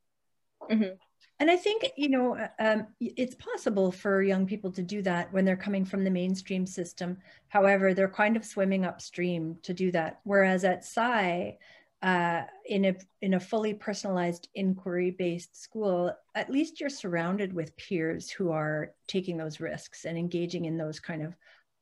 Mm-hmm. 0.70 0.94
And 1.40 1.50
I 1.50 1.56
think, 1.56 1.84
you 1.96 2.08
know, 2.08 2.36
uh, 2.36 2.48
um, 2.58 2.86
it's 3.00 3.36
possible 3.36 3.92
for 3.92 4.22
young 4.22 4.46
people 4.46 4.72
to 4.72 4.82
do 4.82 5.02
that 5.02 5.32
when 5.32 5.44
they're 5.44 5.56
coming 5.56 5.84
from 5.84 6.02
the 6.02 6.10
mainstream 6.10 6.66
system. 6.66 7.18
However, 7.48 7.94
they're 7.94 8.08
kind 8.08 8.36
of 8.36 8.44
swimming 8.44 8.84
upstream 8.84 9.56
to 9.62 9.72
do 9.72 9.92
that. 9.92 10.18
Whereas 10.24 10.64
at 10.64 10.84
PSII, 10.84 11.58
uh, 12.02 12.42
in 12.66 12.84
a 12.84 12.96
in 13.22 13.34
a 13.34 13.40
fully 13.40 13.74
personalized 13.74 14.48
inquiry 14.54 15.10
based 15.10 15.60
school, 15.60 16.12
at 16.34 16.50
least 16.50 16.80
you're 16.80 16.90
surrounded 16.90 17.52
with 17.52 17.76
peers 17.76 18.30
who 18.30 18.50
are 18.50 18.94
taking 19.06 19.36
those 19.36 19.60
risks 19.60 20.04
and 20.04 20.18
engaging 20.18 20.64
in 20.64 20.76
those 20.76 21.00
kind 21.00 21.22
of, 21.22 21.36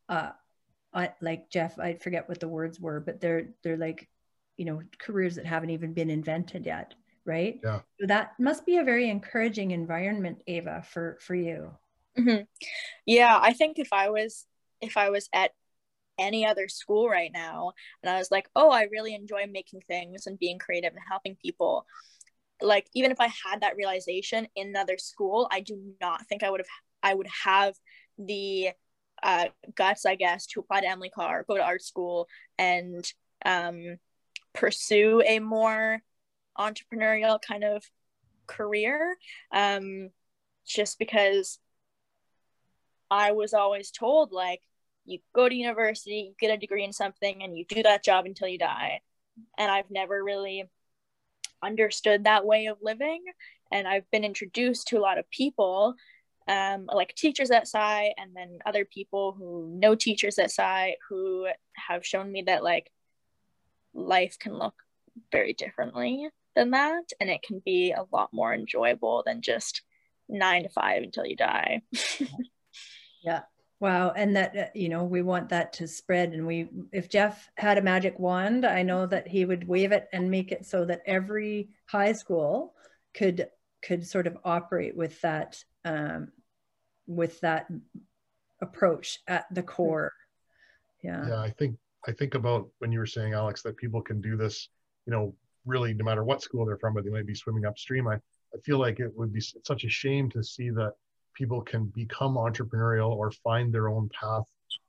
uh, 0.09 0.31
uh, 0.93 1.09
like 1.21 1.51
Jeff, 1.51 1.79
I 1.79 1.95
forget 1.95 2.29
what 2.29 2.41
the 2.41 2.49
words 2.49 2.81
were, 2.81 3.01
but 3.01 3.21
they're 3.21 3.49
they're 3.63 3.77
like, 3.77 4.09
you 4.57 4.67
know, 4.67 4.83
careers 4.99 5.37
that 5.37 5.47
haven't 5.47 5.71
even 5.71 5.93
been 5.95 6.11
invented 6.11 6.67
yet 6.67 6.95
right? 7.27 7.61
Yeah. 7.63 7.81
So 8.01 8.07
that 8.07 8.39
must 8.39 8.65
be 8.65 8.79
a 8.79 8.85
very 8.85 9.11
encouraging 9.11 9.73
environment, 9.73 10.43
Ava, 10.47 10.83
for 10.89 11.19
for 11.21 11.35
you. 11.35 11.73
Mm-hmm. 12.19 12.45
Yeah, 13.05 13.39
I 13.41 13.53
think 13.53 13.79
if 13.79 13.93
I 13.93 14.11
was 14.11 14.47
if 14.81 14.97
I 14.97 15.11
was 15.11 15.29
at 15.35 15.51
any 16.19 16.47
other 16.47 16.69
school 16.69 17.09
right 17.09 17.31
now 17.33 17.73
and 18.03 18.11
I 18.11 18.19
was 18.19 18.31
like, 18.31 18.49
oh, 18.57 18.71
I 18.71 18.85
really 18.85 19.15
enjoy 19.15 19.45
making 19.51 19.83
things 19.87 20.27
and 20.27 20.39
being 20.39 20.59
creative 20.59 20.93
and 20.93 21.03
helping 21.07 21.37
people. 21.37 21.85
Like 22.63 22.87
even 22.95 23.11
if 23.11 23.21
I 23.21 23.27
had 23.27 23.61
that 23.61 23.77
realization 23.77 24.49
in 24.57 24.69
another 24.69 24.97
school, 24.97 25.47
I 25.53 25.61
do 25.61 25.79
not 26.01 26.27
think 26.27 26.43
I 26.43 26.51
would 26.51 26.61
have 26.61 26.67
I 27.03 27.15
would 27.15 27.29
have 27.45 27.75
the 28.19 28.71
uh, 29.23 29.47
guts, 29.75 30.07
I 30.07 30.15
guess, 30.15 30.47
to 30.47 30.61
apply 30.61 30.81
to 30.81 30.89
Emily 30.89 31.11
Carr, 31.11 31.45
go 31.47 31.57
to 31.57 31.63
art 31.63 31.83
school, 31.83 32.29
and 32.59 33.05
um, 33.45 33.99
pursue 34.55 35.23
a 35.27 35.39
more 35.39 36.01
entrepreneurial 36.59 37.41
kind 37.41 37.65
of 37.65 37.85
career 38.47 39.17
um, 39.53 40.11
just 40.67 40.99
because 40.99 41.59
I 43.11 43.33
was 43.33 43.55
always 43.55 43.91
told 43.91 44.33
like 44.33 44.61
you 45.07 45.21
go 45.35 45.49
to 45.49 45.55
university, 45.55 46.29
you 46.29 46.35
get 46.39 46.55
a 46.55 46.59
degree 46.59 46.85
in 46.85 46.93
something, 46.93 47.43
and 47.43 47.57
you 47.57 47.65
do 47.65 47.83
that 47.85 48.05
job 48.05 48.27
until 48.27 48.49
you 48.49 48.59
die. 48.59 49.01
And 49.57 49.71
I've 49.71 49.91
never 49.91 50.23
really 50.23 50.65
understood 51.63 52.25
that 52.25 52.45
way 52.45 52.67
of 52.67 52.79
living. 52.83 53.23
And 53.71 53.87
I've 53.87 54.11
been 54.11 54.25
introduced 54.25 54.89
to 54.89 54.99
a 54.99 55.01
lot 55.01 55.19
of 55.19 55.31
people, 55.31 55.95
um, 56.49 56.89
like 56.93 57.15
teachers 57.15 57.51
at 57.51 57.69
PSII, 57.69 58.15
and 58.19 58.35
then 58.35 58.59
other 58.67 58.85
people 58.85 59.33
who 59.33 59.79
know 59.79 59.95
teachers 59.95 60.39
at 60.39 60.51
PSII 60.51 60.95
who 61.09 61.47
have 61.75 62.05
shown 62.05 62.31
me 62.31 62.43
that 62.43 62.65
like 62.65 62.91
life 63.95 64.39
can 64.39 64.59
look 64.59 64.75
very 65.33 65.53
differently 65.53 66.29
than 66.57 66.73
that 66.73 67.05
and 67.21 67.31
it 67.31 67.43
can 67.43 67.63
be 67.65 67.93
a 67.93 68.05
lot 68.13 68.31
more 68.33 68.53
enjoyable 68.53 69.23
than 69.25 69.43
just 69.43 69.83
nine 70.29 70.65
to 70.65 70.69
five 70.69 71.05
until 71.05 71.25
you 71.25 71.37
die. 71.37 71.83
Yeah. 73.27 73.43
Wow. 73.81 74.13
And 74.13 74.37
that 74.37 74.57
uh, 74.57 74.67
you 74.75 74.89
know 74.89 75.05
we 75.05 75.21
want 75.21 75.51
that 75.51 75.75
to 75.75 75.89
spread. 75.89 76.33
And 76.33 76.47
we 76.47 76.69
if 76.93 77.11
jeff 77.11 77.51
had 77.57 77.77
a 77.77 77.83
magic 77.83 78.19
wand 78.19 78.65
i 78.65 78.83
know 78.83 79.05
that 79.07 79.29
he 79.29 79.45
would 79.45 79.67
wave 79.69 79.93
it 79.93 80.07
and 80.13 80.31
make 80.31 80.53
it 80.53 80.65
so 80.65 80.85
that 80.87 81.03
every 81.05 81.71
high 81.87 82.13
school 82.13 82.75
could 83.13 83.49
could 83.83 84.07
sort 84.07 84.27
of 84.27 84.39
operate 84.45 84.97
with 84.97 85.21
that 85.21 85.63
um, 85.85 86.29
with 87.07 87.41
that 87.41 87.67
approach 88.63 89.19
at 89.29 89.47
the 89.53 89.63
core. 89.63 90.13
Yeah. 91.03 91.29
Yeah 91.29 91.41
i 91.41 91.51
think 91.51 91.77
i 92.07 92.13
think 92.13 92.35
about 92.35 92.69
when 92.79 92.91
you 92.91 92.99
were 92.99 93.07
saying 93.07 93.35
alex 93.35 93.63
that 93.63 93.77
people 93.77 94.01
can 94.01 94.21
do 94.21 94.37
this 94.37 94.69
you 95.07 95.13
know 95.13 95.35
really 95.67 95.95
no 95.95 96.05
matter 96.05 96.25
what 96.25 96.43
school 96.43 96.65
they're 96.65 96.79
from, 96.79 96.95
but 96.95 97.05
they 97.05 97.11
might 97.11 97.27
be 97.27 97.35
swimming 97.35 97.67
upstream. 97.67 98.09
I, 98.09 98.15
I 98.15 98.59
feel 98.65 98.79
like 98.79 99.01
it 99.01 99.13
would 99.17 99.33
be 99.33 99.41
such 99.41 99.85
a 99.85 99.89
shame 99.89 100.31
to 100.31 100.43
see 100.43 100.71
that 100.71 100.93
people 101.35 101.61
can 101.61 101.87
become 101.87 102.37
entrepreneurial 102.37 103.11
or 103.11 103.31
find 103.31 103.73
their 103.73 103.89
own 103.89 104.09
path 104.19 104.45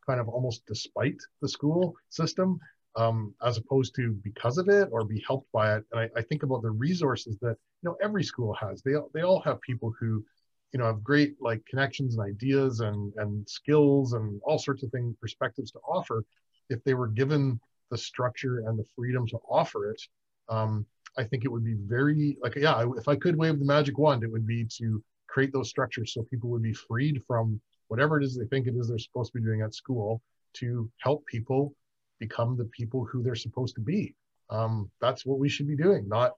kind 0.08 0.20
of 0.20 0.30
almost 0.30 0.66
despite 0.66 1.18
the 1.42 1.50
school 1.50 1.94
system 2.10 2.58
um, 2.96 3.36
as 3.44 3.58
opposed 3.58 3.94
to 3.96 4.14
because 4.24 4.58
of 4.58 4.70
it 4.70 4.90
or 4.92 5.04
be 5.04 5.24
helped 5.28 5.52
by 5.52 5.76
it. 5.76 5.84
And 5.92 6.02
I, 6.02 6.10
I, 6.20 6.22
think 6.24 6.44
about 6.44 6.64
the 6.64 6.72
resources 6.72 7.38
that 7.42 7.56
you 7.82 7.90
know 7.90 7.98
every 8.02 8.24
school 8.24 8.56
has. 8.56 8.82
They 8.82 8.94
they 9.14 9.22
all 9.22 9.42
have 9.42 9.62
people 9.62 9.94
who 10.00 10.26
you 10.74 10.80
know 10.80 10.86
have 10.86 11.04
great 11.04 11.36
like 11.40 11.64
connections 11.70 12.18
and 12.18 12.28
ideas 12.28 12.80
and 12.80 13.14
and 13.18 13.48
skills 13.48 14.14
and 14.14 14.42
all 14.44 14.58
sorts 14.58 14.84
of 14.84 14.92
things 14.92 15.16
perspectives 15.22 15.72
to 15.72 15.80
offer 15.80 16.24
if 16.70 16.84
they 16.84 16.96
were 16.96 17.08
given 17.08 17.60
the 17.92 17.98
structure 17.98 18.64
and 18.68 18.80
the 18.80 18.86
freedom 18.96 19.28
to 19.28 19.38
offer 19.50 19.92
it. 19.92 20.02
Um, 20.50 20.86
I 21.18 21.24
think 21.24 21.46
it 21.46 21.52
would 21.52 21.66
be 21.66 21.76
very 21.76 22.38
like 22.42 22.56
yeah. 22.56 22.86
If 22.98 23.08
I 23.08 23.16
could 23.16 23.36
wave 23.36 23.60
the 23.60 23.66
magic 23.66 23.98
wand, 23.98 24.24
it 24.24 24.32
would 24.32 24.46
be 24.46 24.66
to 24.78 25.04
create 25.28 25.52
those 25.52 25.70
structures 25.70 26.14
so 26.14 26.24
people 26.24 26.50
would 26.50 26.64
be 26.64 26.74
freed 26.74 27.22
from 27.26 27.60
whatever 27.88 28.20
it 28.20 28.24
is 28.24 28.38
they 28.38 28.46
think 28.46 28.68
it 28.68 28.76
is 28.76 28.88
they're 28.88 28.98
supposed 28.98 29.32
to 29.32 29.40
be 29.40 29.46
doing 29.46 29.62
at 29.62 29.74
school 29.74 30.22
to 30.54 30.90
help 31.00 31.26
people 31.26 31.74
become 32.20 32.58
the 32.58 32.66
people 32.66 33.06
who 33.06 33.24
they're 33.24 33.36
supposed 33.36 33.76
to 33.76 33.82
be. 33.82 34.16
Um, 34.50 34.90
that's 35.02 35.26
what 35.26 35.40
we 35.40 35.50
should 35.50 35.68
be 35.68 35.76
doing, 35.76 36.08
not 36.08 36.34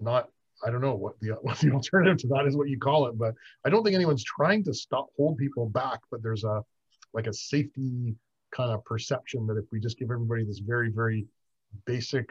not 0.00 0.28
I 0.64 0.70
don't 0.70 0.80
know 0.80 0.94
what 0.94 1.18
the 1.20 1.30
what 1.42 1.58
the 1.58 1.70
alternative 1.70 2.18
to 2.18 2.28
that 2.28 2.46
is 2.46 2.56
what 2.56 2.68
you 2.68 2.78
call 2.78 3.06
it, 3.06 3.18
but 3.18 3.34
I 3.64 3.70
don't 3.70 3.82
think 3.84 3.94
anyone's 3.94 4.24
trying 4.24 4.64
to 4.64 4.74
stop 4.74 5.08
hold 5.16 5.38
people 5.38 5.68
back, 5.68 6.00
but 6.10 6.22
there's 6.22 6.44
a 6.44 6.62
like 7.12 7.26
a 7.26 7.32
safety 7.32 8.14
kind 8.54 8.72
of 8.72 8.84
perception 8.84 9.46
that 9.46 9.58
if 9.58 9.64
we 9.72 9.80
just 9.80 9.98
give 9.98 10.10
everybody 10.10 10.44
this 10.44 10.58
very 10.58 10.90
very 10.90 11.26
basic 11.84 12.28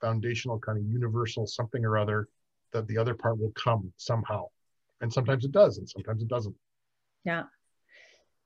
foundational 0.00 0.58
kind 0.58 0.78
of 0.78 0.84
universal 0.84 1.46
something 1.46 1.84
or 1.84 1.98
other 1.98 2.28
that 2.72 2.86
the 2.86 2.98
other 2.98 3.14
part 3.14 3.38
will 3.38 3.52
come 3.52 3.92
somehow. 3.96 4.46
And 5.00 5.12
sometimes 5.12 5.44
it 5.44 5.52
does 5.52 5.78
and 5.78 5.88
sometimes 5.88 6.22
it 6.22 6.28
doesn't. 6.28 6.54
Yeah. 7.24 7.44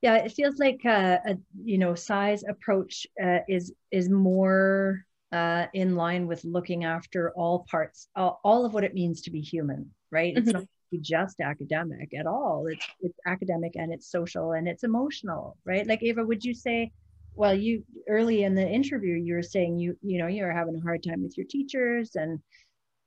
Yeah 0.02 0.16
it 0.16 0.32
feels 0.32 0.58
like 0.58 0.80
uh, 0.84 1.18
a 1.26 1.36
you 1.62 1.78
know 1.78 1.94
size 1.94 2.44
approach 2.48 3.06
uh, 3.22 3.40
is 3.48 3.72
is 3.90 4.08
more 4.08 5.04
uh, 5.32 5.66
in 5.72 5.96
line 5.96 6.26
with 6.26 6.44
looking 6.44 6.84
after 6.84 7.32
all 7.32 7.66
parts 7.70 8.08
all, 8.14 8.40
all, 8.44 8.64
of 8.64 8.72
what 8.72 8.84
it 8.84 8.94
means 8.94 9.20
to 9.22 9.30
be 9.30 9.40
human 9.40 9.90
right? 10.10 10.34
Mm-hmm. 10.34 10.48
it's 10.48 10.52
not 10.52 10.64
just 11.00 11.40
academic 11.40 12.14
at 12.14 12.26
all. 12.26 12.66
It's 12.68 12.86
it's 13.00 13.18
academic 13.26 13.74
and 13.74 13.92
it's 13.92 14.08
social 14.10 14.52
and 14.52 14.68
it's 14.68 14.84
emotional 14.84 15.56
right? 15.64 15.86
Like 15.86 16.02
ava 16.02 16.24
would 16.24 16.44
you 16.44 16.54
say 16.54 16.92
well 17.34 17.54
you 17.54 17.84
early 18.08 18.44
in 18.44 18.54
the 18.54 18.66
interview 18.66 19.14
you 19.14 19.34
were 19.34 19.42
saying 19.42 19.78
you 19.78 19.96
you 20.02 20.18
know 20.18 20.26
you're 20.26 20.52
having 20.52 20.76
a 20.76 20.80
hard 20.80 21.02
time 21.02 21.22
with 21.22 21.36
your 21.36 21.46
teachers 21.48 22.14
and 22.14 22.38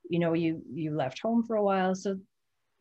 you 0.09 0.19
know 0.19 0.34
you 0.34 0.61
you 0.71 0.95
left 0.95 1.19
home 1.19 1.43
for 1.43 1.55
a 1.55 1.63
while. 1.63 1.95
So 1.95 2.17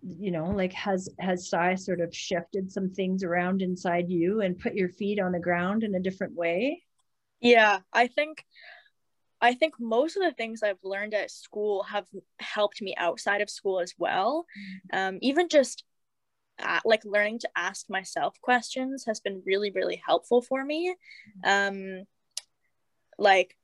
you 0.02 0.30
know 0.30 0.44
like 0.44 0.72
has 0.72 1.08
has 1.18 1.48
PSII 1.50 1.76
sort 1.78 2.00
of 2.00 2.14
shifted 2.14 2.70
some 2.70 2.90
things 2.90 3.24
around 3.24 3.62
inside 3.62 4.08
you 4.08 4.40
and 4.42 4.58
put 4.58 4.74
your 4.74 4.88
feet 4.90 5.20
on 5.20 5.32
the 5.32 5.40
ground 5.40 5.82
in 5.82 5.94
a 5.94 6.00
different 6.00 6.34
way? 6.34 6.82
Yeah 7.40 7.80
i 7.92 8.06
think 8.06 8.44
i 9.40 9.52
think 9.54 9.74
most 9.78 10.16
of 10.16 10.22
the 10.22 10.32
things 10.32 10.62
i've 10.62 10.82
learned 10.82 11.14
at 11.14 11.30
school 11.30 11.82
have 11.82 12.06
helped 12.38 12.80
me 12.80 12.94
outside 12.96 13.40
of 13.40 13.50
school 13.50 13.80
as 13.80 13.94
well. 13.98 14.46
Mm-hmm. 14.92 14.98
um, 14.98 15.18
even 15.20 15.48
just 15.48 15.84
uh, 16.62 16.80
like 16.84 17.04
learning 17.04 17.38
to 17.40 17.48
ask 17.56 17.88
myself 17.90 18.40
questions 18.40 19.04
has 19.06 19.20
been 19.20 19.42
really 19.44 19.70
really 19.70 20.00
helpful 20.04 20.42
for 20.42 20.64
me. 20.64 20.94
Um 21.44 22.04
like 23.18 23.56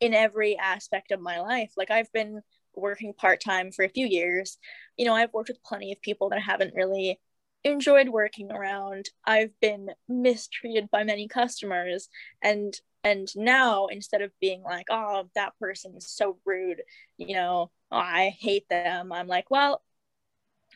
in 0.00 0.14
every 0.14 0.56
aspect 0.58 1.10
of 1.10 1.20
my 1.20 1.40
life 1.40 1.72
like 1.76 1.90
i've 1.90 2.12
been 2.12 2.42
working 2.74 3.12
part-time 3.14 3.72
for 3.72 3.84
a 3.84 3.88
few 3.88 4.06
years. 4.06 4.58
You 4.96 5.06
know 5.06 5.14
i've 5.14 5.32
worked 5.32 5.48
with 5.48 5.62
plenty 5.64 5.92
of 5.92 6.00
people 6.02 6.28
that 6.30 6.36
I 6.36 6.42
haven't 6.42 6.74
really 6.74 7.18
enjoyed 7.64 8.08
working 8.08 8.50
around. 8.50 9.10
I've 9.26 9.52
been 9.60 9.90
mistreated 10.08 10.90
by 10.90 11.04
many 11.04 11.28
customers. 11.28 12.08
And 12.42 12.74
and 13.02 13.28
now 13.34 13.86
instead 13.86 14.22
of 14.22 14.30
being 14.40 14.62
like 14.62 14.86
oh 14.90 15.28
that 15.34 15.58
person 15.58 15.94
is 15.96 16.06
so 16.06 16.38
rude 16.44 16.82
you 17.16 17.34
know 17.34 17.70
oh, 17.90 17.96
i 17.96 18.34
hate 18.38 18.68
them 18.68 19.10
i'm 19.10 19.26
like 19.26 19.50
well 19.50 19.82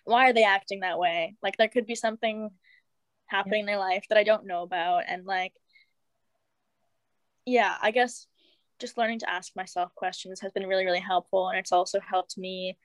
why 0.05 0.29
are 0.29 0.33
they 0.33 0.45
acting 0.45 0.81
that 0.81 0.99
way? 0.99 1.37
Like 1.43 1.57
there 1.57 1.69
could 1.69 1.87
be 1.87 1.95
something 1.95 2.51
happening 3.27 3.55
yeah. 3.55 3.61
in 3.61 3.67
their 3.67 3.79
life 3.79 4.05
that 4.09 4.19
i 4.19 4.25
don't 4.25 4.47
know 4.47 4.63
about. 4.63 5.05
And 5.09 5.25
like 5.25 5.53
yeah 7.47 7.75
i 7.83 7.91
guess 7.91 8.27
just 8.81 8.97
learning 8.97 9.19
to 9.19 9.31
ask 9.31 9.55
myself 9.55 9.95
questions 9.95 10.41
has 10.41 10.53
been 10.53 10.67
really 10.67 10.85
really 10.85 11.01
helpful. 11.01 11.49
And 11.49 11.59
it's 11.59 11.73
also 11.73 12.01
helped 12.01 12.37
me 12.39 12.77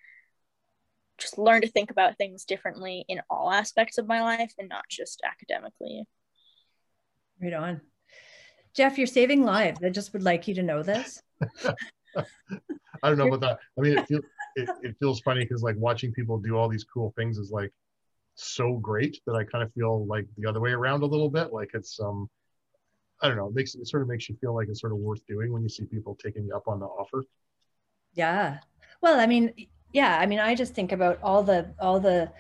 just 1.18 1.38
learn 1.38 1.62
to 1.62 1.68
think 1.68 1.92
about 1.92 2.18
things 2.18 2.46
differently 2.46 3.04
in 3.10 3.22
all 3.30 3.52
aspects 3.52 3.98
of 3.98 4.08
my 4.08 4.22
life 4.22 4.54
and 4.58 4.70
not 4.70 4.86
just 4.90 5.22
academically. 5.26 6.06
Right 7.42 7.54
on. 7.54 7.82
Jeff 8.74 8.98
you're 8.98 9.08
saving 9.08 9.44
lives. 9.44 9.84
I 9.84 9.90
just 9.90 10.14
would 10.14 10.24
like 10.24 10.48
you 10.48 10.56
to 10.56 10.64
know 10.64 10.84
this. 10.84 11.22
I 13.04 13.10
don't 13.10 13.18
know 13.18 13.28
about 13.28 13.42
that. 13.42 13.60
I 13.78 13.82
mean 13.82 13.98
it, 13.98 14.08
feel, 14.08 14.22
it, 14.60 14.70
it 14.84 14.96
feels 15.00 15.20
funny 15.22 15.42
because 15.42 15.64
like 15.64 15.76
watching 15.78 16.12
people 16.12 16.38
do 16.38 16.58
all 16.58 16.70
these 16.70 16.84
cool 16.84 17.14
things 17.16 17.38
is 17.38 17.52
like 17.52 17.72
so 18.36 18.78
great 18.78 19.20
that 19.26 19.36
i 19.36 19.44
kind 19.44 19.64
of 19.64 19.74
feel 19.74 20.06
like 20.06 20.26
the 20.38 20.48
other 20.48 20.62
way 20.62 20.72
around 20.72 21.04
a 21.04 21.06
little 21.06 21.30
bit 21.30 21.52
like 21.52 21.72
it's 21.74 22.00
um 22.00 22.30
I 23.22 23.28
don't 23.28 23.38
know, 23.38 23.48
it 23.48 23.54
makes 23.54 23.76
it 23.76 23.88
sort 23.88 24.02
of 24.02 24.08
makes 24.08 24.30
you 24.30 24.38
feel 24.40 24.56
like 24.56 24.70
it's 24.70 24.80
sort 24.80 24.94
of 24.94 25.00
worth 25.00 25.26
doing 25.28 25.52
when 25.52 25.62
you 25.62 25.70
see 25.70 25.86
people 25.86 26.16
taking 26.16 26.46
you 26.46 26.56
up 26.56 26.68
on 26.68 26.80
the 26.80 26.86
offer. 26.86 27.26
Yeah. 28.14 28.60
Well, 29.02 29.20
I 29.20 29.28
mean, 29.28 29.54
yeah, 29.94 30.18
I 30.20 30.26
mean, 30.26 30.40
I 30.40 30.56
just 30.56 30.74
think 30.74 30.92
about 30.92 31.20
all 31.22 31.44
the 31.44 31.74
all 31.80 32.00
the 32.00 32.32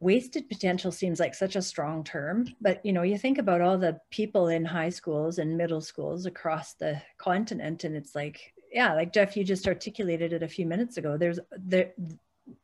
wasted 0.00 0.48
potential 0.48 0.92
seems 0.92 1.20
like 1.20 1.34
such 1.34 1.56
a 1.56 1.62
strong 1.62 2.04
term, 2.04 2.46
but 2.60 2.84
you 2.84 2.92
know, 2.92 3.02
you 3.02 3.18
think 3.18 3.38
about 3.38 3.60
all 3.60 3.76
the 3.76 3.98
people 4.10 4.48
in 4.48 4.64
high 4.64 4.90
schools 4.90 5.38
and 5.38 5.56
middle 5.56 5.80
schools 5.80 6.26
across 6.26 6.74
the 6.74 7.00
continent 7.18 7.84
and 7.84 7.96
it's 7.96 8.14
like 8.14 8.52
yeah, 8.76 8.92
like 8.92 9.10
Jeff 9.10 9.38
you 9.38 9.42
just 9.42 9.66
articulated 9.66 10.34
it 10.34 10.42
a 10.42 10.48
few 10.48 10.66
minutes 10.66 10.98
ago. 10.98 11.16
There's 11.16 11.40
there 11.56 11.94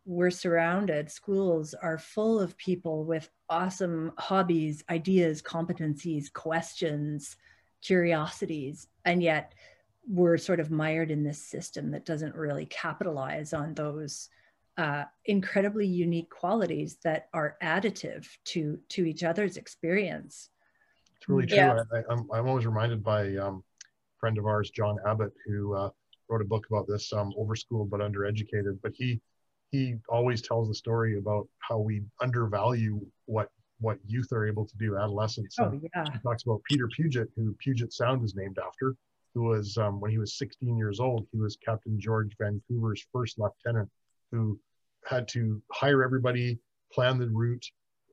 we're 0.04 0.30
surrounded, 0.30 1.10
schools 1.10 1.72
are 1.72 1.96
full 1.96 2.38
of 2.38 2.56
people 2.58 3.04
with 3.04 3.30
awesome 3.48 4.12
hobbies, 4.18 4.84
ideas, 4.90 5.40
competencies, 5.40 6.30
questions, 6.30 7.36
curiosities, 7.80 8.88
and 9.06 9.22
yet 9.22 9.54
we're 10.06 10.36
sort 10.36 10.60
of 10.60 10.70
mired 10.70 11.10
in 11.10 11.24
this 11.24 11.42
system 11.42 11.90
that 11.92 12.04
doesn't 12.04 12.34
really 12.34 12.66
capitalize 12.66 13.54
on 13.54 13.72
those 13.72 14.28
uh, 14.76 15.04
incredibly 15.24 15.86
unique 15.86 16.28
qualities 16.28 16.98
that 17.02 17.28
are 17.32 17.56
additive 17.62 18.28
to 18.44 18.78
to 18.90 19.06
each 19.06 19.24
other's 19.24 19.56
experience. 19.56 20.50
It's 21.16 21.26
really 21.26 21.46
true. 21.46 21.56
Yeah. 21.56 21.80
I, 21.90 21.98
am 22.00 22.04
I'm, 22.10 22.30
I'm 22.34 22.48
always 22.48 22.66
reminded 22.66 23.02
by 23.02 23.34
um, 23.36 23.64
a 23.80 24.18
friend 24.20 24.36
of 24.36 24.44
ours, 24.44 24.70
John 24.70 24.98
Abbott, 25.06 25.32
who 25.46 25.74
uh, 25.74 25.88
wrote 26.28 26.42
a 26.42 26.46
book 26.46 26.66
about 26.70 26.86
this, 26.86 27.12
um, 27.12 27.32
Overschooled 27.38 27.90
but 27.90 28.00
Undereducated. 28.00 28.78
But 28.82 28.92
he 28.94 29.20
he 29.70 29.96
always 30.08 30.42
tells 30.42 30.68
the 30.68 30.74
story 30.74 31.18
about 31.18 31.48
how 31.58 31.78
we 31.78 32.02
undervalue 32.20 33.00
what 33.26 33.48
what 33.80 33.98
youth 34.06 34.32
are 34.32 34.46
able 34.46 34.64
to 34.64 34.76
do, 34.76 34.96
adolescents. 34.96 35.56
Oh, 35.58 35.72
yeah. 35.72 36.04
He 36.12 36.18
talks 36.20 36.44
about 36.44 36.62
Peter 36.64 36.88
Puget, 36.88 37.28
who 37.34 37.54
Puget 37.58 37.92
Sound 37.92 38.24
is 38.24 38.34
named 38.36 38.58
after, 38.64 38.94
who 39.34 39.42
was 39.42 39.76
um, 39.76 40.00
when 40.00 40.10
he 40.10 40.18
was 40.18 40.38
16 40.38 40.76
years 40.76 41.00
old, 41.00 41.26
he 41.32 41.38
was 41.38 41.56
Captain 41.64 41.98
George 41.98 42.36
Vancouver's 42.40 43.04
first 43.12 43.38
lieutenant, 43.38 43.88
who 44.30 44.58
had 45.04 45.26
to 45.28 45.60
hire 45.72 46.04
everybody, 46.04 46.58
plan 46.92 47.18
the 47.18 47.28
route, 47.28 47.66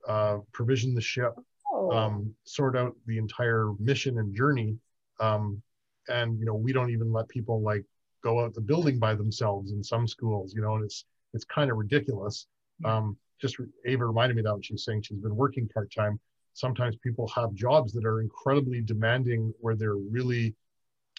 uh, 0.08 0.38
provision 0.54 0.96
the 0.96 1.02
ship, 1.02 1.36
oh. 1.72 1.92
um, 1.92 2.34
sort 2.46 2.76
out 2.76 2.96
the 3.06 3.18
entire 3.18 3.72
mission 3.80 4.18
and 4.18 4.36
journey. 4.36 4.76
Um, 5.20 5.62
and 6.08 6.40
you 6.40 6.46
know, 6.46 6.56
we 6.56 6.74
don't 6.74 6.90
even 6.90 7.14
let 7.14 7.30
people 7.30 7.62
like 7.62 7.86
go 8.24 8.44
out 8.44 8.54
the 8.54 8.62
building 8.62 9.00
by 9.00 9.16
themselves 9.16 9.72
in 9.72 9.84
some 9.84 10.08
schools, 10.08 10.54
you 10.54 10.62
know, 10.62 10.76
and 10.76 10.84
it's 10.84 11.06
it's 11.34 11.46
kind 11.46 11.70
of 11.72 11.78
ridiculous. 11.78 12.48
Um, 12.86 13.18
just 13.42 13.58
Ava 13.86 14.06
reminded 14.06 14.36
me 14.36 14.42
that 14.44 14.54
when 14.54 14.62
she 14.62 14.74
was 14.74 14.84
saying 14.84 15.02
she's 15.02 15.20
been 15.20 15.36
working 15.36 15.68
part 15.68 15.94
time. 15.94 16.20
Sometimes 16.54 16.96
people 16.98 17.28
have 17.30 17.54
jobs 17.54 17.94
that 17.94 18.06
are 18.06 18.22
incredibly 18.22 18.82
demanding, 18.82 19.54
where 19.60 19.76
they're 19.76 19.96
really, 19.96 20.56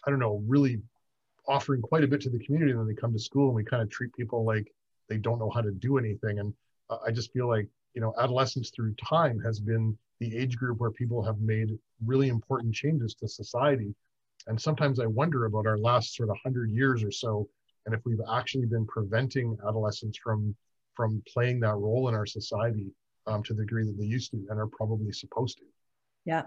I 0.07 0.11
don't 0.11 0.19
know, 0.19 0.43
really 0.47 0.81
offering 1.47 1.81
quite 1.81 2.05
a 2.05 2.09
bit 2.09 2.21
to 2.23 2.31
the 2.31 2.39
community. 2.39 2.73
And 2.73 2.81
then 2.81 2.89
they 2.89 2.95
come 2.95 3.13
to 3.13 3.19
school 3.19 3.47
and 3.47 3.55
we 3.55 3.65
kind 3.65 3.83
of 3.83 3.89
treat 3.91 4.13
people 4.15 4.45
like 4.45 4.71
they 5.09 5.17
don't 5.17 5.39
know 5.39 5.51
how 5.51 5.61
to 5.61 5.71
do 5.71 5.97
anything. 5.99 6.41
And 6.41 6.53
uh, 6.91 6.99
I 7.07 7.11
just 7.11 7.33
feel 7.33 7.49
like 7.49 7.69
you 7.95 8.01
know, 8.01 8.15
adolescence 8.19 8.71
through 8.71 8.95
time 8.95 9.41
has 9.41 9.61
been 9.61 9.97
the 10.21 10.37
age 10.37 10.57
group 10.57 10.79
where 10.79 10.91
people 10.91 11.23
have 11.23 11.41
made 11.41 11.79
really 12.05 12.29
important 12.29 12.75
changes 12.75 13.15
to 13.15 13.29
society. 13.29 13.95
And 14.47 14.61
sometimes 14.61 15.01
I 15.01 15.07
wonder 15.07 15.47
about 15.47 15.67
our 15.67 15.79
last 15.79 16.15
sort 16.15 16.31
of 16.31 16.37
hundred 16.43 16.71
years 16.71 17.03
or 17.03 17.11
so 17.11 17.49
and 17.87 17.95
if 17.95 18.01
we've 18.05 18.21
actually 18.33 18.67
been 18.67 18.87
preventing 18.87 19.57
adolescents 19.67 20.19
from 20.19 20.55
from 20.95 21.23
playing 21.33 21.61
that 21.61 21.77
role 21.77 22.09
in 22.09 22.15
our 22.15 22.27
society 22.27 22.93
um, 23.27 23.43
to 23.43 23.55
the 23.55 23.63
degree 23.63 23.87
that 23.87 23.97
they 23.99 24.05
used 24.05 24.31
to 24.33 24.47
and 24.51 24.59
are 24.59 24.67
probably 24.67 25.13
supposed 25.13 25.59
to. 25.59 25.65
Yeah 26.25 26.43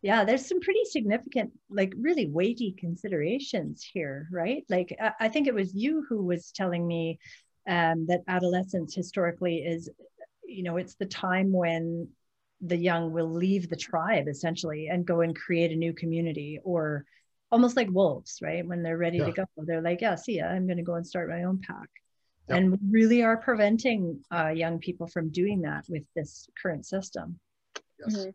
yeah 0.00 0.24
there's 0.24 0.46
some 0.46 0.60
pretty 0.60 0.84
significant 0.84 1.50
like 1.68 1.92
really 1.98 2.26
weighty 2.26 2.72
considerations 2.78 3.82
here 3.82 4.28
right? 4.30 4.64
Like 4.68 4.96
i 5.18 5.28
think 5.28 5.48
it 5.48 5.54
was 5.54 5.74
you 5.74 6.06
who 6.08 6.24
was 6.24 6.52
telling 6.52 6.86
me 6.86 7.18
um, 7.68 8.06
that 8.06 8.22
adolescence 8.26 8.94
historically 8.94 9.58
is, 9.58 9.90
you 10.46 10.62
know, 10.62 10.78
it's 10.78 10.94
the 10.94 11.06
time 11.06 11.52
when 11.52 12.08
the 12.60 12.76
young 12.76 13.12
will 13.12 13.30
leave 13.30 13.68
the 13.68 13.76
tribe 13.76 14.28
essentially 14.28 14.88
and 14.88 15.06
go 15.06 15.20
and 15.20 15.36
create 15.36 15.72
a 15.72 15.76
new 15.76 15.92
community 15.92 16.58
or 16.64 17.04
almost 17.50 17.76
like 17.76 17.88
wolves, 17.90 18.40
right? 18.42 18.66
When 18.66 18.82
they're 18.82 18.98
ready 18.98 19.18
yeah. 19.18 19.26
to 19.26 19.32
go, 19.32 19.44
they're 19.58 19.80
like, 19.80 20.00
yeah, 20.00 20.16
see 20.16 20.38
ya, 20.38 20.46
I'm 20.46 20.66
going 20.66 20.76
to 20.76 20.82
go 20.82 20.94
and 20.94 21.06
start 21.06 21.30
my 21.30 21.44
own 21.44 21.60
pack. 21.66 21.88
Yep. 22.48 22.58
And 22.58 22.72
we 22.72 22.78
really 22.90 23.22
are 23.22 23.36
preventing 23.36 24.20
uh, 24.30 24.48
young 24.48 24.78
people 24.78 25.06
from 25.06 25.30
doing 25.30 25.62
that 25.62 25.84
with 25.88 26.04
this 26.14 26.48
current 26.60 26.86
system. 26.86 27.38
Yes. 28.00 28.16
Mm-hmm. 28.16 28.30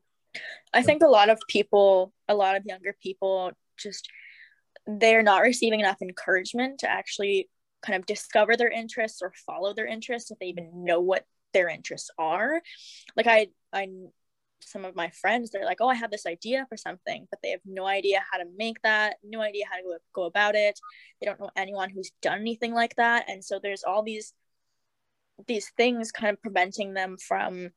I 0.73 0.81
think 0.81 1.03
a 1.03 1.07
lot 1.07 1.29
of 1.29 1.39
people, 1.47 2.13
a 2.27 2.33
lot 2.35 2.55
of 2.55 2.65
younger 2.65 2.95
people, 3.01 3.51
just 3.77 4.09
they're 4.87 5.23
not 5.23 5.41
receiving 5.41 5.79
enough 5.79 6.01
encouragement 6.01 6.79
to 6.79 6.89
actually 6.89 7.49
kind 7.83 7.99
of 7.99 8.05
discover 8.05 8.55
their 8.55 8.69
interests 8.69 9.21
or 9.21 9.33
follow 9.45 9.73
their 9.73 9.85
interests 9.85 10.31
if 10.31 10.39
they 10.39 10.47
even 10.47 10.83
know 10.83 10.99
what 11.01 11.25
their 11.53 11.69
interests 11.69 12.09
are. 12.17 12.61
Like 13.15 13.27
I, 13.27 13.47
I 13.73 13.87
some 14.65 14.85
of 14.85 14.95
my 14.95 15.09
friends 15.09 15.49
they're 15.49 15.65
like 15.65 15.81
oh 15.81 15.87
i 15.87 15.95
have 15.95 16.11
this 16.11 16.25
idea 16.25 16.65
for 16.69 16.77
something 16.77 17.27
but 17.29 17.39
they 17.43 17.49
have 17.49 17.59
no 17.65 17.85
idea 17.85 18.23
how 18.31 18.37
to 18.37 18.45
make 18.57 18.81
that 18.81 19.17
no 19.23 19.41
idea 19.41 19.65
how 19.69 19.77
to 19.77 19.83
go, 19.83 19.97
go 20.13 20.23
about 20.23 20.55
it 20.55 20.79
they 21.19 21.25
don't 21.25 21.39
know 21.39 21.49
anyone 21.55 21.89
who's 21.89 22.11
done 22.21 22.39
anything 22.39 22.73
like 22.73 22.95
that 22.95 23.25
and 23.27 23.43
so 23.43 23.59
there's 23.61 23.83
all 23.83 24.03
these 24.03 24.33
these 25.47 25.71
things 25.77 26.11
kind 26.11 26.33
of 26.33 26.41
preventing 26.41 26.93
them 26.93 27.17
from 27.17 27.69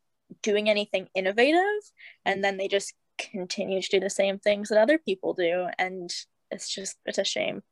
doing 0.43 0.69
anything 0.69 1.09
innovative 1.15 1.61
and 2.25 2.43
then 2.43 2.57
they 2.57 2.69
just 2.69 2.95
continue 3.19 3.81
to 3.81 3.89
do 3.89 4.01
the 4.01 4.11
same 4.11 4.39
things 4.39 4.69
that 4.69 4.79
other 4.79 4.99
people 4.99 5.33
do 5.33 5.67
and 5.79 6.11
it's 6.51 6.73
just 6.73 6.97
it's 7.07 7.19
a 7.19 7.25
shame 7.25 7.63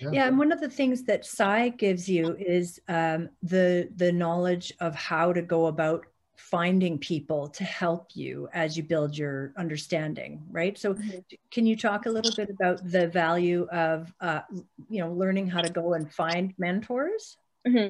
yeah. 0.00 0.10
yeah. 0.12 0.26
and 0.26 0.38
one 0.38 0.52
of 0.52 0.60
the 0.60 0.68
things 0.68 1.04
that 1.04 1.24
PSII 1.24 1.76
gives 1.76 2.08
you 2.08 2.36
is 2.38 2.80
um, 2.88 3.28
the 3.42 3.88
the 3.96 4.12
knowledge 4.12 4.72
of 4.80 4.94
how 4.94 5.32
to 5.32 5.42
go 5.42 5.66
about 5.66 6.06
finding 6.36 6.98
people 6.98 7.48
to 7.48 7.64
help 7.64 8.08
you 8.14 8.48
as 8.52 8.76
you 8.76 8.82
build 8.82 9.16
your 9.16 9.52
understanding 9.56 10.42
right 10.50 10.76
so 10.78 10.94
mm-hmm. 10.94 11.18
can 11.50 11.64
you 11.66 11.76
talk 11.76 12.06
a 12.06 12.10
little 12.10 12.32
bit 12.34 12.50
about 12.50 12.80
the 12.90 13.06
value 13.08 13.66
of 13.70 14.12
uh, 14.20 14.40
you 14.88 15.00
know 15.00 15.12
learning 15.12 15.48
how 15.48 15.60
to 15.60 15.70
go 15.70 15.94
and 15.94 16.12
find 16.12 16.52
mentors 16.58 17.36
mm-hmm. 17.66 17.88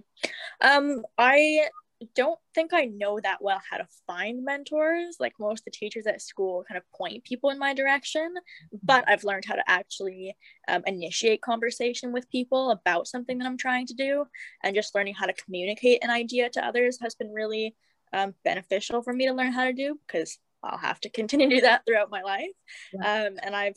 um, 0.67 1.03
i 1.17 1.67
don't 2.15 2.39
think 2.55 2.75
i 2.75 2.85
know 2.85 3.19
that 3.19 3.41
well 3.41 3.61
how 3.71 3.79
to 3.79 3.87
find 4.07 4.45
mentors 4.45 5.17
like 5.21 5.33
most 5.39 5.61
of 5.61 5.65
the 5.65 5.71
teachers 5.71 6.07
at 6.07 6.21
school 6.21 6.65
kind 6.69 6.77
of 6.77 6.85
point 6.93 7.25
people 7.25 7.49
in 7.49 7.59
my 7.59 7.73
direction 7.73 8.35
but 8.83 9.09
i've 9.09 9.25
learned 9.25 9.45
how 9.45 9.55
to 9.55 9.65
actually 9.67 10.37
um, 10.69 10.83
initiate 10.87 11.41
conversation 11.41 12.13
with 12.13 12.29
people 12.31 12.73
about 12.73 13.07
something 13.07 13.39
that 13.39 13.47
i'm 13.47 13.57
trying 13.57 13.87
to 13.87 13.95
do 13.95 14.27
and 14.63 14.75
just 14.75 14.95
learning 14.95 15.15
how 15.15 15.25
to 15.25 15.33
communicate 15.33 16.05
an 16.05 16.11
idea 16.11 16.51
to 16.51 16.65
others 16.65 16.99
has 17.01 17.15
been 17.15 17.33
really 17.33 17.75
um, 18.15 18.35
beneficial 18.45 19.03
for 19.03 19.13
me 19.13 19.27
to 19.27 19.35
learn 19.35 19.53
how 19.53 19.65
to 19.65 19.73
do 19.73 19.99
because 20.07 20.39
I'll 20.63 20.79
have 20.79 21.01
to 21.01 21.11
continue 21.11 21.51
to 21.51 21.57
do 21.57 21.61
that 21.63 21.83
throughout 21.85 22.11
my 22.11 22.23
life. 22.23 22.53
Yeah. 22.93 23.27
Um, 23.27 23.39
and 23.43 23.55
I've 23.55 23.77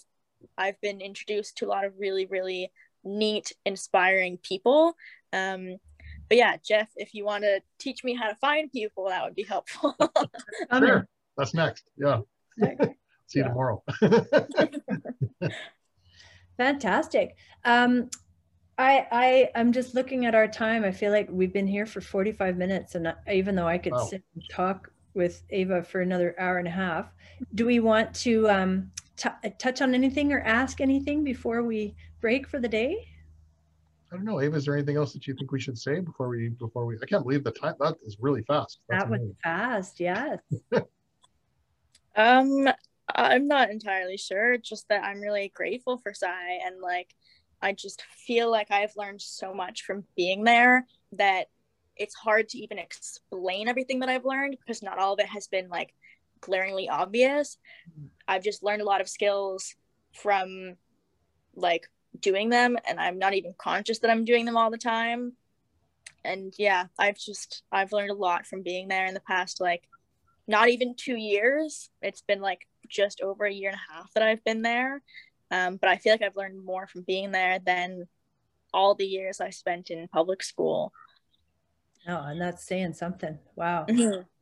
I've 0.57 0.79
been 0.81 1.01
introduced 1.01 1.57
to 1.57 1.65
a 1.65 1.69
lot 1.69 1.85
of 1.85 1.93
really 1.97 2.27
really 2.27 2.71
neat, 3.03 3.51
inspiring 3.65 4.37
people. 4.37 4.95
Um, 5.33 5.77
but 6.29 6.37
yeah, 6.37 6.57
Jeff, 6.63 6.89
if 6.95 7.13
you 7.13 7.25
want 7.25 7.43
to 7.43 7.61
teach 7.79 8.03
me 8.03 8.13
how 8.13 8.27
to 8.27 8.35
find 8.35 8.71
people, 8.71 9.07
that 9.07 9.23
would 9.23 9.35
be 9.35 9.43
helpful. 9.43 9.95
sure, 10.77 11.07
that's 11.35 11.53
next. 11.53 11.85
Yeah. 11.97 12.21
See 13.27 13.39
you 13.39 13.43
tomorrow. 13.43 13.83
Fantastic. 16.57 17.35
Um, 17.65 18.09
I 18.77 19.07
I 19.11 19.49
I'm 19.55 19.71
just 19.71 19.95
looking 19.95 20.25
at 20.25 20.35
our 20.35 20.47
time. 20.47 20.83
I 20.83 20.91
feel 20.91 21.11
like 21.11 21.27
we've 21.31 21.53
been 21.53 21.67
here 21.67 21.85
for 21.85 22.01
45 22.01 22.57
minutes, 22.57 22.95
and 22.95 23.13
even 23.31 23.55
though 23.55 23.67
I 23.67 23.77
could 23.77 23.93
wow. 23.93 24.05
sit 24.05 24.23
and 24.35 24.43
talk 24.51 24.91
with 25.13 25.41
Ava 25.49 25.81
for 25.83 26.01
another 26.01 26.35
hour 26.39 26.59
and 26.59 26.67
a 26.67 26.71
half, 26.71 27.11
do 27.55 27.65
we 27.65 27.79
want 27.79 28.13
to 28.13 28.47
um, 28.49 28.91
touch 29.57 29.81
on 29.81 29.95
anything 29.95 30.31
or 30.31 30.41
ask 30.41 30.79
anything 30.79 31.23
before 31.23 31.63
we 31.63 31.95
break 32.21 32.47
for 32.47 32.59
the 32.59 32.67
day? 32.67 33.07
I 34.11 34.15
don't 34.15 34.25
know, 34.25 34.39
Ava. 34.39 34.55
Is 34.55 34.65
there 34.65 34.75
anything 34.75 34.95
else 34.95 35.11
that 35.13 35.27
you 35.27 35.33
think 35.33 35.51
we 35.51 35.59
should 35.59 35.77
say 35.77 35.99
before 35.99 36.29
we 36.29 36.49
before 36.49 36.85
we? 36.85 36.97
I 37.01 37.05
can't 37.05 37.23
believe 37.23 37.43
the 37.43 37.51
time. 37.51 37.73
That 37.79 37.95
is 38.05 38.17
really 38.19 38.43
fast. 38.43 38.79
That's 38.87 39.03
that 39.03 39.07
amazing. 39.09 39.27
was 39.27 39.35
fast. 39.43 39.99
Yes. 39.99 40.39
um, 42.15 42.69
I'm 43.13 43.47
not 43.47 43.71
entirely 43.71 44.17
sure. 44.17 44.57
Just 44.57 44.87
that 44.89 45.03
I'm 45.03 45.19
really 45.19 45.51
grateful 45.53 45.97
for 45.97 46.13
PSII 46.13 46.59
and 46.65 46.79
like 46.79 47.15
I 47.61 47.73
just 47.73 48.03
feel 48.25 48.51
like 48.51 48.71
I've 48.71 48.95
learned 48.95 49.21
so 49.21 49.53
much 49.53 49.83
from 49.83 50.03
being 50.15 50.43
there 50.43 50.85
that 51.13 51.47
it's 51.95 52.15
hard 52.15 52.49
to 52.49 52.57
even 52.59 52.77
explain 52.77 53.67
everything 53.67 53.99
that 53.99 54.09
I've 54.09 54.25
learned 54.25 54.57
because 54.59 54.83
not 54.83 54.99
all 54.99 55.13
of 55.13 55.19
it 55.19 55.27
has 55.27 55.47
been 55.47 55.67
like 55.69 55.93
glaringly 56.41 56.89
obvious. 56.89 57.57
I've 58.27 58.43
just 58.43 58.63
learned 58.63 58.81
a 58.81 58.85
lot 58.85 59.01
of 59.01 59.09
skills 59.09 59.75
from 60.13 60.75
like 61.55 61.89
doing 62.19 62.49
them 62.49 62.77
and 62.87 62.99
I'm 62.99 63.17
not 63.17 63.33
even 63.33 63.53
conscious 63.57 63.99
that 63.99 64.11
I'm 64.11 64.25
doing 64.25 64.45
them 64.45 64.57
all 64.57 64.69
the 64.69 64.77
time. 64.77 65.33
And 66.23 66.53
yeah, 66.57 66.85
I've 66.99 67.17
just 67.17 67.63
I've 67.71 67.91
learned 67.91 68.11
a 68.11 68.15
lot 68.15 68.45
from 68.45 68.61
being 68.61 68.87
there 68.87 69.05
in 69.05 69.13
the 69.13 69.19
past 69.21 69.59
like 69.59 69.83
not 70.47 70.69
even 70.69 70.95
2 70.95 71.15
years. 71.15 71.89
It's 72.01 72.21
been 72.21 72.41
like 72.41 72.67
just 72.87 73.21
over 73.21 73.45
a 73.45 73.53
year 73.53 73.69
and 73.69 73.79
a 73.79 73.93
half 73.93 74.13
that 74.13 74.23
I've 74.23 74.43
been 74.43 74.61
there 74.61 75.01
um, 75.51 75.77
but 75.77 75.89
I 75.89 75.97
feel 75.97 76.13
like 76.13 76.21
I've 76.21 76.35
learned 76.35 76.63
more 76.63 76.87
from 76.87 77.01
being 77.01 77.31
there 77.31 77.59
than 77.59 78.07
all 78.73 78.95
the 78.95 79.05
years 79.05 79.39
I 79.41 79.49
spent 79.49 79.89
in 79.89 80.07
public 80.07 80.43
school. 80.43 80.93
Oh, 82.07 82.23
and 82.23 82.39
that's 82.41 82.65
saying 82.65 82.93
something. 82.93 83.39
Wow. 83.55 83.85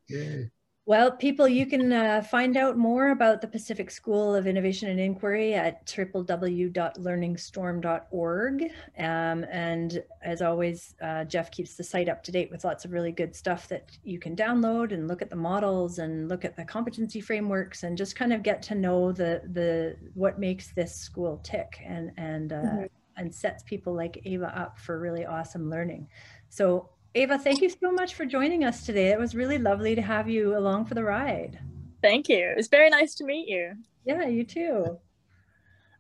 Mm-hmm. 0.08 0.43
Well, 0.88 1.13
people, 1.13 1.47
you 1.47 1.65
can 1.65 1.91
uh, 1.91 2.21
find 2.21 2.55
out 2.55 2.77
more 2.77 3.09
about 3.09 3.41
the 3.41 3.47
Pacific 3.47 3.89
School 3.89 4.36
of 4.36 4.45
Innovation 4.45 4.88
and 4.88 4.99
Inquiry 4.99 5.55
at 5.55 5.83
www.learningstorm.org. 5.88 8.63
Um, 8.99 9.45
and 9.51 10.03
as 10.21 10.43
always, 10.43 10.93
uh, 11.01 11.23
Jeff 11.23 11.49
keeps 11.49 11.73
the 11.73 11.83
site 11.83 12.07
up 12.07 12.21
to 12.25 12.31
date 12.31 12.51
with 12.51 12.63
lots 12.63 12.86
of 12.86 12.91
really 12.91 13.11
good 13.11 13.36
stuff 13.36 13.67
that 13.69 13.97
you 14.03 14.19
can 14.19 14.36
download 14.36 14.93
and 14.93 15.07
look 15.07 15.23
at 15.23 15.31
the 15.31 15.36
models 15.36 15.97
and 15.97 16.29
look 16.29 16.45
at 16.45 16.55
the 16.55 16.63
competency 16.63 17.19
frameworks 17.19 17.81
and 17.81 17.97
just 17.97 18.15
kind 18.15 18.31
of 18.31 18.43
get 18.43 18.61
to 18.61 18.75
know 18.75 19.11
the 19.11 19.41
the 19.53 19.97
what 20.13 20.38
makes 20.38 20.71
this 20.73 20.95
school 20.95 21.41
tick 21.43 21.79
and 21.83 22.11
and 22.17 22.53
uh, 22.53 22.57
mm-hmm. 22.57 22.83
and 23.17 23.33
sets 23.33 23.63
people 23.63 23.95
like 23.95 24.21
Ava 24.25 24.55
up 24.55 24.77
for 24.77 24.99
really 24.99 25.25
awesome 25.25 25.67
learning. 25.67 26.07
So 26.49 26.91
Ava, 27.18 27.38
thank 27.38 27.61
you 27.61 27.70
so 27.70 27.93
much 27.93 28.13
for 28.13 28.26
joining 28.26 28.66
us 28.66 28.86
today. 28.86 29.07
It 29.07 29.18
was 29.18 29.36
really 29.36 29.57
lovely 29.57 29.95
to 29.95 30.01
have 30.01 30.30
you 30.30 30.57
along 30.57 30.86
for 30.86 30.95
the 30.95 31.03
ride. 31.03 31.57
Thank 32.01 32.28
you. 32.28 32.36
It 32.36 32.57
was 32.57 32.68
very 32.68 32.89
nice 32.89 33.16
to 33.16 33.24
meet 33.24 33.47
you. 33.47 33.72
Yeah, 34.03 34.28
you 34.28 34.43
too. 34.43 34.99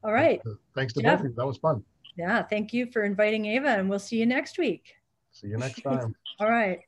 All 0.03 0.11
right. 0.11 0.41
Thanks 0.75 0.91
to 0.93 1.01
Jeff. 1.01 1.19
both 1.19 1.25
of 1.25 1.31
you. 1.31 1.35
That 1.37 1.47
was 1.47 1.57
fun. 1.57 1.85
Yeah, 2.17 2.43
thank 2.43 2.73
you 2.73 2.91
for 2.91 3.03
inviting 3.03 3.45
Ava, 3.45 3.69
and 3.69 3.89
we'll 3.89 3.97
see 3.97 4.17
you 4.17 4.25
next 4.25 4.57
week. 4.57 4.93
See 5.31 5.47
you 5.47 5.57
next 5.57 5.81
time. 5.81 6.13
All 6.41 6.49
right. 6.49 6.81